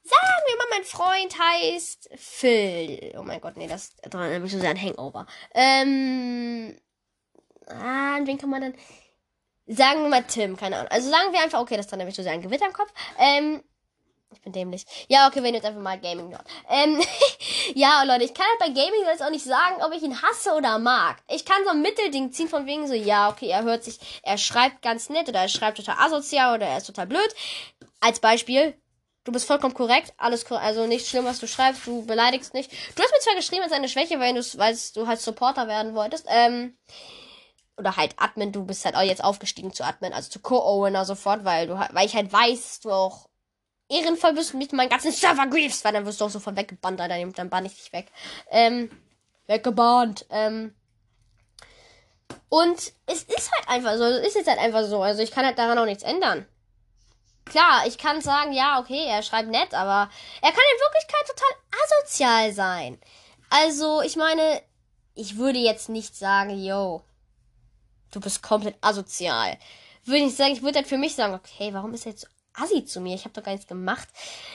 sagen 0.03 0.43
wir 0.47 0.57
mal, 0.57 0.67
mein 0.71 0.85
Freund 0.85 1.39
heißt 1.39 2.11
Phil. 2.17 3.15
Oh 3.19 3.23
mein 3.23 3.41
Gott, 3.41 3.57
nee, 3.57 3.67
das 3.67 3.91
erinnert 4.01 4.31
nämlich 4.31 4.53
so 4.53 4.59
sehr 4.59 4.71
an 4.71 4.81
Hangover. 4.81 5.27
Ähm, 5.55 6.79
ah, 7.67 8.17
an 8.17 8.27
wen 8.27 8.39
kann 8.39 8.51
man 8.51 8.63
dann, 8.63 8.75
sagen 9.67 10.03
wir 10.03 10.09
mal 10.09 10.25
Tim, 10.25 10.57
keine 10.57 10.77
Ahnung. 10.77 10.91
Also 10.91 11.11
sagen 11.11 11.33
wir 11.33 11.43
einfach, 11.43 11.61
okay, 11.61 11.77
das 11.77 11.89
dann 11.89 11.99
nämlich 11.99 12.17
so 12.17 12.23
sehr 12.23 12.33
ein 12.33 12.43
Gewitter 12.43 12.67
im 12.67 12.73
Kopf. 12.73 12.93
Ähm, 13.19 13.63
ich 14.37 14.43
bin 14.43 14.53
dämlich. 14.53 14.85
Ja, 15.09 15.27
okay, 15.27 15.37
wir 15.37 15.43
nehmen 15.43 15.57
jetzt 15.57 15.65
einfach 15.65 15.81
mal 15.81 15.99
Gaming 15.99 16.29
Nerd. 16.29 16.47
Ähm, 16.69 17.01
ja, 17.75 18.03
Leute, 18.05 18.25
ich 18.25 18.35
kann 18.35 18.47
halt 18.47 18.75
bei 18.75 18.81
Gaming 18.81 19.01
jetzt 19.07 19.23
auch 19.23 19.31
nicht 19.31 19.45
sagen, 19.45 19.83
ob 19.83 19.93
ich 19.93 20.03
ihn 20.03 20.21
hasse 20.21 20.53
oder 20.53 20.79
mag. 20.79 21.17
Ich 21.29 21.45
kann 21.45 21.65
so 21.65 21.71
ein 21.71 21.81
Mittelding 21.81 22.33
ziehen 22.33 22.49
von 22.49 22.67
wegen 22.67 22.87
so, 22.87 22.95
ja, 22.95 23.31
okay, 23.31 23.49
er 23.49 23.63
hört 23.63 23.85
sich, 23.85 23.99
er 24.23 24.37
schreibt 24.37 24.83
ganz 24.83 25.09
nett 25.09 25.29
oder 25.29 25.41
er 25.41 25.49
schreibt 25.49 25.79
total 25.79 25.97
asozial 25.99 26.55
oder 26.55 26.67
er 26.67 26.79
ist 26.79 26.87
total 26.87 27.07
blöd. 27.07 27.35
Als 28.01 28.21
Beispiel, 28.21 28.79
du 29.25 29.33
bist 29.33 29.47
vollkommen 29.47 29.75
korrekt, 29.75 30.13
alles 30.19 30.45
also 30.53 30.87
nichts 30.87 31.09
schlimm, 31.09 31.25
was 31.25 31.41
du 31.41 31.49
schreibst, 31.49 31.87
du 31.87 32.05
beleidigst 32.05 32.53
nicht. 32.53 32.71
Du 32.95 33.03
hast 33.03 33.13
mir 33.13 33.21
zwar 33.21 33.35
geschrieben 33.37 33.63
als 33.63 33.73
eine 33.73 33.89
Schwäche, 33.89 34.21
weil 34.21 34.35
du, 34.35 34.43
weil 34.59 34.77
du 34.95 35.07
halt 35.07 35.21
Supporter 35.21 35.67
werden 35.67 35.95
wolltest, 35.95 36.27
ähm, 36.29 36.77
oder 37.79 37.97
halt 37.97 38.15
Admin, 38.19 38.53
du 38.53 38.65
bist 38.65 38.85
halt 38.85 38.97
auch 38.97 39.03
jetzt 39.03 39.25
aufgestiegen 39.25 39.73
zu 39.73 39.85
Admin, 39.85 40.13
also 40.13 40.31
zu 40.31 40.41
Co-Owner 40.41 41.05
sofort, 41.05 41.45
weil 41.45 41.67
du 41.67 41.75
weil 41.93 42.07
ich 42.07 42.15
halt 42.15 42.33
weiß, 42.33 42.81
du 42.81 42.91
auch 42.91 43.29
ehrenvoll 43.89 44.33
bist 44.33 44.53
und 44.53 44.59
mit 44.59 44.73
meinen 44.73 44.89
ganzen 44.89 45.13
Server 45.13 45.47
griefst, 45.47 45.85
weil 45.85 45.93
dann 45.93 46.07
wirst 46.07 46.21
du 46.21 46.25
auch 46.25 46.31
sofort 46.31 46.57
weggebannt, 46.57 47.01
Alter. 47.01 47.25
Dann 47.33 47.51
bann 47.51 47.67
ich 47.67 47.75
dich 47.75 47.93
weg. 47.93 48.11
Ähm, 48.51 48.91
weggebannt. 49.47 50.27
Ähm. 50.31 50.75
Und 52.49 52.93
es 53.07 53.23
ist 53.23 53.53
halt 53.53 53.69
einfach 53.69 53.97
so. 53.97 54.05
Es 54.05 54.29
ist 54.29 54.37
jetzt 54.37 54.49
halt 54.49 54.59
einfach 54.59 54.85
so. 54.85 55.03
Also 55.03 55.23
ich 55.23 55.31
kann 55.31 55.45
halt 55.45 55.59
daran 55.59 55.79
auch 55.79 55.85
nichts 55.85 56.03
ändern. 56.03 56.47
Klar, 57.45 57.87
ich 57.87 57.97
kann 57.97 58.21
sagen, 58.21 58.53
ja, 58.53 58.81
okay, 58.81 59.07
er 59.07 59.23
schreibt 59.23 59.49
nett, 59.49 59.73
aber 59.73 60.11
er 60.43 60.51
kann 60.51 60.65
in 60.75 60.81
Wirklichkeit 60.81 61.29
total 61.29 61.57
asozial 61.85 62.53
sein. 62.53 62.99
Also, 63.51 64.03
ich 64.03 64.17
meine, 64.17 64.61
ich 65.15 65.37
würde 65.37 65.61
jetzt 65.61 65.89
nicht 65.89 66.17
sagen, 66.17 66.59
yo, 66.59 67.05
du 68.11 68.19
bist 68.19 68.43
komplett 68.43 68.77
asozial. 68.81 69.59
Würde 70.05 70.25
ich 70.25 70.35
sagen, 70.35 70.55
ich 70.55 70.63
würde 70.63 70.79
halt 70.79 70.89
für 70.89 70.99
mich 70.99 71.15
sagen, 71.15 71.35
okay, 71.35 71.73
warum 71.73 71.95
ist 71.95 72.07
er 72.07 72.13
jetzt 72.13 72.23
so 72.23 72.29
assi 72.57 72.85
zu 72.85 73.01
mir. 73.01 73.15
Ich 73.15 73.25
habe 73.25 73.35
doch 73.35 73.43
gar 73.43 73.53
nichts 73.53 73.69
gemacht. 73.69 74.09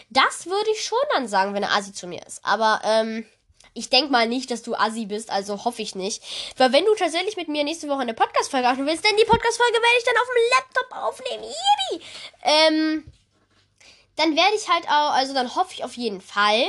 Das 0.09 0.45
würde 0.45 0.69
ich 0.71 0.83
schon 0.83 0.97
dann 1.13 1.27
sagen, 1.27 1.53
wenn 1.53 1.63
er 1.63 1.75
assi 1.75 1.93
zu 1.93 2.07
mir 2.07 2.25
ist. 2.25 2.43
Aber 2.43 2.81
ähm, 2.83 3.25
ich 3.73 3.89
denke 3.89 4.11
mal 4.11 4.27
nicht, 4.27 4.51
dass 4.51 4.63
du 4.63 4.75
assi 4.75 5.05
bist, 5.05 5.29
also 5.29 5.63
hoffe 5.63 5.81
ich 5.81 5.95
nicht. 5.95 6.21
Weil 6.57 6.73
wenn 6.73 6.85
du 6.85 6.93
tatsächlich 6.95 7.37
mit 7.37 7.47
mir 7.47 7.63
nächste 7.63 7.87
Woche 7.87 8.01
eine 8.01 8.13
Podcast-Folge 8.13 8.69
aufnehmen 8.69 8.89
willst, 8.89 9.05
denn 9.05 9.17
die 9.17 9.25
Podcast-Folge 9.25 9.73
werde 9.73 9.97
ich 9.97 10.03
dann 10.03 10.17
auf 10.17 10.27
dem 10.27 10.43
Laptop 10.57 11.03
aufnehmen. 11.03 11.43
Yippie! 11.43 12.05
Ähm, 12.43 13.13
dann 14.17 14.35
werde 14.35 14.55
ich 14.55 14.67
halt 14.67 14.85
auch, 14.87 15.13
also 15.13 15.33
dann 15.33 15.55
hoffe 15.55 15.73
ich 15.73 15.83
auf 15.83 15.95
jeden 15.95 16.21
Fall, 16.21 16.65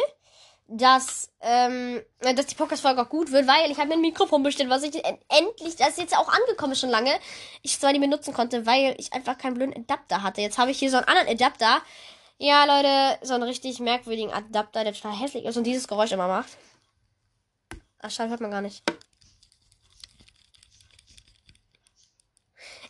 dass, 0.75 1.31
ähm, 1.41 2.03
dass 2.21 2.47
die 2.47 2.55
Podcast-Folge 2.55 3.03
auch 3.03 3.09
gut 3.09 3.31
wird, 3.31 3.47
weil 3.47 3.71
ich 3.71 3.77
habe 3.77 3.89
mir 3.89 3.95
ein 3.95 4.01
Mikrofon 4.01 4.43
bestellt, 4.43 4.71
was 4.71 4.83
ich 4.83 4.95
endlich, 5.29 5.77
das 5.77 5.91
ist 5.91 5.99
jetzt 5.99 6.17
auch 6.17 6.29
angekommen 6.29 6.75
schon 6.75 6.89
lange, 6.89 7.13
ich 7.61 7.79
zwar 7.79 7.93
nicht 7.93 8.01
mehr 8.01 8.09
nutzen 8.09 8.33
konnte, 8.33 8.65
weil 8.65 8.95
ich 8.99 9.13
einfach 9.13 9.37
keinen 9.37 9.55
blöden 9.55 9.77
Adapter 9.77 10.23
hatte. 10.23 10.41
Jetzt 10.41 10.57
habe 10.57 10.71
ich 10.71 10.79
hier 10.79 10.91
so 10.91 10.97
einen 10.97 11.07
anderen 11.07 11.29
Adapter. 11.29 11.83
Ja, 12.39 12.65
Leute, 12.65 13.19
so 13.25 13.35
einen 13.35 13.43
richtig 13.43 13.81
merkwürdigen 13.81 14.33
Adapter, 14.33 14.83
der 14.83 14.95
total 14.95 15.19
hässlich 15.19 15.45
ist 15.45 15.57
und 15.57 15.65
dieses 15.65 15.87
Geräusch 15.87 16.13
immer 16.13 16.29
macht. 16.29 16.57
Ach, 18.01 18.11
schade, 18.11 18.31
hört 18.31 18.41
man 18.41 18.51
gar 18.51 18.63
nicht. 18.63 18.83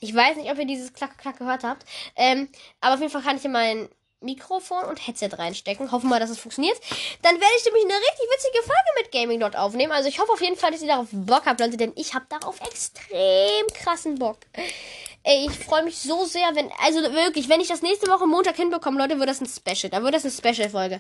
Ich 0.01 0.15
weiß 0.15 0.37
nicht, 0.37 0.51
ob 0.51 0.59
ihr 0.59 0.67
dieses 0.67 0.93
Klack-Klack 0.93 1.39
gehört 1.39 1.65
habt. 1.65 1.85
Ähm, 2.17 2.49
aber 2.81 2.95
auf 2.95 3.01
jeden 3.01 3.13
Fall 3.13 3.23
kann 3.23 3.37
ich 3.37 3.45
in 3.45 3.53
meinen 3.53 3.89
Mikrofon 4.23 4.85
und 4.85 5.07
Headset 5.07 5.31
reinstecken. 5.33 5.93
Hoffen 5.93 6.09
wir, 6.09 6.21
dass 6.21 6.31
es 6.31 6.39
funktioniert. 6.39 6.79
Dann 7.23 7.35
werde 7.35 7.55
ich 7.59 7.65
nämlich 7.65 7.85
eine 7.85 7.95
richtig 7.95 8.27
witzige 8.35 8.63
Folge 8.63 9.03
mit 9.03 9.13
Gaming 9.13 9.41
dort 9.41 9.57
aufnehmen. 9.57 9.93
Also 9.93 10.09
ich 10.09 10.19
hoffe 10.19 10.33
auf 10.33 10.41
jeden 10.41 10.57
Fall, 10.57 10.71
dass 10.71 10.83
ihr 10.83 10.89
darauf 10.89 11.09
Bock 11.13 11.43
habt, 11.47 11.61
Leute, 11.61 11.77
denn 11.77 11.93
ich 11.97 12.15
habe 12.15 12.27
darauf 12.29 12.61
extrem 12.61 13.67
krassen 13.75 14.19
Bock. 14.19 14.39
Ey, 15.25 15.47
ich 15.47 15.65
freue 15.65 15.85
mich 15.85 15.99
so 15.99 16.25
sehr, 16.25 16.55
wenn, 16.55 16.71
also 16.83 17.01
wirklich, 17.01 17.49
wenn 17.49 17.61
ich 17.61 17.69
das 17.69 17.83
nächste 17.83 18.11
Woche 18.11 18.27
Montag 18.27 18.57
hinbekomme, 18.57 18.99
Leute, 18.99 19.19
wird 19.19 19.29
das 19.29 19.41
ein 19.41 19.47
Special. 19.47 19.91
Da 19.91 20.03
wird 20.03 20.15
das 20.15 20.25
eine 20.25 20.33
Special-Folge. 20.33 20.99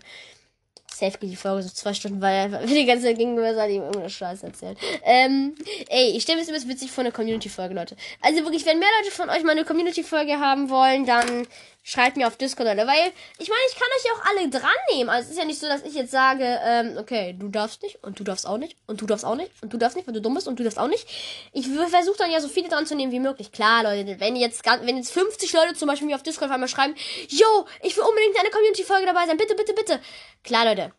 Safe 0.92 1.18
geht 1.18 1.31
die 1.31 1.37
Folge 1.37 1.62
so 1.62 1.70
zwei 1.70 1.94
Stunden, 1.94 2.20
weil 2.20 2.52
er 2.52 2.66
die 2.66 2.87
ganze 2.87 3.07
Zeit 3.07 3.18
gegenüber 3.18 3.55
seid 3.55 3.70
ihm 3.70 3.83
irgendeine 3.83 4.11
Scheiße 4.11 4.46
erzählt. 4.46 4.78
Ähm, 5.05 5.55
ey, 5.88 6.11
ich 6.16 6.22
stelle 6.22 6.40
mir 6.40 6.52
das 6.52 6.68
witzig 6.68 6.90
vor 6.90 7.02
eine 7.02 7.12
Community-Folge, 7.12 7.74
Leute. 7.74 7.96
Also 8.20 8.44
wirklich, 8.44 8.66
wenn 8.66 8.78
mehr 8.78 8.88
Leute 9.00 9.14
von 9.14 9.31
euch 9.31 9.42
mal 9.42 9.52
eine 9.52 9.64
Community-Folge 9.64 10.38
haben 10.38 10.70
wollen, 10.70 11.07
dann 11.07 11.46
schreibt 11.83 12.16
mir 12.16 12.26
auf 12.26 12.37
Discord, 12.37 12.68
Leute. 12.68 12.87
Weil, 12.87 13.12
ich 13.38 13.48
meine, 13.48 13.61
ich 13.68 13.74
kann 13.74 13.88
euch 13.96 14.05
ja 14.05 14.12
auch 14.12 14.31
alle 14.31 14.48
dran 14.48 14.70
nehmen. 14.94 15.11
Also 15.11 15.26
es 15.26 15.33
ist 15.33 15.38
ja 15.38 15.44
nicht 15.44 15.61
so, 15.61 15.66
dass 15.66 15.83
ich 15.83 15.94
jetzt 15.94 16.11
sage, 16.11 16.61
ähm, 16.64 16.96
okay, 16.98 17.35
du 17.38 17.48
darfst 17.48 17.83
nicht 17.83 18.02
und 18.02 18.18
du 18.18 18.24
darfst 18.24 18.46
auch 18.46 18.59
nicht 18.59 18.76
und 18.87 19.00
du 19.00 19.07
darfst 19.07 19.24
auch 19.24 19.35
nicht 19.35 19.50
und 19.62 19.72
du 19.72 19.78
darfst 19.78 19.96
nicht, 19.96 20.07
weil 20.07 20.14
du 20.14 20.20
dumm 20.20 20.35
bist 20.35 20.48
und 20.48 20.59
du 20.59 20.62
darfst 20.64 20.78
auch 20.78 20.88
nicht. 20.88 21.07
Ich 21.52 21.66
versuche 21.68 22.18
dann 22.18 22.31
ja 22.31 22.40
so 22.40 22.48
viele 22.48 22.68
dran 22.68 22.87
zu 22.87 22.94
nehmen 22.94 23.12
wie 23.12 23.20
möglich. 23.20 23.52
Klar, 23.52 23.83
Leute, 23.83 24.20
wenn 24.20 24.37
jetzt, 24.37 24.64
wenn 24.64 24.96
jetzt 24.96 25.12
50 25.12 25.52
Leute 25.52 25.74
zum 25.74 25.88
Beispiel 25.88 26.07
mir 26.07 26.16
auf 26.16 26.22
Discord 26.22 26.50
einmal 26.50 26.68
schreiben, 26.68 26.94
yo, 27.28 27.66
ich 27.83 27.96
will 27.96 28.05
unbedingt 28.05 28.38
eine 28.38 28.50
Community-Folge 28.50 29.07
dabei 29.07 29.26
sein, 29.26 29.37
bitte, 29.37 29.55
bitte, 29.55 29.72
bitte. 29.72 30.00
Klar, 30.44 30.66
Leute. 30.66 30.91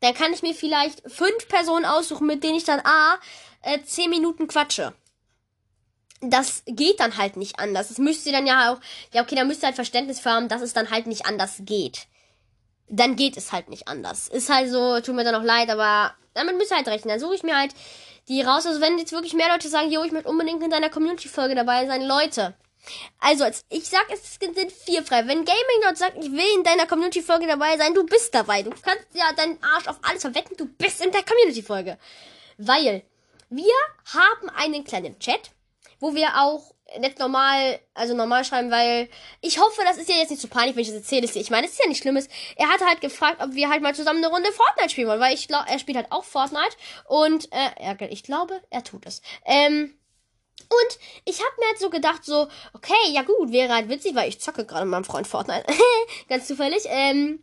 Dann 0.00 0.14
kann 0.14 0.32
ich 0.32 0.42
mir 0.42 0.54
vielleicht 0.54 1.02
fünf 1.10 1.48
Personen 1.48 1.84
aussuchen, 1.84 2.26
mit 2.26 2.44
denen 2.44 2.56
ich 2.56 2.64
dann 2.64 2.80
A, 2.80 3.18
äh, 3.62 3.80
10 3.82 4.10
Minuten 4.10 4.46
quatsche 4.46 4.94
das 6.20 6.62
geht 6.66 7.00
dann 7.00 7.16
halt 7.16 7.36
nicht 7.36 7.58
anders. 7.58 7.88
Das 7.88 7.98
müsst 7.98 8.26
ihr 8.26 8.32
dann 8.32 8.46
ja 8.46 8.72
auch, 8.72 8.80
ja, 9.12 9.22
okay, 9.22 9.36
da 9.36 9.44
müsst 9.44 9.62
ihr 9.62 9.66
halt 9.66 9.76
Verständnis 9.76 10.20
für 10.20 10.30
haben, 10.30 10.48
dass 10.48 10.62
es 10.62 10.72
dann 10.72 10.90
halt 10.90 11.06
nicht 11.06 11.26
anders 11.26 11.58
geht. 11.60 12.06
Dann 12.88 13.16
geht 13.16 13.36
es 13.36 13.52
halt 13.52 13.68
nicht 13.68 13.86
anders. 13.86 14.28
Ist 14.28 14.50
halt 14.50 14.70
so, 14.70 15.00
tut 15.00 15.14
mir 15.14 15.24
dann 15.24 15.34
auch 15.34 15.42
leid, 15.42 15.70
aber 15.70 16.14
damit 16.34 16.56
müsst 16.56 16.72
ihr 16.72 16.76
halt 16.76 16.88
rechnen. 16.88 17.10
Dann 17.10 17.20
suche 17.20 17.34
ich 17.34 17.42
mir 17.42 17.56
halt 17.56 17.74
die 18.28 18.42
raus. 18.42 18.66
Also 18.66 18.80
wenn 18.80 18.98
jetzt 18.98 19.12
wirklich 19.12 19.34
mehr 19.34 19.48
Leute 19.48 19.68
sagen, 19.68 19.90
jo, 19.90 20.02
ich 20.02 20.12
möchte 20.12 20.28
unbedingt 20.28 20.62
in 20.62 20.70
deiner 20.70 20.90
Community-Folge 20.90 21.54
dabei 21.54 21.86
sein, 21.86 22.02
Leute. 22.02 22.54
Also, 23.20 23.44
ich 23.68 23.88
sag, 23.88 24.06
es 24.12 24.38
sind 24.40 24.72
vier 24.72 25.02
frei. 25.02 25.26
Wenn 25.26 25.44
Gaming 25.44 25.82
dort 25.82 25.98
sagt, 25.98 26.16
ich 26.18 26.30
will 26.30 26.56
in 26.56 26.64
deiner 26.64 26.86
Community-Folge 26.86 27.46
dabei 27.46 27.76
sein, 27.76 27.94
du 27.94 28.04
bist 28.04 28.34
dabei. 28.34 28.62
Du 28.62 28.70
kannst 28.70 29.06
ja 29.14 29.32
deinen 29.32 29.62
Arsch 29.62 29.86
auf 29.88 29.98
alles 30.02 30.22
verwetten, 30.22 30.56
du 30.56 30.66
bist 30.66 31.04
in 31.04 31.12
der 31.12 31.22
Community-Folge. 31.22 31.98
Weil 32.58 33.02
wir 33.50 33.74
haben 34.14 34.48
einen 34.50 34.84
kleinen 34.84 35.18
Chat, 35.18 35.50
wo 36.00 36.14
wir 36.14 36.28
auch 36.36 36.74
nicht 36.98 37.18
normal, 37.18 37.80
also 37.94 38.14
normal 38.14 38.44
schreiben, 38.44 38.70
weil 38.70 39.08
ich 39.40 39.60
hoffe, 39.60 39.82
das 39.84 39.98
ist 39.98 40.08
ja 40.08 40.16
jetzt 40.16 40.30
nicht 40.30 40.40
so 40.40 40.48
peinlich, 40.48 40.74
wenn 40.74 40.82
ich 40.82 40.88
das 40.88 40.96
erzähle. 40.96 41.26
Ich 41.26 41.50
meine, 41.50 41.66
es 41.66 41.72
ist 41.72 41.80
ja 41.80 41.88
nicht 41.88 42.02
Schlimmes. 42.02 42.28
Er 42.56 42.68
hatte 42.68 42.86
halt 42.86 43.00
gefragt, 43.00 43.42
ob 43.42 43.54
wir 43.54 43.68
halt 43.68 43.82
mal 43.82 43.94
zusammen 43.94 44.24
eine 44.24 44.32
Runde 44.32 44.50
Fortnite 44.52 44.90
spielen 44.90 45.08
wollen, 45.08 45.20
weil 45.20 45.34
ich 45.34 45.48
glaube, 45.48 45.68
er 45.68 45.78
spielt 45.78 45.98
halt 45.98 46.10
auch 46.10 46.24
Fortnite 46.24 46.76
und 47.06 47.48
äh, 47.52 48.06
ich 48.08 48.22
glaube, 48.22 48.62
er 48.70 48.84
tut 48.84 49.04
es. 49.06 49.20
Ähm, 49.44 49.94
und 50.70 50.98
ich 51.24 51.38
habe 51.38 51.52
mir 51.58 51.66
halt 51.66 51.78
so 51.78 51.88
gedacht, 51.88 52.24
so, 52.24 52.46
okay, 52.74 53.10
ja 53.10 53.22
gut, 53.22 53.52
wäre 53.52 53.74
halt 53.74 53.88
witzig, 53.88 54.14
weil 54.14 54.28
ich 54.28 54.40
zocke 54.40 54.66
gerade 54.66 54.84
mit 54.84 54.92
meinem 54.92 55.04
Freund 55.04 55.26
Fortnite. 55.26 55.64
Ganz 56.28 56.46
zufällig. 56.46 56.84
Ähm, 56.86 57.42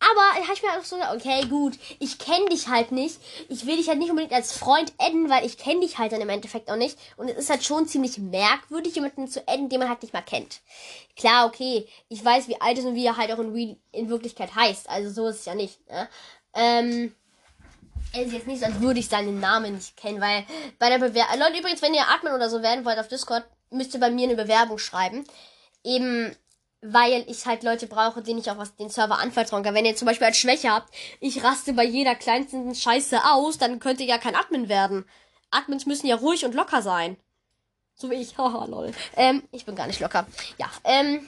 aber 0.00 0.42
habe 0.42 0.54
ich 0.54 0.62
mir 0.62 0.70
auch 0.70 0.84
so 0.84 0.96
gedacht, 0.96 1.14
okay, 1.14 1.46
gut, 1.46 1.74
ich 2.00 2.18
kenne 2.18 2.46
dich 2.46 2.68
halt 2.68 2.90
nicht. 2.90 3.20
Ich 3.48 3.66
will 3.66 3.76
dich 3.76 3.88
halt 3.88 3.98
nicht 3.98 4.10
unbedingt 4.10 4.32
als 4.32 4.52
Freund 4.52 4.92
adden, 4.98 5.28
weil 5.28 5.44
ich 5.44 5.58
kenne 5.58 5.80
dich 5.80 5.98
halt 5.98 6.12
dann 6.12 6.22
im 6.22 6.28
Endeffekt 6.30 6.70
auch 6.70 6.76
nicht. 6.76 6.98
Und 7.16 7.28
es 7.28 7.36
ist 7.36 7.50
halt 7.50 7.62
schon 7.62 7.86
ziemlich 7.86 8.16
merkwürdig, 8.18 8.94
jemanden 8.94 9.28
zu 9.28 9.46
adden, 9.46 9.68
den 9.68 9.78
man 9.78 9.90
halt 9.90 10.02
nicht 10.02 10.14
mal 10.14 10.22
kennt. 10.22 10.62
Klar, 11.14 11.46
okay, 11.46 11.86
ich 12.08 12.24
weiß, 12.24 12.48
wie 12.48 12.60
alt 12.60 12.78
ist 12.78 12.86
und 12.86 12.94
wie 12.94 13.04
er 13.04 13.18
halt 13.18 13.30
auch 13.32 13.38
in, 13.38 13.76
in 13.92 14.08
Wirklichkeit 14.08 14.54
heißt. 14.54 14.88
Also 14.88 15.10
so 15.10 15.28
ist 15.28 15.40
es 15.40 15.44
ja 15.44 15.54
nicht. 15.54 15.78
Ne? 15.90 16.08
Ähm, 16.54 17.14
es 18.12 18.26
ist 18.26 18.32
jetzt 18.32 18.46
nicht 18.46 18.60
so, 18.60 18.66
als 18.66 18.80
würde 18.80 19.00
ich 19.00 19.08
seinen 19.08 19.40
Namen 19.40 19.74
nicht 19.74 19.96
kennen, 19.96 20.20
weil 20.20 20.44
bei 20.78 20.88
der 20.88 20.98
Bewerbung. 20.98 21.38
Leute, 21.38 21.58
übrigens, 21.58 21.82
wenn 21.82 21.94
ihr 21.94 22.08
Admin 22.08 22.34
oder 22.34 22.50
so 22.50 22.62
werden 22.62 22.84
wollt 22.84 22.98
auf 22.98 23.08
Discord, 23.08 23.44
müsst 23.70 23.94
ihr 23.94 24.00
bei 24.00 24.10
mir 24.10 24.28
eine 24.28 24.36
Bewerbung 24.36 24.78
schreiben. 24.78 25.24
Eben, 25.82 26.36
weil 26.82 27.24
ich 27.28 27.46
halt 27.46 27.62
Leute 27.62 27.86
brauche, 27.86 28.22
denen 28.22 28.40
ich 28.40 28.50
auch 28.50 28.58
was 28.58 28.76
den 28.76 28.90
Server 28.90 29.18
anvertrauen 29.18 29.62
kann. 29.62 29.74
Wenn 29.74 29.86
ihr 29.86 29.96
zum 29.96 30.06
Beispiel 30.06 30.26
als 30.26 30.36
Schwäche 30.36 30.70
habt, 30.70 30.92
ich 31.20 31.42
raste 31.42 31.72
bei 31.72 31.84
jeder 31.84 32.14
kleinsten 32.14 32.74
Scheiße 32.74 33.24
aus, 33.24 33.58
dann 33.58 33.80
könnt 33.80 34.00
ihr 34.00 34.06
ja 34.06 34.18
kein 34.18 34.34
Admin 34.34 34.68
werden. 34.68 35.06
Admins 35.50 35.86
müssen 35.86 36.06
ja 36.06 36.16
ruhig 36.16 36.44
und 36.44 36.54
locker 36.54 36.82
sein. 36.82 37.16
So 37.94 38.10
wie 38.10 38.16
ich. 38.16 38.36
Haha, 38.38 38.66
lol. 38.66 38.92
Ähm, 39.16 39.42
ich 39.52 39.64
bin 39.64 39.76
gar 39.76 39.86
nicht 39.86 40.00
locker. 40.00 40.26
Ja, 40.58 40.70
ähm. 40.84 41.26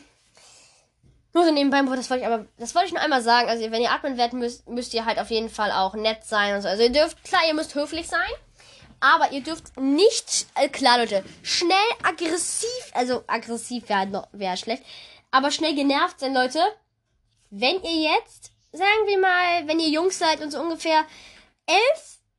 Nur 1.35 1.45
so 1.45 1.51
nebenbei, 1.51 1.83
das 1.97 2.11
wollte 2.11 2.23
ich 2.23 2.27
aber, 2.27 2.47
das 2.59 2.75
wollte 2.77 2.87
ich 2.87 2.93
nur 2.95 3.03
einmal 3.03 3.21
sagen. 3.21 3.49
Also, 3.49 3.69
wenn 3.73 3.83
ihr 3.83 3.91
Admin 3.91 4.17
werdet, 4.17 4.35
müsst, 4.35 4.69
müsst 4.69 4.95
ihr 4.95 5.05
halt 5.05 5.19
auf 5.19 5.31
jeden 5.31 5.51
Fall 5.51 5.73
auch 5.73 5.95
nett 5.95 6.25
sein 6.25 6.55
und 6.55 6.63
so. 6.63 6.69
Also, 6.69 6.85
ihr 6.85 6.93
dürft, 6.93 7.23
klar, 7.25 7.43
ihr 7.47 7.55
müsst 7.55 7.75
höflich 7.75 8.07
sein. 8.07 8.21
Aber 9.01 9.33
ihr 9.33 9.43
dürft 9.43 9.77
nicht, 9.79 10.47
äh, 10.55 10.69
klar, 10.69 10.99
Leute, 10.99 11.25
schnell 11.43 11.77
aggressiv, 12.03 12.71
also 12.95 13.25
aggressiv 13.27 13.89
wäre 13.89 14.29
wär 14.33 14.57
schlecht, 14.57 14.83
aber 15.31 15.51
schnell 15.51 15.75
genervt 15.75 16.21
sein, 16.21 16.33
Leute. 16.33 16.61
Wenn 17.51 17.83
ihr 17.83 18.13
jetzt, 18.15 18.53
sagen 18.73 19.07
wir 19.07 19.19
mal, 19.19 19.67
wenn 19.67 19.81
ihr 19.81 19.89
Jungs 19.89 20.19
seid 20.19 20.41
und 20.41 20.53
so 20.53 20.61
ungefähr 20.61 21.05
11 21.67 21.81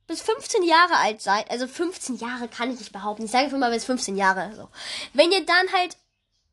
bis 0.08 0.22
15 0.22 0.64
Jahre 0.64 0.96
alt 0.96 1.22
seid, 1.22 1.50
also 1.50 1.68
15 1.68 2.16
Jahre 2.16 2.48
kann 2.48 2.72
ich 2.72 2.78
nicht 2.78 2.92
behaupten, 2.92 3.26
ich 3.26 3.30
sage 3.30 3.44
einfach 3.44 3.58
mal 3.58 3.70
bis 3.70 3.84
15 3.84 4.16
Jahre, 4.16 4.52
so. 4.56 4.68
Wenn 5.12 5.30
ihr 5.30 5.44
dann 5.46 5.72
halt 5.72 5.96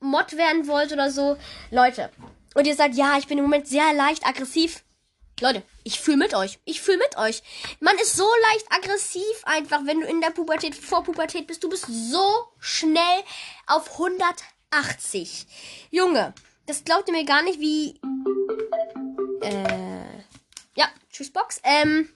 Mod 0.04 0.38
werden 0.38 0.68
wollt 0.68 0.92
oder 0.92 1.10
so, 1.10 1.38
Leute, 1.72 2.10
und 2.54 2.68
ihr 2.68 2.76
sagt, 2.76 2.96
ja, 2.96 3.18
ich 3.18 3.28
bin 3.28 3.38
im 3.38 3.46
Moment 3.46 3.68
sehr 3.68 3.94
leicht 3.94 4.26
aggressiv. 4.26 4.84
Leute, 5.42 5.64
ich 5.84 6.00
fühle 6.00 6.18
mit 6.18 6.36
euch. 6.36 6.60
Ich 6.66 6.82
fühle 6.82 7.00
mit 7.00 7.18
euch. 7.18 7.42
Man 7.80 7.98
ist 7.98 8.16
so 8.16 8.28
leicht 8.52 8.72
aggressiv 8.72 9.24
einfach, 9.44 9.82
wenn 9.86 10.02
du 10.02 10.08
in 10.08 10.22
der 10.22 10.30
Pubertät, 10.30 10.76
vor 10.76 11.04
Pubertät 11.04 11.48
bist. 11.48 11.64
Du 11.64 11.70
bist 11.70 11.88
so 11.88 12.48
schnell 12.60 13.24
auf 13.66 13.92
180. 13.94 15.48
Junge, 15.90 16.34
das 16.68 16.84
glaubt 16.84 17.08
ihr 17.08 17.14
mir 17.14 17.26
gar 17.26 17.42
nicht, 17.42 17.60
wie... 17.60 18.00
Äh... 19.42 19.93
Ja, 21.14 21.18
tschüss 21.18 21.32
Box. 21.32 21.62
Ähm, 21.64 22.10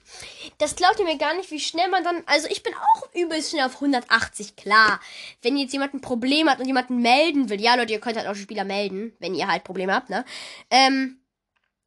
das 0.58 0.76
glaubt 0.76 0.98
ihr 0.98 1.04
mir 1.04 1.18
gar 1.18 1.34
nicht, 1.34 1.50
wie 1.50 1.60
schnell 1.60 1.88
man 1.88 2.04
dann. 2.04 2.22
Also 2.26 2.48
ich 2.48 2.62
bin 2.62 2.74
auch 2.74 3.08
übelst 3.14 3.50
schnell 3.50 3.64
auf 3.64 3.76
180, 3.76 4.56
klar. 4.56 5.00
Wenn 5.42 5.56
jetzt 5.56 5.72
jemand 5.72 5.94
ein 5.94 6.00
Problem 6.00 6.48
hat 6.50 6.58
und 6.58 6.66
jemanden 6.66 7.00
melden 7.00 7.48
will, 7.48 7.60
ja 7.60 7.74
Leute, 7.74 7.92
ihr 7.92 8.00
könnt 8.00 8.16
halt 8.16 8.26
auch 8.26 8.34
Spieler 8.34 8.64
melden, 8.64 9.14
wenn 9.20 9.34
ihr 9.34 9.48
halt 9.48 9.64
Probleme 9.64 9.94
habt, 9.94 10.10
ne? 10.10 10.24
Ähm, 10.70 11.20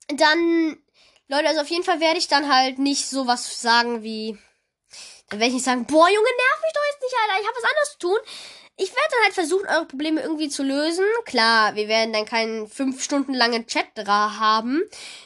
dann, 0.07 0.77
Leute, 1.27 1.47
also 1.47 1.61
auf 1.61 1.69
jeden 1.69 1.83
Fall 1.83 1.99
werde 1.99 2.17
ich 2.19 2.27
dann 2.27 2.53
halt 2.53 2.79
nicht 2.79 3.07
sowas 3.07 3.61
sagen 3.61 4.03
wie. 4.03 4.37
Dann 5.29 5.39
werde 5.39 5.49
ich 5.49 5.55
nicht 5.55 5.65
sagen, 5.65 5.85
boah, 5.85 6.07
Junge, 6.07 6.17
nerv 6.17 6.61
mich 6.61 6.73
doch 6.73 6.81
jetzt 6.91 7.01
nicht, 7.03 7.15
Alter, 7.21 7.41
ich 7.41 7.47
habe 7.47 7.57
was 7.57 7.69
anderes 7.69 7.91
zu 7.93 7.99
tun 7.99 8.19
ich 8.77 8.89
werde 8.89 9.09
dann 9.11 9.23
halt 9.25 9.33
versuchen, 9.33 9.67
eure 9.67 9.85
Probleme 9.85 10.21
irgendwie 10.21 10.49
zu 10.49 10.63
lösen. 10.63 11.05
Klar, 11.25 11.75
wir 11.75 11.87
werden 11.87 12.13
dann 12.13 12.25
keinen 12.25 12.67
fünf 12.67 13.03
Stunden 13.03 13.33
langen 13.33 13.67
Chat 13.67 13.85
da 13.95 14.39
haben. 14.39 14.81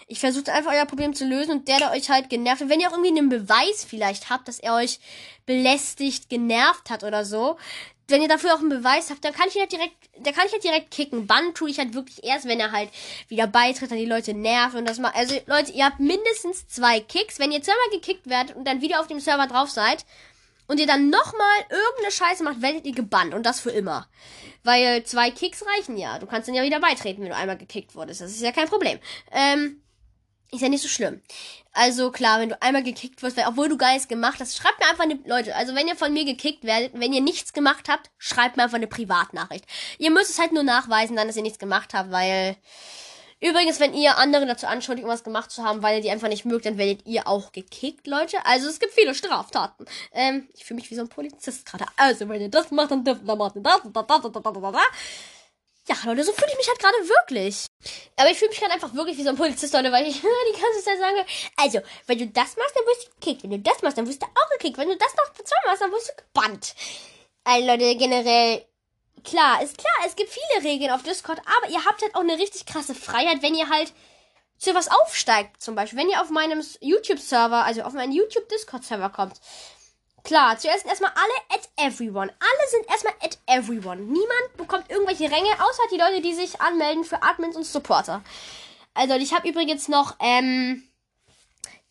Ich 0.08 0.20
versuche 0.20 0.52
einfach 0.52 0.74
euer 0.74 0.86
Problem 0.86 1.14
zu 1.14 1.26
lösen 1.26 1.52
und 1.52 1.68
der, 1.68 1.78
der 1.78 1.92
euch 1.92 2.10
halt 2.10 2.30
genervt 2.30 2.62
hat, 2.62 2.70
wenn 2.70 2.80
ihr 2.80 2.90
auch 2.90 2.98
irgendwie 2.98 3.18
einen 3.18 3.30
Beweis 3.30 3.86
vielleicht 3.88 4.30
habt, 4.30 4.48
dass 4.48 4.60
er 4.60 4.76
euch 4.76 5.00
belästigt, 5.46 6.30
genervt 6.30 6.90
hat 6.90 7.04
oder 7.04 7.24
so, 7.24 7.58
wenn 8.08 8.22
ihr 8.22 8.28
dafür 8.28 8.54
auch 8.54 8.60
einen 8.60 8.70
Beweis 8.70 9.10
habt, 9.10 9.24
dann 9.24 9.34
kann 9.34 9.48
ich 9.48 9.56
ihn 9.56 9.62
halt 9.62 9.72
direkt, 9.72 9.96
da 10.20 10.32
kann 10.32 10.46
ich 10.46 10.54
halt 10.54 10.64
direkt 10.64 10.92
kicken. 10.92 11.26
Bann 11.26 11.54
tue 11.54 11.70
ich 11.70 11.80
halt 11.80 11.94
wirklich 11.94 12.24
erst, 12.24 12.48
wenn 12.48 12.60
er 12.60 12.72
halt 12.72 12.90
wieder 13.30 13.48
beitritt, 13.48 13.90
dann 13.90 13.98
die 13.98 14.06
Leute 14.06 14.34
nervt 14.34 14.76
und 14.76 14.86
das 14.86 15.00
mal. 15.00 15.12
Also 15.16 15.36
Leute, 15.48 15.72
ihr 15.72 15.86
habt 15.86 16.00
mindestens 16.00 16.68
zwei 16.68 17.00
Kicks. 17.00 17.40
Wenn 17.40 17.52
ihr 17.52 17.64
zweimal 17.64 17.90
gekickt 17.92 18.28
werdet 18.28 18.56
und 18.56 18.66
dann 18.66 18.82
wieder 18.82 19.00
auf 19.00 19.08
dem 19.08 19.20
Server 19.20 19.48
drauf 19.48 19.72
seid, 19.72 20.06
und 20.68 20.80
ihr 20.80 20.88
dann 20.88 21.10
nochmal 21.10 21.60
irgendeine 21.70 22.12
Scheiße 22.12 22.44
macht, 22.44 22.62
werdet 22.62 22.86
ihr 22.86 22.94
gebannt. 22.94 23.34
Und 23.34 23.46
das 23.46 23.60
für 23.60 23.72
immer. 23.72 24.08
Weil 24.64 25.04
zwei 25.04 25.32
Kicks 25.32 25.64
reichen 25.66 25.98
ja. 25.98 26.20
Du 26.20 26.26
kannst 26.26 26.48
dann 26.48 26.56
ja 26.56 26.64
wieder 26.64 26.80
beitreten, 26.80 27.22
wenn 27.22 27.30
du 27.30 27.36
einmal 27.36 27.58
gekickt 27.58 27.96
wurdest. 27.96 28.22
Das 28.22 28.32
ist 28.32 28.42
ja 28.42 28.52
kein 28.52 28.68
Problem. 28.68 29.00
Ähm, 29.32 29.82
ist 30.52 30.62
ja 30.62 30.70
nicht 30.70 30.82
so 30.82 30.88
schlimm. 30.88 31.22
Also 31.74 32.12
klar, 32.12 32.40
wenn 32.40 32.50
du 32.50 32.62
einmal 32.62 32.84
gekickt 32.84 33.22
wirst, 33.22 33.36
weil 33.36 33.48
obwohl 33.48 33.68
du 33.68 33.78
Geist 33.78 34.08
gemacht 34.08 34.40
hast, 34.40 34.56
schreibt 34.56 34.80
mir 34.80 34.90
einfach 34.90 35.04
eine, 35.04 35.20
Leute, 35.26 35.56
also 35.56 35.76
wenn 35.76 35.88
ihr 35.88 35.96
von 35.96 36.14
mir 36.14 36.24
gekickt 36.24 36.64
werdet, 36.64 36.92
wenn 36.94 37.14
ihr 37.14 37.22
nichts 37.22 37.52
gemacht 37.52 37.90
habt, 37.90 38.10
schreibt 38.18 38.56
mir 38.56 38.64
einfach 38.64 38.78
eine 38.78 38.88
Privatnachricht. 38.88 39.66
Ihr 39.98 40.12
müsst 40.12 40.30
es 40.30 40.40
halt 40.40 40.54
nur 40.54 40.64
nachweisen, 40.64 41.16
dann, 41.16 41.28
dass 41.28 41.36
ihr 41.36 41.44
nichts 41.44 41.60
gemacht 41.60 41.94
habt, 41.94 42.12
weil 42.12 42.56
Übrigens, 43.42 43.80
wenn 43.80 43.94
ihr 43.94 44.18
andere 44.18 44.46
dazu 44.46 44.66
anschuldigt, 44.66 45.04
irgendwas 45.04 45.24
gemacht 45.24 45.52
zu 45.52 45.64
haben, 45.64 45.84
weil 45.84 45.98
ihr 45.98 46.02
die 46.02 46.10
einfach 46.10 46.30
nicht 46.30 46.46
mögt, 46.46 46.66
dann 46.66 46.78
werdet 46.78 47.06
ihr 47.06 47.28
auch 47.28 47.52
gekickt, 47.52 48.08
Leute. 48.08 48.46
Also 48.46 48.70
es 48.70 48.80
gibt 48.80 48.94
viele 48.94 49.14
Straftaten. 49.14 49.86
Ähm, 50.14 50.48
ich 50.54 50.66
fühle 50.66 50.78
mich 50.78 50.90
wie 50.90 50.96
so 50.96 51.02
ein 51.02 51.10
Polizist 51.10 51.66
gerade. 51.66 51.86
Also, 51.98 52.28
wenn 52.30 52.42
ihr 52.42 52.50
das 52.50 52.72
macht, 52.72 52.92
dann 52.92 53.04
dürft 53.04 53.24
ihr 53.26 53.36
machen. 53.36 53.62
Das, 53.62 53.82
das, 53.84 53.94
das, 53.94 54.22
das, 54.22 54.42
das, 54.44 54.72
das. 54.72 54.82
Ja, 55.88 55.96
Leute, 56.06 56.24
so 56.24 56.34
fühle 56.34 56.52
ich 56.52 56.58
mich 56.58 56.68
halt 56.68 56.80
gerade 56.80 56.98
wirklich. 57.08 57.68
Aber 58.16 58.32
ich 58.32 58.40
fühle 58.40 58.50
mich 58.50 58.62
halt 58.62 58.72
einfach 58.72 58.94
wirklich 58.96 59.18
wie 59.20 59.24
so 59.24 59.30
ein 59.30 59.36
Polizist, 59.36 59.72
Leute, 59.72 59.92
weil 59.92 60.08
ich 60.08 60.20
die 60.22 60.62
ganze 60.62 60.84
Zeit 60.84 60.98
sage, 60.98 61.26
also, 61.58 61.80
wenn 62.08 62.18
du 62.18 62.28
das 62.28 62.58
machst, 62.58 62.76
dann 62.76 62.86
wirst 62.86 63.08
du 63.08 63.12
gekickt. 63.20 63.44
Wenn 63.44 63.52
du 63.52 63.60
das 63.60 63.82
machst, 63.84 63.98
dann 63.98 64.08
wirst 64.08 64.22
du 64.22 64.26
auch 64.26 64.50
gekickt. 64.58 64.80
Wenn 64.80 64.90
du 64.90 64.98
das 64.98 65.16
noch 65.16 65.32
zweimal 65.34 65.68
machst, 65.68 65.82
dann 65.82 65.92
wirst 65.92 66.10
du 66.10 66.24
gebannt. 66.24 66.76
Also, 67.44 67.68
Leute, 67.68 67.96
generell, 67.98 68.66
klar, 69.26 69.62
ist 69.62 69.78
klar, 69.78 69.94
es 70.06 70.16
gibt 70.16 70.30
viele 70.30 70.64
Regeln 70.64 70.92
auf 70.92 71.04
Discord, 71.04 71.40
aber 71.40 71.72
ihr 71.72 71.84
habt 71.84 72.02
halt 72.02 72.16
auch 72.16 72.22
eine 72.22 72.38
richtig 72.38 72.66
krasse 72.66 72.96
Freiheit, 72.96 73.42
wenn 73.42 73.56
ihr 73.56 73.70
halt 73.70 73.94
zu 74.58 74.74
was 74.74 74.90
aufsteigt, 74.90 75.62
zum 75.62 75.76
Beispiel. 75.76 76.00
Wenn 76.00 76.10
ihr 76.10 76.22
auf 76.22 76.30
meinem 76.30 76.64
YouTube-Server, 76.80 77.66
also 77.66 77.84
auf 77.84 77.94
meinen 77.94 78.14
YouTube-Discord-Server 78.14 79.10
kommt. 79.10 79.42
Klar, 80.24 80.58
zuerst 80.58 80.86
erstmal 80.86 81.12
alle 81.12 81.60
at 81.60 81.70
everyone. 81.78 82.34
Alle 82.40 82.70
sind 82.70 82.90
erstmal 82.90 83.14
at 83.22 83.38
everyone. 83.46 84.02
Niemand 84.02 84.58
bekommt 84.58 84.90
irgendwelche 84.90 85.26
Ränge, 85.26 85.50
außer 85.60 85.84
die 85.92 85.98
Leute, 85.98 86.22
die 86.22 86.34
sich 86.34 86.62
anmelden 86.62 87.04
für 87.04 87.22
Admins 87.22 87.56
und 87.56 87.66
Supporter. 87.66 88.24
Also, 88.96 89.16
ich 89.16 89.34
habe 89.34 89.48
übrigens 89.48 89.88
noch 89.88 90.16
ähm, 90.20 90.84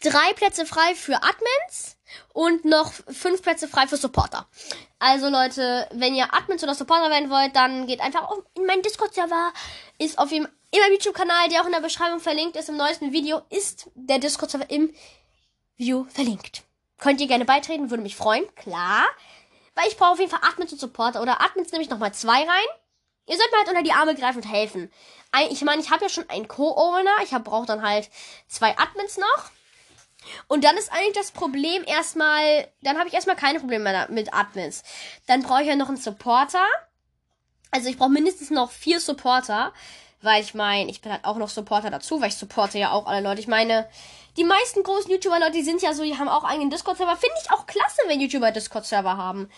drei 0.03 0.33
Plätze 0.35 0.67
frei 0.67 0.95
für 0.95 1.17
Admins 1.17 1.97
und 2.33 2.65
noch 2.65 2.93
fünf 2.93 3.43
Plätze 3.43 3.69
frei 3.69 3.87
für 3.87 3.97
Supporter. 3.97 4.47
Also 4.99 5.29
Leute, 5.29 5.89
wenn 5.93 6.15
ihr 6.15 6.33
Admins 6.33 6.63
oder 6.63 6.75
Supporter 6.75 7.11
werden 7.11 7.31
wollt, 7.31 7.55
dann 7.57 7.87
geht 7.87 8.01
einfach 8.01 8.31
in 8.55 8.67
meinen 8.67 8.83
Discord-Server. 8.83 9.53
Ist 9.99 10.19
auf 10.19 10.29
dem, 10.29 10.49
in 10.71 10.81
meinem 10.81 10.93
YouTube-Kanal, 10.93 11.49
der 11.49 11.63
auch 11.63 11.67
in 11.67 11.73
der 11.73 11.81
Beschreibung 11.81 12.21
verlinkt 12.21 12.57
ist, 12.57 12.69
im 12.69 12.77
neuesten 12.77 13.13
Video, 13.13 13.43
ist 13.51 13.91
der 13.95 14.19
Discord-Server 14.19 14.71
im 14.71 14.95
View 15.77 16.05
verlinkt. 16.09 16.63
Könnt 16.99 17.21
ihr 17.21 17.27
gerne 17.27 17.45
beitreten, 17.45 17.91
würde 17.91 18.03
mich 18.03 18.17
freuen, 18.17 18.53
klar. 18.55 19.05
Weil 19.75 19.89
ich 19.89 19.97
brauche 19.97 20.13
auf 20.13 20.19
jeden 20.21 20.31
Fall 20.31 20.49
Admins 20.49 20.73
und 20.73 20.81
Supporter. 20.81 21.21
Oder 21.21 21.41
Admins 21.41 21.73
nehme 21.73 21.83
ich 21.83 21.91
nochmal 21.91 22.15
zwei 22.15 22.39
rein. 22.39 22.67
Ihr 23.27 23.37
sollt 23.37 23.51
mir 23.51 23.59
halt 23.59 23.69
unter 23.69 23.83
die 23.83 23.93
Arme 23.93 24.15
greifen 24.15 24.43
und 24.43 24.51
helfen. 24.51 24.93
Ich 25.51 25.63
meine, 25.63 25.83
ich 25.83 25.91
habe 25.91 26.05
ja 26.05 26.09
schon 26.09 26.29
einen 26.31 26.47
Co-Owner. 26.47 27.11
Ich 27.25 27.31
brauche 27.31 27.67
dann 27.67 27.83
halt 27.83 28.09
zwei 28.47 28.79
Admins 28.79 29.17
noch. 29.17 29.51
Und 30.49 30.65
dann 30.65 30.77
ist 30.77 30.93
eigentlich 30.93 31.15
das 31.15 31.31
Problem 31.31 31.85
erstmal, 31.87 32.69
dann 32.83 32.99
habe 32.99 33.09
ich 33.09 33.15
erstmal 33.15 33.37
keine 33.37 33.61
Probleme 33.61 33.85
mehr 33.85 34.09
mit 34.11 34.33
Admins. 34.35 34.83
Dann 35.27 35.43
brauche 35.43 35.63
ich 35.63 35.69
ja 35.69 35.77
noch 35.77 35.89
einen 35.89 35.97
Supporter. 35.97 36.65
Also 37.71 37.89
ich 37.89 37.99
brauche 37.99 38.11
mindestens 38.11 38.51
noch 38.51 38.71
vier 38.71 39.01
Supporter, 39.01 39.73
Weil 40.25 40.43
ich 40.43 40.55
meine, 40.55 40.91
ich 40.91 41.03
bin 41.03 41.13
halt 41.13 41.27
auch 41.27 41.37
noch 41.37 41.51
Supporter 41.51 41.91
dazu, 41.91 42.21
weil 42.21 42.29
ich 42.29 42.37
supporte 42.37 42.79
ja 42.79 42.93
auch 42.93 43.07
alle 43.07 43.21
Leute. 43.21 43.43
Ich 43.43 43.47
meine, 43.47 43.87
die 44.39 44.45
meisten 44.45 44.83
großen 44.83 45.11
YouTuber-Leute, 45.11 45.53
die 45.53 45.63
sind 45.63 45.83
ja 45.83 45.93
so, 45.93 46.03
die 46.03 46.17
haben 46.19 46.31
auch 46.31 46.45
eigenen 46.45 46.71
Discord-Server. 46.71 47.17
Finde 47.17 47.37
ich 47.43 47.53
auch 47.53 47.67
klasse, 47.67 48.01
wenn 48.07 48.21
YouTuber 48.21 48.51
Discord-Server 48.51 49.19
haben. 49.19 49.51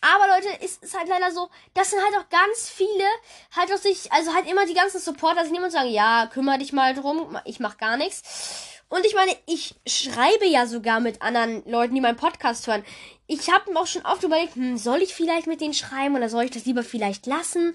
Aber 0.00 0.28
Leute, 0.28 0.64
ist 0.64 0.82
es 0.84 0.96
halt 0.96 1.08
leider 1.08 1.32
so, 1.32 1.48
das 1.74 1.90
sind 1.90 2.00
halt 2.04 2.14
auch 2.16 2.28
ganz 2.28 2.70
viele, 2.70 3.04
halt 3.56 3.72
auch 3.72 3.78
sich, 3.78 4.12
also 4.12 4.32
halt 4.32 4.48
immer 4.48 4.64
die 4.64 4.74
ganzen 4.74 5.00
Supporter 5.00 5.44
sind 5.44 5.56
immer 5.56 5.66
und 5.66 5.72
sagen, 5.72 5.90
ja, 5.90 6.26
kümmere 6.26 6.58
dich 6.58 6.72
mal 6.72 6.94
drum, 6.94 7.36
ich 7.44 7.58
mach 7.58 7.76
gar 7.76 7.96
nichts. 7.96 8.81
Und 8.92 9.06
ich 9.06 9.14
meine, 9.14 9.34
ich 9.46 9.74
schreibe 9.86 10.44
ja 10.44 10.66
sogar 10.66 11.00
mit 11.00 11.22
anderen 11.22 11.62
Leuten, 11.64 11.94
die 11.94 12.02
meinen 12.02 12.18
Podcast 12.18 12.66
hören. 12.66 12.84
Ich 13.26 13.50
habe 13.50 13.72
mir 13.72 13.80
auch 13.80 13.86
schon 13.86 14.04
oft 14.04 14.22
überlegt, 14.22 14.54
hm, 14.54 14.76
soll 14.76 15.00
ich 15.00 15.14
vielleicht 15.14 15.46
mit 15.46 15.62
denen 15.62 15.72
schreiben 15.72 16.14
oder 16.14 16.28
soll 16.28 16.44
ich 16.44 16.50
das 16.50 16.66
lieber 16.66 16.82
vielleicht 16.82 17.24
lassen? 17.26 17.72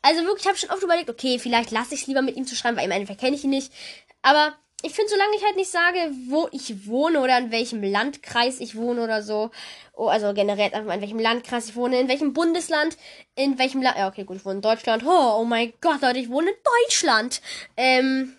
Also 0.00 0.22
wirklich, 0.22 0.44
ich 0.44 0.48
habe 0.48 0.56
schon 0.56 0.70
oft 0.70 0.82
überlegt, 0.82 1.10
okay, 1.10 1.38
vielleicht 1.38 1.70
lasse 1.70 1.94
ich 1.94 2.00
es 2.00 2.06
lieber 2.06 2.22
mit 2.22 2.36
ihm 2.36 2.46
zu 2.46 2.56
schreiben, 2.56 2.78
weil 2.78 2.86
im 2.86 2.92
Endeffekt 2.92 3.20
kenne 3.20 3.36
ich 3.36 3.44
ihn 3.44 3.50
nicht. 3.50 3.74
Aber 4.22 4.54
ich 4.82 4.94
finde, 4.94 5.10
solange 5.10 5.36
ich 5.36 5.44
halt 5.44 5.56
nicht 5.56 5.70
sage, 5.70 6.10
wo 6.30 6.48
ich 6.50 6.86
wohne 6.86 7.20
oder 7.20 7.36
in 7.36 7.52
welchem 7.52 7.82
Landkreis 7.82 8.58
ich 8.58 8.74
wohne 8.74 9.04
oder 9.04 9.22
so, 9.22 9.50
oh, 9.92 10.06
also 10.06 10.32
generell 10.32 10.72
einfach 10.72 10.94
in 10.94 11.02
welchem 11.02 11.18
Landkreis 11.18 11.68
ich 11.68 11.76
wohne, 11.76 12.00
in 12.00 12.08
welchem 12.08 12.32
Bundesland, 12.32 12.96
in 13.34 13.58
welchem 13.58 13.82
Land, 13.82 13.98
ja, 13.98 14.08
okay, 14.08 14.24
gut, 14.24 14.38
ich 14.38 14.46
wohne 14.46 14.56
in 14.56 14.62
Deutschland, 14.62 15.02
oh, 15.04 15.40
oh 15.40 15.44
mein 15.44 15.74
Gott, 15.82 16.00
Leute, 16.00 16.20
ich 16.20 16.30
wohne 16.30 16.48
in 16.48 16.56
Deutschland, 16.86 17.42
ähm, 17.76 18.34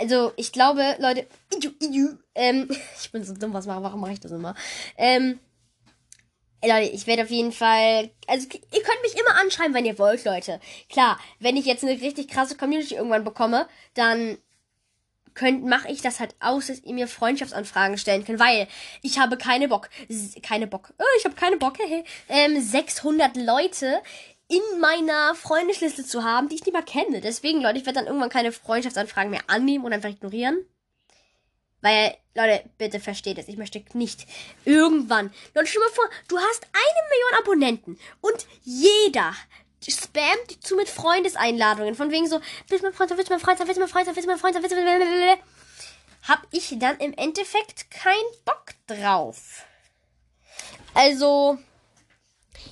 also, 0.00 0.32
ich 0.36 0.52
glaube, 0.52 0.96
Leute, 0.98 1.26
ähm, 2.34 2.68
ich 3.00 3.12
bin 3.12 3.24
so 3.24 3.34
dumm, 3.34 3.52
was 3.52 3.66
mache, 3.66 3.82
warum 3.82 4.00
mache 4.00 4.12
ich 4.12 4.20
das 4.20 4.32
immer, 4.32 4.54
ähm, 4.96 5.38
Leute, 6.64 6.90
ich 6.90 7.06
werde 7.06 7.22
auf 7.22 7.30
jeden 7.30 7.52
Fall. 7.52 8.10
Also, 8.26 8.48
ihr 8.50 8.82
könnt 8.82 9.02
mich 9.02 9.16
immer 9.16 9.36
anschreiben, 9.40 9.74
wenn 9.74 9.86
ihr 9.86 9.98
wollt, 9.98 10.24
Leute. 10.24 10.60
Klar, 10.88 11.20
wenn 11.38 11.56
ich 11.56 11.66
jetzt 11.66 11.84
eine 11.84 12.00
richtig 12.00 12.28
krasse 12.28 12.56
Community 12.56 12.96
irgendwann 12.96 13.22
bekomme, 13.22 13.68
dann 13.94 14.38
könnt, 15.34 15.64
mache 15.64 15.88
ich 15.88 16.02
das 16.02 16.18
halt 16.18 16.34
aus, 16.40 16.66
dass 16.66 16.82
ihr 16.82 16.94
mir 16.94 17.06
Freundschaftsanfragen 17.06 17.96
stellen 17.96 18.24
könnt, 18.24 18.40
weil 18.40 18.66
ich 19.02 19.18
habe 19.18 19.36
keine 19.36 19.68
Bock, 19.68 19.88
keine 20.42 20.66
Bock, 20.66 20.92
oh, 20.98 21.04
ich 21.18 21.24
habe 21.24 21.36
keine 21.36 21.58
Bock, 21.58 21.74
ähm, 22.28 22.60
600 22.60 23.36
Leute 23.36 24.02
in 24.48 24.80
meiner 24.80 25.34
Freundesliste 25.34 26.04
zu 26.04 26.24
haben, 26.24 26.48
die 26.48 26.56
ich 26.56 26.64
nicht 26.64 26.72
mal 26.72 26.82
kenne. 26.82 27.20
Deswegen, 27.20 27.60
Leute, 27.60 27.78
ich 27.78 27.86
werde 27.86 27.98
dann 27.98 28.06
irgendwann 28.06 28.30
keine 28.30 28.52
Freundschaftsanfragen 28.52 29.30
mehr 29.30 29.42
annehmen 29.46 29.84
und 29.84 29.92
einfach 29.92 30.08
ignorieren. 30.08 30.64
Weil, 31.80 32.16
Leute, 32.34 32.64
bitte 32.78 32.98
versteht 32.98 33.38
es. 33.38 33.48
Ich 33.48 33.56
möchte 33.56 33.82
nicht 33.92 34.26
irgendwann. 34.64 35.32
Leute, 35.54 35.68
stell 35.68 35.82
mal 35.82 35.94
vor, 35.94 36.08
du 36.28 36.38
hast 36.38 36.66
eine 36.72 37.08
Million 37.08 37.40
Abonnenten 37.40 37.98
und 38.20 38.46
jeder 38.64 39.34
spammt 39.86 40.64
zu 40.64 40.74
mit 40.76 40.88
Freundeseinladungen. 40.88 41.94
Von 41.94 42.10
wegen 42.10 42.26
so, 42.26 42.40
willst 42.68 42.82
du 42.82 42.88
mein 42.88 42.94
Freund 42.94 43.10
sein, 43.10 43.18
willst 43.18 43.30
du 43.30 43.34
mein 43.34 43.40
Freund 43.40 43.58
sein, 43.58 43.66
willst 43.68 43.76
du 43.76 43.80
mein 43.80 43.88
Freund 43.90 44.06
sein, 44.06 44.14
willst 44.16 44.26
du 44.26 44.30
mein 44.30 44.38
Freund 44.38 44.54
sein, 44.54 44.62
willst 44.62 44.74
du 44.74 44.82
mein 44.82 44.98
Freund 44.98 45.38
sein, 45.38 45.48
hab 46.28 46.46
ich 46.50 46.78
dann 46.78 46.98
im 46.98 47.14
Endeffekt 47.14 47.90
keinen 47.90 48.14
Bock 48.44 48.74
drauf. 48.86 49.64
Also, 50.94 51.58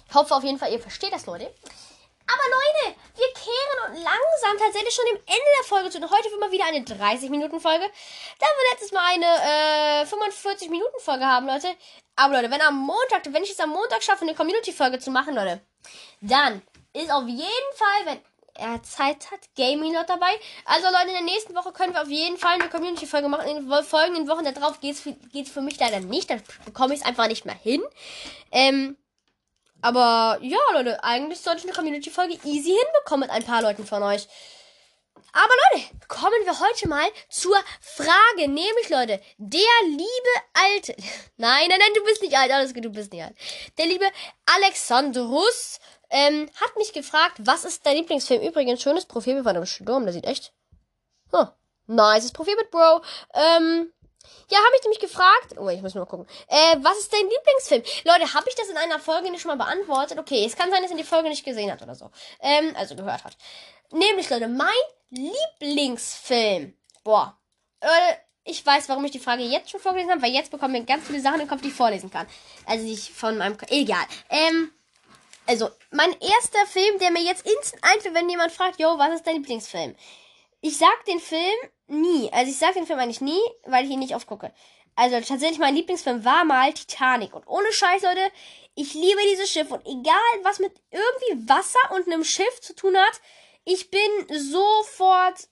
ich 0.09 0.15
hoffe 0.15 0.35
auf 0.35 0.45
jeden 0.45 0.59
Fall, 0.59 0.73
ihr 0.73 0.81
versteht 0.81 1.13
das, 1.13 1.27
Leute. 1.27 1.53
Aber 2.29 2.43
Leute, 2.51 2.97
wir 3.15 3.33
kehren 3.35 3.79
und 3.87 4.03
langsam 4.03 4.59
tatsächlich 4.59 4.93
schon 4.93 5.05
dem 5.13 5.19
Ende 5.19 5.51
der 5.59 5.65
Folge 5.65 5.91
zu. 5.91 5.99
Und 5.99 6.11
heute 6.11 6.29
wird 6.31 6.41
mal 6.41 6.51
wieder 6.51 6.65
eine 6.65 6.81
30-Minuten-Folge. 6.81 7.85
Da 8.39 8.47
wir 8.47 8.71
letztes 8.73 8.91
Mal 8.91 9.15
eine 9.15 9.27
äh, 9.27 10.05
45-Minuten-Folge 10.05 11.25
haben, 11.25 11.47
Leute. 11.47 11.69
Aber 12.17 12.35
Leute, 12.35 12.51
wenn 12.51 12.61
am 12.63 12.79
Montag, 12.79 13.23
wenn 13.27 13.45
ich 13.45 13.51
es 13.51 13.61
am 13.61 13.71
Montag 13.71 14.03
schaffe, 14.03 14.23
eine 14.23 14.35
Community-Folge 14.35 14.99
zu 14.99 15.11
machen, 15.11 15.35
Leute, 15.37 15.61
dann 16.21 16.63
ist 16.93 17.13
auf 17.13 17.29
jeden 17.29 17.73
Fall, 17.75 18.07
wenn 18.07 18.21
er 18.55 18.83
Zeit 18.83 19.31
hat, 19.31 19.41
Gaming 19.57 19.95
Lot 19.95 20.09
dabei. 20.09 20.31
Also 20.65 20.87
Leute, 20.87 21.09
in 21.09 21.13
der 21.13 21.23
nächsten 21.23 21.55
Woche 21.55 21.73
können 21.73 21.95
wir 21.95 22.03
auf 22.03 22.09
jeden 22.09 22.39
Fall 22.39 22.55
eine 22.55 22.69
Community-Folge 22.69 23.29
machen. 23.29 23.47
In 23.49 23.69
den 23.69 23.85
folgenden 23.85 24.29
Wochen 24.29 24.45
darauf 24.53 24.81
geht 24.81 24.97
es 24.97 25.51
für 25.51 25.61
mich 25.61 25.79
leider 25.79 26.01
nicht. 26.01 26.31
Da 26.31 26.39
bekomme 26.65 26.95
ich 26.95 27.01
es 27.01 27.07
einfach 27.07 27.29
nicht 27.29 27.45
mehr 27.45 27.55
hin. 27.55 27.83
Ähm, 28.51 28.97
aber 29.83 30.39
ja, 30.43 30.59
Leute, 30.73 31.03
eigentlich 31.05 31.41
sollte 31.41 31.59
ich 31.61 31.65
eine 31.65 31.73
Community-Folge 31.73 32.35
easy 32.45 32.71
hinbekommen 32.71 33.29
mit 33.29 33.31
ein 33.31 33.45
paar 33.45 33.63
Leuten 33.63 33.87
von 33.87 34.03
euch. 34.03 34.29
Aber 35.33 35.53
Leute, 35.73 35.87
kommen 36.09 36.45
wir 36.45 36.61
heute 36.61 36.89
mal 36.89 37.09
zur 37.29 37.57
Frage. 37.81 38.49
Nämlich, 38.49 38.89
Leute, 38.89 39.21
der 39.37 39.61
liebe 39.85 40.33
alte. 40.55 40.97
Nein, 41.37 41.69
nein, 41.69 41.79
nein, 41.79 41.93
du 41.95 42.03
bist 42.05 42.23
nicht 42.23 42.37
alt. 42.37 42.51
Alles 42.51 42.73
gut, 42.73 42.85
du 42.85 42.91
bist 42.91 43.13
nicht 43.13 43.23
alt. 43.23 43.37
Der 43.77 43.87
liebe 43.87 44.07
Alexandrus 44.47 45.79
ähm, 46.09 46.49
hat 46.61 46.77
mich 46.77 46.93
gefragt, 46.95 47.37
was 47.41 47.67
ist 47.67 47.85
dein 47.85 47.97
Lieblingsfilm? 47.97 48.41
Übrigens, 48.43 48.83
schönes 48.83 49.05
Profil 49.05 49.43
von 49.43 49.49
einem 49.49 49.67
Sturm, 49.67 50.05
der 50.05 50.15
sieht 50.15 50.25
echt. 50.25 50.55
Huh, 51.33 51.49
nices 51.87 52.33
Profil 52.33 52.57
mit 52.57 52.71
Bro. 52.71 53.03
Ähm, 53.35 53.93
ja, 54.49 54.59
habe 54.59 54.77
ich 54.77 54.83
nämlich 54.83 55.01
gefragt. 55.01 55.57
Oh, 55.59 55.69
ich 55.69 55.83
muss 55.83 55.95
mal 55.95 56.07
gucken. 56.07 56.27
Äh, 56.49 56.77
was 56.81 56.99
ist 56.99 57.13
dein 57.13 57.29
Lieblingsfilm? 57.29 57.83
Leute, 58.05 58.35
habe 58.35 58.49
ich 58.49 58.55
das 58.55 58.69
in 58.69 58.77
einer 58.77 58.99
Folge 58.99 59.31
nicht 59.31 59.43
schon 59.43 59.57
mal 59.57 59.65
beantwortet? 59.65 60.19
Okay, 60.19 60.45
es 60.47 60.57
kann 60.57 60.71
sein, 60.71 60.83
dass 60.83 60.91
er 60.91 60.97
die 60.97 61.05
Folge 61.05 61.29
nicht 61.29 61.45
gesehen 61.45 61.71
hat 61.71 61.83
oder 61.83 61.95
so. 61.95 62.11
Ähm, 62.41 62.75
also 62.77 62.97
gehört 62.97 63.25
hat. 63.25 63.37
Nämlich, 63.91 64.29
Leute, 64.31 64.49
mein 64.49 64.69
Lieblingsfilm. 65.11 66.77
Boah. 67.05 67.37
Leute, 67.83 68.21
ich 68.45 68.65
weiß, 68.65 68.89
warum 68.89 69.05
ich 69.05 69.11
die 69.11 69.19
Frage 69.19 69.43
jetzt 69.43 69.71
schon 69.71 69.81
vorgelesen 69.81 70.13
habe, 70.13 70.23
weil 70.23 70.33
jetzt 70.33 70.51
bekommen 70.51 70.75
wir 70.75 70.83
ganz 70.85 71.07
viele 71.07 71.21
Sachen 71.21 71.41
im 71.41 71.49
Kopf, 71.49 71.63
die 71.63 71.69
ich 71.69 71.75
vorlesen 71.75 72.11
kann. 72.11 72.27
Also 72.65 72.87
ich 72.87 73.13
von 73.13 73.37
meinem. 73.37 73.57
Egal. 73.69 74.05
Ähm, 74.31 74.71
also, 75.49 75.71
mein 75.91 76.11
erster 76.13 76.67
Film, 76.67 76.99
der 76.99 77.13
mir 77.13 77.23
jetzt 77.23 77.47
instant 77.47 77.83
einfällt, 77.85 78.15
wenn 78.15 78.29
jemand 78.29 78.53
fragt, 78.53 78.81
yo, 78.81 78.99
was 78.99 79.15
ist 79.15 79.27
dein 79.27 79.37
Lieblingsfilm? 79.37 79.95
Ich 80.67 80.79
sag 80.79 81.05
den 81.05 81.21
Film 81.21 81.55
nie. 81.87 82.29
Also 82.33 82.51
ich 82.51 82.59
sag 82.59 82.75
den 82.75 82.89
Film 82.89 82.99
eigentlich 82.99 83.21
nie, 83.21 83.41
weil 83.67 83.85
ich 83.85 83.91
ihn 83.93 84.01
nicht 84.01 84.17
oft 84.17 84.27
gucke. 84.27 84.53
Also 84.97 85.21
tatsächlich 85.21 85.61
mein 85.61 85.77
Lieblingsfilm 85.77 86.25
war 86.25 86.45
mal 86.45 86.73
Titanic. 86.73 87.37
Und 87.37 87.47
ohne 87.47 87.73
Scheiß, 87.73 88.03
Leute, 88.03 88.33
ich 88.75 88.93
liebe 88.93 89.21
dieses 89.31 89.49
Schiff. 89.49 89.71
Und 89.71 89.87
egal, 89.87 90.17
was 90.43 90.59
mit 90.59 90.73
irgendwie 90.91 91.49
Wasser 91.49 91.95
und 91.95 92.09
einem 92.09 92.25
Schiff 92.25 92.61
zu 92.61 92.75
tun 92.75 92.97
hat, 92.97 93.21
ich 93.65 93.93
bin 93.93 94.01
sofort. 94.29 95.47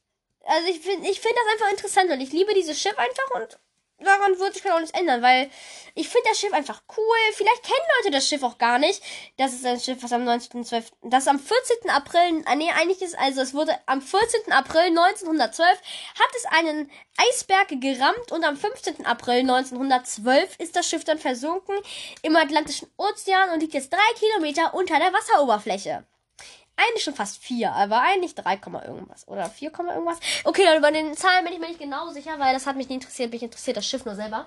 Also 0.47 0.69
ich 0.69 0.81
finde 0.81 1.09
ich 1.09 1.21
find 1.21 1.37
das 1.37 1.53
einfach 1.53 1.71
interessant 1.71 2.11
und 2.11 2.21
ich 2.21 2.33
liebe 2.33 2.53
dieses 2.53 2.81
Schiff 2.81 2.99
einfach 2.99 3.41
und 3.41 3.61
daran 3.99 4.39
wird 4.39 4.55
sich 4.55 4.71
auch 4.71 4.81
nichts 4.81 4.99
ändern, 4.99 5.23
weil 5.23 5.51
ich 5.95 6.09
finde 6.09 6.29
das 6.29 6.39
Schiff 6.39 6.53
einfach 6.53 6.83
cool. 6.97 7.17
Vielleicht 7.33 7.63
kennen 7.63 7.87
Leute 7.99 8.11
das 8.11 8.29
Schiff 8.29 8.43
auch 8.43 8.59
gar 8.59 8.79
nicht. 8.79 9.03
Das 9.37 9.53
ist 9.53 9.65
ein 9.65 9.81
Schiff, 9.81 10.03
was 10.03 10.13
am 10.13 10.27
19.12. 10.27 10.93
Das 11.03 11.29
am 11.29 11.39
14. 11.39 11.91
April, 11.91 12.43
ah, 12.47 12.55
nee, 12.55 12.71
eigentlich 12.71 13.03
ist, 13.03 13.19
also 13.19 13.41
es 13.41 13.55
wurde 13.55 13.73
am 13.87 14.01
14. 14.01 14.53
April 14.53 14.87
1912 14.89 15.69
hat 15.69 16.31
es 16.37 16.47
einen 16.47 16.91
Eisberg 17.17 17.81
gerammt 17.81 18.33
und 18.33 18.45
am 18.45 18.57
15. 18.57 19.07
April 19.07 19.41
1912 19.41 20.59
ist 20.59 20.77
das 20.77 20.89
Schiff 20.89 21.05
dann 21.05 21.19
versunken 21.19 21.77
im 22.23 22.37
Atlantischen 22.37 22.91
Ozean 22.97 23.51
und 23.51 23.61
liegt 23.61 23.75
jetzt 23.75 23.93
drei 23.93 24.19
Kilometer 24.19 24.75
unter 24.75 24.99
der 24.99 25.13
Wasseroberfläche. 25.13 26.05
Eigentlich 26.77 27.05
schon 27.05 27.15
fast 27.15 27.43
4, 27.43 27.73
aber 27.73 28.01
eigentlich 28.01 28.35
3, 28.35 28.61
irgendwas. 28.87 29.29
Oder 29.29 29.49
4, 29.49 29.71
irgendwas. 29.71 30.19
Okay, 30.45 30.65
Leute, 30.65 30.81
bei 30.81 30.91
den 30.91 31.17
Zahlen 31.17 31.45
bin 31.45 31.53
ich 31.53 31.61
mir 31.61 31.69
nicht 31.69 31.79
genau 31.79 32.11
sicher, 32.11 32.39
weil 32.39 32.53
das 32.53 32.67
hat 32.67 32.77
mich 32.77 32.89
nicht 32.89 32.97
interessiert. 32.97 33.31
Mich 33.31 33.43
interessiert 33.43 33.77
das 33.77 33.87
Schiff 33.87 34.05
nur 34.05 34.17
selber. 34.17 34.47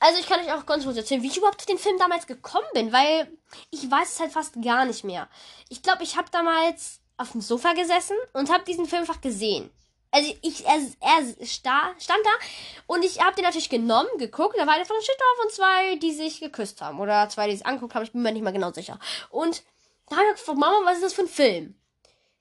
Also 0.00 0.20
ich 0.20 0.26
kann 0.26 0.40
euch 0.40 0.52
auch 0.52 0.66
ganz 0.66 0.84
kurz 0.84 0.96
erzählen, 0.96 1.22
wie 1.22 1.28
ich 1.28 1.38
überhaupt 1.38 1.60
auf 1.60 1.66
den 1.66 1.78
Film 1.78 1.98
damals 1.98 2.26
gekommen 2.26 2.66
bin, 2.74 2.92
weil 2.92 3.26
ich 3.70 3.90
weiß 3.90 4.12
es 4.12 4.20
halt 4.20 4.32
fast 4.32 4.62
gar 4.62 4.84
nicht 4.84 5.04
mehr. 5.04 5.28
Ich 5.68 5.82
glaube, 5.82 6.04
ich 6.04 6.16
habe 6.16 6.28
damals 6.30 7.00
auf 7.16 7.32
dem 7.32 7.40
Sofa 7.40 7.72
gesessen 7.72 8.16
und 8.32 8.52
habe 8.52 8.64
diesen 8.64 8.86
Film 8.86 9.02
einfach 9.02 9.20
gesehen. 9.20 9.70
Also 10.10 10.34
ich, 10.40 10.64
er, 10.64 10.80
er 11.00 11.46
sta, 11.46 11.90
stand 11.98 12.20
da 12.24 12.30
und 12.86 13.04
ich 13.04 13.22
habe 13.22 13.34
den 13.34 13.44
natürlich 13.44 13.68
genommen, 13.68 14.08
geguckt. 14.18 14.56
Da 14.58 14.66
war 14.66 14.74
einer 14.74 14.86
von 14.86 14.96
Shittorf 15.00 15.44
und 15.44 15.52
zwei, 15.52 15.96
die 15.96 16.12
sich 16.12 16.40
geküsst 16.40 16.80
haben. 16.80 17.00
Oder 17.00 17.28
zwei, 17.28 17.48
die 17.48 17.56
sich 17.56 17.66
angeguckt 17.66 17.94
haben. 17.94 18.04
Ich 18.04 18.12
bin 18.12 18.22
mir 18.22 18.32
nicht 18.32 18.42
mal 18.42 18.52
genau 18.52 18.72
sicher. 18.72 18.98
Und 19.30 19.62
da 20.10 20.16
habe 20.16 20.26
ich 20.26 20.36
gefragt, 20.36 20.58
Mama, 20.58 20.80
was 20.84 20.96
ist 20.96 21.04
das 21.04 21.14
für 21.14 21.22
ein 21.22 21.28
Film? 21.28 21.80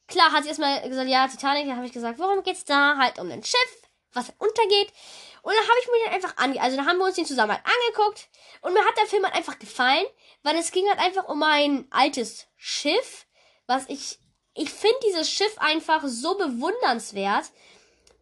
Klar, 0.08 0.32
hat 0.32 0.43
sie 0.43 0.49
erstmal 0.49 0.88
gesagt, 0.88 1.10
ja, 1.10 1.27
Titanic. 1.27 1.67
Dann 1.67 1.75
habe 1.75 1.86
ich 1.86 1.93
gesagt, 1.93 2.19
worum 2.19 2.43
geht's 2.43 2.65
da? 2.65 2.97
Halt 2.97 3.19
um 3.19 3.30
ein 3.30 3.43
Schiff, 3.43 3.82
was 4.13 4.32
untergeht. 4.38 4.93
Und 5.41 5.53
dann 5.53 5.63
habe 5.63 5.80
ich 5.82 5.88
mir 5.88 6.06
den 6.06 6.13
einfach 6.13 6.38
ange... 6.38 6.62
Also, 6.62 6.77
da 6.77 6.86
haben 6.86 6.97
wir 6.97 7.06
uns 7.06 7.15
den 7.15 7.25
zusammen 7.25 7.53
halt 7.53 7.63
angeguckt. 7.65 8.30
Und 8.62 8.73
mir 8.73 8.86
hat 8.86 8.97
der 8.97 9.06
Film 9.06 9.23
halt 9.23 9.36
einfach 9.36 9.60
gefallen, 9.60 10.06
weil 10.43 10.56
es 10.56 10.71
ging 10.71 10.88
halt 10.88 10.99
einfach 10.99 11.27
um 11.27 11.43
ein 11.43 11.88
altes 11.89 12.47
Schiff, 12.56 13.25
was 13.65 13.84
ich... 13.88 14.19
Ich 14.53 14.71
finde 14.71 14.97
dieses 15.06 15.30
Schiff 15.30 15.58
einfach 15.60 16.01
so 16.06 16.36
bewundernswert. 16.36 17.51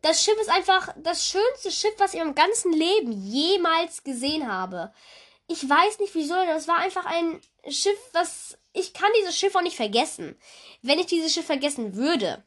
Das 0.02 0.24
Schiff 0.24 0.38
ist 0.40 0.50
einfach 0.50 0.90
das 0.98 1.26
schönste 1.26 1.72
Schiff, 1.72 1.96
was 1.98 2.14
ich 2.14 2.20
im 2.20 2.36
ganzen 2.36 2.74
Leben 2.74 3.12
jemals 3.12 4.04
gesehen 4.04 4.52
habe. 4.52 4.94
Ich 5.48 5.68
weiß 5.68 6.00
nicht 6.00 6.14
wieso, 6.14 6.34
das 6.34 6.68
war 6.68 6.80
einfach 6.80 7.06
ein 7.06 7.42
Schiff, 7.70 7.98
was 8.12 8.58
ich 8.76 8.94
kann 8.94 9.10
dieses 9.20 9.38
Schiff 9.38 9.56
auch 9.56 9.62
nicht 9.62 9.76
vergessen. 9.76 10.38
Wenn 10.82 11.00
ich 11.00 11.08
dieses 11.08 11.34
Schiff 11.34 11.46
vergessen 11.46 11.96
würde, 11.96 12.44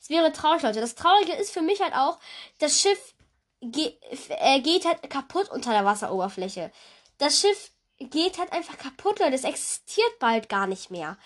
es 0.00 0.10
wäre 0.10 0.32
traurig, 0.32 0.62
Leute. 0.62 0.80
Das 0.80 0.94
Traurige 0.94 1.32
ist 1.34 1.52
für 1.52 1.62
mich 1.62 1.80
halt 1.80 1.94
auch, 1.94 2.18
das 2.58 2.80
Schiff 2.80 3.14
ge 3.60 3.92
äh, 4.28 4.60
geht 4.60 4.84
halt 4.84 5.08
kaputt 5.10 5.50
unter 5.50 5.70
der 5.70 5.84
Wasseroberfläche. 5.84 6.72
Das 7.18 7.40
Schiff 7.40 7.70
geht 7.98 8.38
halt 8.38 8.52
einfach 8.52 8.78
kaputt, 8.78 9.18
Leute. 9.18 9.34
Es 9.34 9.44
existiert 9.44 10.18
bald 10.18 10.48
gar 10.48 10.66
nicht 10.66 10.90
mehr. 10.90 11.18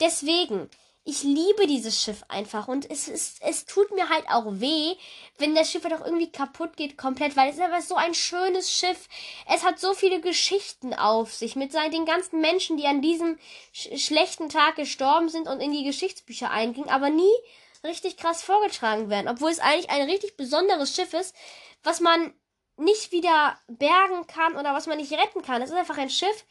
Deswegen, 0.00 0.70
ich 1.08 1.22
liebe 1.22 1.66
dieses 1.66 2.02
Schiff 2.02 2.22
einfach 2.28 2.68
und 2.68 2.88
es, 2.90 3.08
ist, 3.08 3.40
es 3.40 3.64
tut 3.64 3.90
mir 3.92 4.10
halt 4.10 4.28
auch 4.28 4.44
weh, 4.60 4.94
wenn 5.38 5.54
das 5.54 5.70
Schiff 5.70 5.82
halt 5.82 5.94
auch 5.94 6.04
irgendwie 6.04 6.30
kaputt 6.30 6.76
geht 6.76 6.98
komplett, 6.98 7.34
weil 7.34 7.48
es 7.48 7.56
ist 7.56 7.62
einfach 7.62 7.80
so 7.80 7.94
ein 7.94 8.12
schönes 8.12 8.70
Schiff. 8.70 9.08
Es 9.50 9.64
hat 9.64 9.78
so 9.78 9.94
viele 9.94 10.20
Geschichten 10.20 10.92
auf 10.92 11.32
sich 11.32 11.56
mit 11.56 11.72
seinen, 11.72 11.92
den 11.92 12.04
ganzen 12.04 12.42
Menschen, 12.42 12.76
die 12.76 12.86
an 12.86 13.00
diesem 13.00 13.38
sch 13.72 13.88
schlechten 13.96 14.50
Tag 14.50 14.76
gestorben 14.76 15.30
sind 15.30 15.48
und 15.48 15.60
in 15.60 15.72
die 15.72 15.84
Geschichtsbücher 15.84 16.50
eingingen, 16.50 16.90
aber 16.90 17.08
nie 17.08 17.32
richtig 17.84 18.18
krass 18.18 18.42
vorgetragen 18.42 19.08
werden, 19.08 19.28
obwohl 19.28 19.50
es 19.50 19.60
eigentlich 19.60 19.88
ein 19.88 20.10
richtig 20.10 20.36
besonderes 20.36 20.94
Schiff 20.94 21.14
ist, 21.14 21.34
was 21.82 22.00
man 22.00 22.34
nicht 22.76 23.12
wieder 23.12 23.58
bergen 23.66 24.26
kann 24.26 24.56
oder 24.56 24.74
was 24.74 24.86
man 24.86 24.98
nicht 24.98 25.12
retten 25.12 25.40
kann. 25.40 25.62
Es 25.62 25.70
ist 25.70 25.76
einfach 25.76 25.96
ein 25.98 26.10
Schiff, 26.10 26.44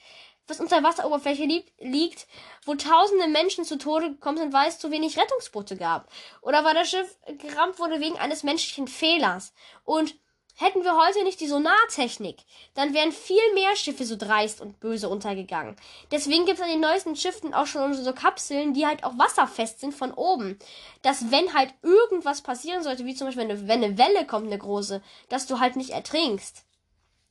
was 0.48 0.60
unter 0.60 0.84
Wasseroberfläche 0.84 1.44
liegt, 1.44 1.72
liegt, 1.80 2.28
wo 2.66 2.76
tausende 2.76 3.28
Menschen 3.28 3.66
zu 3.66 3.78
Tode 3.78 4.12
gekommen 4.12 4.38
sind, 4.38 4.54
weil 4.54 4.70
es 4.70 4.80
zu 4.80 4.92
wenig 4.92 5.18
Rettungsboote 5.18 5.78
gab. 5.78 6.10
Oder 6.42 6.64
weil 6.64 6.74
das 6.74 6.90
Schiff 6.90 7.18
gerammt 7.38 7.80
wurde 7.80 8.00
wegen 8.00 8.18
eines 8.18 8.44
menschlichen 8.44 8.88
Fehlers. 8.88 9.54
Und 9.84 10.16
hätten 10.58 10.84
wir 10.84 10.98
heute 10.98 11.24
nicht 11.24 11.40
die 11.40 11.48
Sonartechnik, 11.48 12.38
dann 12.74 12.94
wären 12.94 13.12
viel 13.12 13.54
mehr 13.54 13.76
Schiffe 13.76 14.06
so 14.06 14.16
dreist 14.16 14.60
und 14.60 14.80
böse 14.80 15.08
untergegangen. 15.08 15.76
Deswegen 16.12 16.46
gibt 16.46 16.58
es 16.58 16.64
an 16.64 16.72
den 16.72 16.80
neuesten 16.80 17.16
Schiffen 17.16 17.54
auch 17.54 17.68
schon 17.68 17.94
so 17.94 18.12
Kapseln, 18.12 18.74
die 18.74 18.86
halt 18.86 19.04
auch 19.04 19.18
wasserfest 19.18 19.80
sind 19.80 19.94
von 19.94 20.12
oben. 20.14 20.58
Dass 21.04 21.32
wenn 21.32 21.54
halt 21.54 21.74
irgendwas 21.84 22.42
passieren 22.42 22.84
sollte, 22.84 23.06
wie 23.06 23.16
zum 23.16 23.28
Beispiel 23.28 23.44
eine, 23.44 23.68
wenn 23.68 23.84
eine 23.84 23.98
Welle 23.98 24.26
kommt, 24.26 24.48
eine 24.48 24.58
große, 24.58 25.02
dass 25.30 25.46
du 25.46 25.60
halt 25.60 25.76
nicht 25.76 25.92
ertrinkst. 25.92 26.64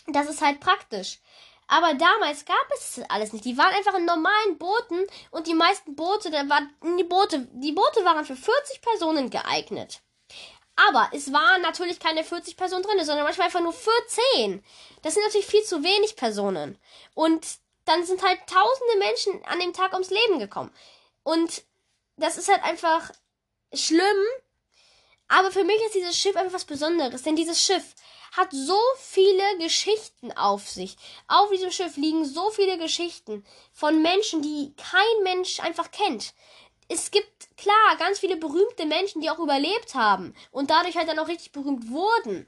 Das 0.07 0.29
ist 0.29 0.41
halt 0.41 0.61
praktisch. 0.61 1.19
Aber 1.69 1.95
damals 1.95 2.45
gab 2.45 2.71
es 2.75 3.01
alles 3.09 3.33
nicht. 3.33 3.45
Die 3.45 3.59
waren 3.59 3.75
einfach 3.75 3.95
in 3.95 4.05
normalen 4.05 4.59
Booten 4.59 5.07
und 5.31 5.47
die 5.47 5.55
meisten 5.55 5.97
Boote, 5.97 6.31
da 6.31 6.49
waren 6.49 6.71
die 6.99 7.05
Boote, 7.05 7.49
die 7.53 7.73
Boote 7.73 8.05
waren 8.05 8.25
für 8.25 8.37
40 8.37 8.81
Personen 8.81 9.31
geeignet. 9.31 10.01
Aber 10.77 11.09
es 11.13 11.33
waren 11.33 11.63
natürlich 11.63 11.99
keine 11.99 12.23
40 12.23 12.57
Personen 12.57 12.83
drin, 12.83 13.05
sondern 13.05 13.25
manchmal 13.25 13.47
einfach 13.47 13.63
nur 13.63 13.73
14. 13.73 14.63
Das 15.03 15.15
sind 15.15 15.25
natürlich 15.25 15.47
viel 15.47 15.65
zu 15.65 15.83
wenig 15.83 16.17
Personen. 16.17 16.79
Und 17.15 17.47
dann 17.87 18.05
sind 18.05 18.23
halt 18.23 18.41
tausende 18.47 18.99
Menschen 18.99 19.45
an 19.47 19.59
dem 19.59 19.73
Tag 19.73 19.93
ums 19.95 20.11
Leben 20.11 20.39
gekommen. 20.39 20.73
Und 21.23 21.65
das 22.17 22.37
ist 22.37 22.49
halt 22.49 22.63
einfach 22.63 23.11
schlimm. 23.73 24.17
Aber 25.29 25.51
für 25.51 25.65
mich 25.65 25.81
ist 25.87 25.95
dieses 25.95 26.17
Schiff 26.17 26.37
einfach 26.37 26.55
was 26.55 26.65
Besonderes. 26.65 27.23
Denn 27.23 27.37
dieses 27.37 27.61
Schiff 27.61 27.95
hat 28.37 28.49
so 28.53 28.79
viele 28.99 29.59
Geschichten 29.59 30.33
auf 30.33 30.69
sich. 30.69 30.97
Auf 31.27 31.51
diesem 31.51 31.71
Schiff 31.71 31.97
liegen 31.97 32.25
so 32.25 32.51
viele 32.51 32.79
Geschichten 32.79 33.45
von 33.73 34.03
Menschen, 34.03 34.43
die 34.43 34.75
kein 34.77 35.23
Mensch 35.23 35.61
einfach 35.61 35.91
kennt. 35.91 36.35
Es 36.89 37.11
gibt 37.11 37.57
klar 37.57 37.97
ganz 37.99 38.21
viele 38.21 38.37
berühmte 38.37 38.87
Menschen, 38.87 39.21
die 39.21 39.31
auch 39.31 39.39
überlebt 39.39 39.95
haben 39.95 40.35
und 40.53 40.71
dadurch 40.71 40.97
halt 40.97 41.09
dann 41.09 41.19
auch 41.19 41.29
richtig 41.29 41.53
berühmt 41.53 41.91
wurden. 41.91 42.47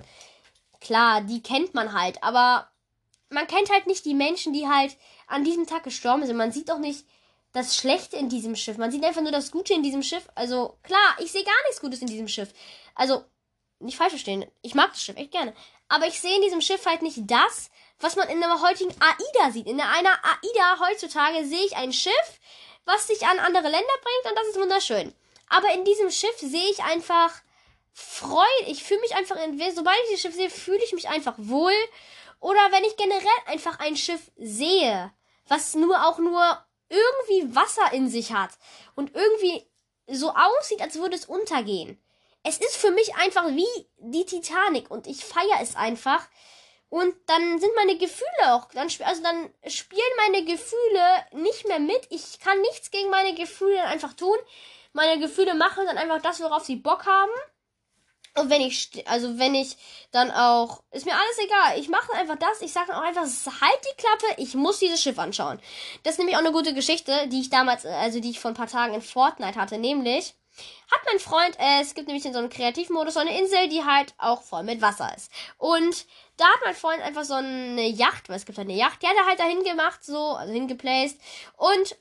Klar, 0.81 1.23
die 1.23 1.43
kennt 1.43 1.75
man 1.75 1.93
halt, 1.93 2.23
aber 2.23 2.69
man 3.31 3.47
kennt 3.47 3.71
halt 3.71 3.87
nicht 3.87 4.05
die 4.05 4.15
Menschen, 4.15 4.53
die 4.53 4.69
halt 4.69 4.97
an 5.27 5.45
diesem 5.45 5.67
Tag 5.67 5.83
gestorben 5.83 6.25
sind. 6.25 6.37
Man 6.37 6.53
sieht 6.53 6.71
auch 6.71 6.79
nicht 6.79 7.05
das 7.53 7.77
Schlechte 7.77 8.17
in 8.17 8.29
diesem 8.29 8.57
Schiff. 8.57 8.79
Man 8.79 8.93
sieht 8.93 9.05
einfach 9.05 9.23
nur 9.23 9.33
das 9.33 9.51
Gute 9.51 9.75
in 9.75 9.83
diesem 9.83 10.03
Schiff. 10.03 10.29
Also 10.35 10.79
klar, 10.83 11.17
ich 11.19 11.33
sehe 11.33 11.45
gar 11.45 11.63
nichts 11.67 11.81
Gutes 11.81 12.01
in 12.01 12.07
diesem 12.07 12.29
Schiff. 12.29 12.53
Also 12.95 13.25
nicht 13.81 13.97
falsch 13.97 14.11
verstehen. 14.11 14.45
Ich 14.63 14.75
mag 14.75 14.91
das 14.93 15.03
Schiff 15.03 15.17
echt 15.17 15.33
gerne. 15.33 15.55
Aber 15.89 16.07
ich 16.07 16.21
sehe 16.21 16.37
in 16.37 16.43
diesem 16.43 16.61
Schiff 16.61 16.85
halt 16.87 17.03
nicht 17.03 17.19
das, 17.27 17.71
was 18.01 18.17
man 18.17 18.29
in 18.29 18.43
einer 18.43 18.61
heutigen 18.61 18.95
AIDA 19.01 19.51
sieht. 19.51 19.67
In 19.67 19.81
einer 19.81 20.19
AIDA 20.23 20.81
heutzutage 20.81 21.45
sehe 21.45 21.65
ich 21.65 21.77
ein 21.77 21.93
Schiff, 21.93 22.41
was 22.85 23.07
sich 23.07 23.27
an 23.27 23.39
andere 23.39 23.69
Länder 23.69 23.79
bringt 24.03 24.31
und 24.31 24.39
das 24.39 24.49
ist 24.49 24.61
wunderschön. 24.61 25.15
Aber 25.49 25.73
in 25.73 25.85
diesem 25.85 26.11
Schiff 26.11 26.37
sehe 26.39 26.71
ich 26.71 26.83
einfach 26.83 27.33
Freude. 27.93 28.47
Ich 28.67 28.85
fühle 28.85 29.01
mich 29.01 29.15
einfach, 29.17 29.37
in, 29.37 29.59
sobald 29.75 29.97
ich 30.05 30.13
das 30.13 30.21
Schiff 30.21 30.35
sehe, 30.35 30.51
fühle 30.51 30.83
ich 30.85 30.93
mich 30.93 31.09
einfach 31.09 31.35
wohl. 31.37 31.73
Oder 32.41 32.61
wenn 32.71 32.85
ich 32.85 32.97
generell 32.97 33.27
einfach 33.47 33.81
ein 33.81 33.97
Schiff 33.97 34.31
sehe, 34.37 35.13
was 35.49 35.75
nur 35.75 36.07
auch 36.07 36.19
nur 36.19 36.65
irgendwie 36.89 37.55
Wasser 37.55 37.93
in 37.93 38.09
sich 38.09 38.33
hat 38.33 38.51
und 38.95 39.15
irgendwie 39.15 39.67
so 40.07 40.33
aussieht, 40.33 40.81
als 40.81 40.97
würde 40.97 41.17
es 41.17 41.27
untergehen 41.27 42.01
es 42.43 42.59
ist 42.59 42.77
für 42.77 42.91
mich 42.91 43.15
einfach 43.17 43.47
wie 43.49 43.89
die 43.99 44.25
Titanic 44.25 44.91
und 44.91 45.07
ich 45.07 45.25
feiere 45.25 45.61
es 45.61 45.77
einfach. 45.77 46.27
Und 46.91 47.15
dann 47.27 47.61
sind 47.61 47.75
meine 47.77 47.99
Gefühle 47.99 48.55
auch, 48.55 48.69
dann, 48.73 48.89
also 49.05 49.23
dann 49.23 49.53
spielen 49.67 50.01
meine 50.17 50.45
Gefühle 50.45 51.27
nicht 51.33 51.69
mehr 51.69 51.81
mit. 51.81 52.07
Ich 52.11 52.41
kann 52.41 52.59
nichts 52.63 52.91
gegen 52.91 53.11
meine 53.11 53.35
Gefühle 53.35 53.85
einfach 53.85 54.15
tun. 54.15 54.37
Meine 54.95 55.21
Gefühle 55.21 55.55
machen 55.55 55.85
dann 55.87 55.99
einfach 55.99 56.23
das, 56.23 56.41
worauf 56.41 56.65
sie 56.65 56.77
Bock 56.77 57.05
haben. 57.05 57.31
Und 58.39 58.51
wenn 58.51 58.61
ich, 58.61 58.91
also 59.07 59.39
wenn 59.39 59.55
ich 59.55 59.77
dann 60.13 60.31
auch, 60.31 60.83
ist 60.91 61.05
mir 61.05 61.15
alles 61.15 61.39
egal. 61.45 61.79
Ich 61.79 61.89
mache 61.89 62.13
einfach 62.15 62.37
das. 62.37 62.63
Ich 62.63 62.73
sage 62.73 62.97
auch 62.97 63.03
einfach, 63.03 63.23
halt 63.23 63.81
die 63.85 63.97
Klappe. 63.97 64.41
Ich 64.41 64.55
muss 64.55 64.79
dieses 64.79 65.03
Schiff 65.03 65.19
anschauen. 65.19 65.61
Das 66.05 66.15
ist 66.15 66.19
nämlich 66.19 66.37
auch 66.37 66.41
eine 66.41 66.53
gute 66.53 66.73
Geschichte, 66.73 67.29
die 67.29 67.41
ich 67.41 67.51
damals, 67.51 67.85
also 67.85 68.21
die 68.21 68.31
ich 68.31 68.41
vor 68.41 68.51
ein 68.51 68.57
paar 68.57 68.69
Tagen 68.69 68.95
in 68.95 69.03
Fortnite 69.03 69.61
hatte. 69.61 69.79
Nämlich, 69.79 70.35
hat 70.91 71.01
mein 71.07 71.19
Freund, 71.19 71.59
äh, 71.59 71.81
es 71.81 71.95
gibt 71.95 72.07
nämlich 72.07 72.25
in 72.25 72.33
so 72.33 72.39
einem 72.39 72.51
Kreativmodus 72.51 73.15
so 73.15 73.21
eine 73.21 73.39
Insel, 73.39 73.69
die 73.69 73.85
halt 73.85 74.15
auch 74.19 74.43
voll 74.43 74.63
mit 74.63 74.81
Wasser 74.81 75.15
ist. 75.17 75.31
Und 75.57 76.07
da 76.37 76.47
hat 76.47 76.61
mein 76.65 76.75
Freund 76.75 77.03
einfach 77.03 77.25
so 77.25 77.35
eine 77.35 77.87
Yacht, 77.87 78.29
weil 78.29 78.37
es 78.37 78.47
gibt 78.47 78.59
eine 78.59 78.75
Yacht, 78.75 79.03
die 79.03 79.07
hat 79.07 79.17
er 79.17 79.27
halt 79.27 79.41
dahin 79.41 79.65
gemacht, 79.65 80.05
so, 80.05 80.19
also 80.19 80.53
hingeplaced. 80.53 81.19
Und 81.57 81.97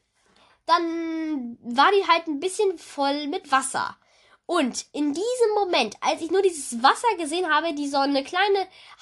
dann 0.66 1.58
war 1.64 1.92
die 1.92 2.08
halt 2.08 2.28
ein 2.28 2.40
bisschen 2.40 2.78
voll 2.78 3.28
mit 3.28 3.52
Wasser. 3.52 3.98
Und 4.46 4.86
in 4.94 5.14
diesem 5.14 5.54
Moment, 5.56 5.96
als 6.02 6.22
ich 6.22 6.32
nur 6.32 6.42
dieses 6.42 6.82
Wasser 6.82 7.08
gesehen 7.18 7.54
habe, 7.54 7.74
die 7.74 7.88
so 7.88 7.98
eine 7.98 8.24
kleine 8.24 8.60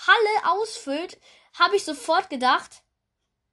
Halle 0.07 0.53
ausfüllt, 0.59 1.19
habe 1.53 1.75
ich 1.75 1.85
sofort 1.85 2.29
gedacht, 2.29 2.83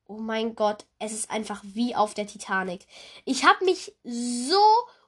oh 0.07 0.19
mein 0.19 0.55
Gott, 0.55 0.87
es 0.99 1.12
ist 1.12 1.31
einfach 1.31 1.61
wie 1.65 1.95
auf 1.95 2.15
der 2.15 2.27
Titanic. 2.27 2.87
Ich 3.25 3.45
habe 3.45 3.65
mich 3.65 3.95
so 4.05 4.62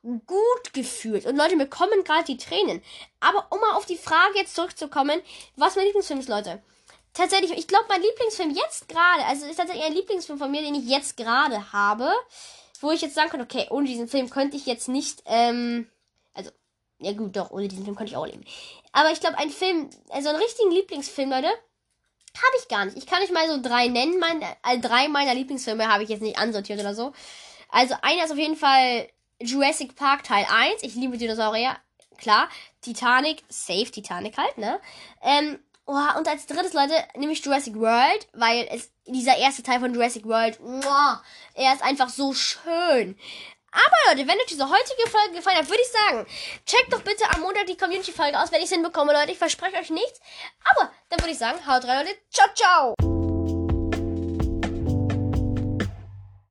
gut 0.05 0.73
gefühlt. 0.73 1.27
Und 1.27 1.37
Leute, 1.37 1.57
mir 1.57 1.67
kommen 1.67 2.05
gerade 2.05 2.25
die 2.25 2.37
Tränen. 2.37 2.83
Aber 3.21 3.47
um 3.51 3.61
mal 3.61 3.77
auf 3.77 3.87
die 3.87 3.97
Frage 3.97 4.37
jetzt 4.37 4.55
zurückzukommen, 4.55 5.21
was 5.57 5.77
mein 5.77 5.87
Lieblingsfilm 5.87 6.21
ist, 6.21 6.29
Leute. 6.29 6.63
Tatsächlich, 7.15 7.53
ich 7.53 7.69
glaube, 7.69 7.87
mein 7.89 8.03
Lieblingsfilm 8.03 8.51
jetzt 8.51 8.89
gerade, 8.89 9.25
also 9.27 9.47
ist 9.47 9.57
tatsächlich 9.57 9.85
ein 9.85 9.95
Lieblingsfilm 9.95 10.39
von 10.39 10.51
mir, 10.51 10.63
den 10.63 10.75
ich 10.75 10.89
jetzt 10.89 11.17
gerade 11.17 11.73
habe, 11.73 12.13
wo 12.81 12.91
ich 12.91 13.01
jetzt 13.01 13.15
sagen 13.15 13.31
kann, 13.31 13.41
okay, 13.41 13.67
ohne 13.71 13.87
diesen 13.87 14.09
Film 14.09 14.29
könnte 14.29 14.57
ich 14.57 14.67
jetzt 14.67 14.89
nicht, 14.89 15.23
ähm, 15.27 15.89
also, 16.35 16.51
ja 16.99 17.13
gut, 17.13 17.37
doch, 17.37 17.51
ohne 17.51 17.69
diesen 17.69 17.85
Film 17.85 17.97
könnte 17.97 18.11
ich 18.11 18.17
auch 18.17 18.27
leben. 18.27 18.45
Aber 18.93 19.11
ich 19.13 19.21
glaube, 19.21 19.39
ein 19.39 19.51
Film, 19.51 19.89
also 20.11 20.29
einen 20.29 20.39
richtigen 20.39 20.71
Lieblingsfilm, 20.73 21.31
Leute, 21.31 21.49
habe 21.49 22.57
ich 22.61 22.69
gar 22.69 22.85
nicht. 22.85 22.97
Ich 22.97 23.07
kann 23.07 23.23
euch 23.23 23.31
mal 23.31 23.49
so 23.49 23.63
drei 23.63 23.87
nennen. 23.87 24.19
Meine, 24.19 24.45
äh, 24.65 24.79
drei 24.79 25.09
meiner 25.09 25.35
Lieblingsfilme 25.35 25.87
habe 25.87 26.03
ich 26.03 26.09
jetzt 26.09 26.23
nicht 26.23 26.37
ansortiert 26.37 26.81
oder 26.81 26.95
so. 26.95 27.13
Also 27.69 27.95
einer 28.03 28.25
ist 28.25 28.33
auf 28.33 28.39
jeden 28.39 28.57
Fall 28.57 29.09
Jurassic 29.45 29.97
Park 29.97 30.25
Teil 30.25 30.47
1. 30.51 30.83
Ich 30.83 30.95
liebe 30.95 31.19
Dinosaurier. 31.19 31.77
Klar. 32.19 32.49
Titanic. 32.81 33.43
Safe 33.49 33.91
Titanic 33.91 34.37
halt, 34.39 34.59
ne? 34.59 34.81
Ähm, 35.23 35.59
oh, 35.87 36.19
und 36.19 36.29
als 36.29 36.47
drittes, 36.47 36.73
Leute, 36.73 36.95
nehme 37.17 37.33
ich 37.33 37.45
Jurassic 37.45 37.75
World, 37.77 38.29
weil 38.33 38.67
es 38.71 38.91
dieser 39.07 39.37
erste 39.37 39.63
Teil 39.63 39.81
von 39.81 39.95
Jurassic 39.95 40.25
World, 40.27 40.61
muah, 40.61 41.23
er 41.55 41.75
ist 41.75 41.83
einfach 41.83 42.09
so 42.09 42.33
schön. 42.33 43.19
Aber 43.75 44.15
Leute, 44.15 44.29
wenn 44.29 44.39
euch 44.39 44.47
diese 44.47 44.69
heutige 44.69 45.11
Folge 45.11 45.37
gefallen 45.37 45.59
hat, 45.59 45.69
würde 45.69 45.83
ich 45.83 45.89
sagen, 45.91 46.27
checkt 46.65 46.93
doch 46.93 47.03
bitte 47.03 47.25
am 47.35 47.41
Montag 47.41 47.67
die 47.67 47.77
Community-Folge 47.77 48.41
aus, 48.41 48.53
wenn 48.53 48.61
ich 48.61 48.67
es 48.67 48.73
hinbekomme, 48.73 49.13
Leute. 49.13 49.33
Ich 49.33 49.39
verspreche 49.39 49.77
euch 49.77 49.91
nichts. 49.91 50.21
Aber 50.65 50.93
dann 51.11 51.21
würde 51.21 51.33
ich 51.33 51.39
sagen, 51.39 51.59
haut 51.67 51.85
rein, 51.85 52.07
Leute. 52.07 52.17
Ciao, 52.31 52.49
ciao. 52.55 53.14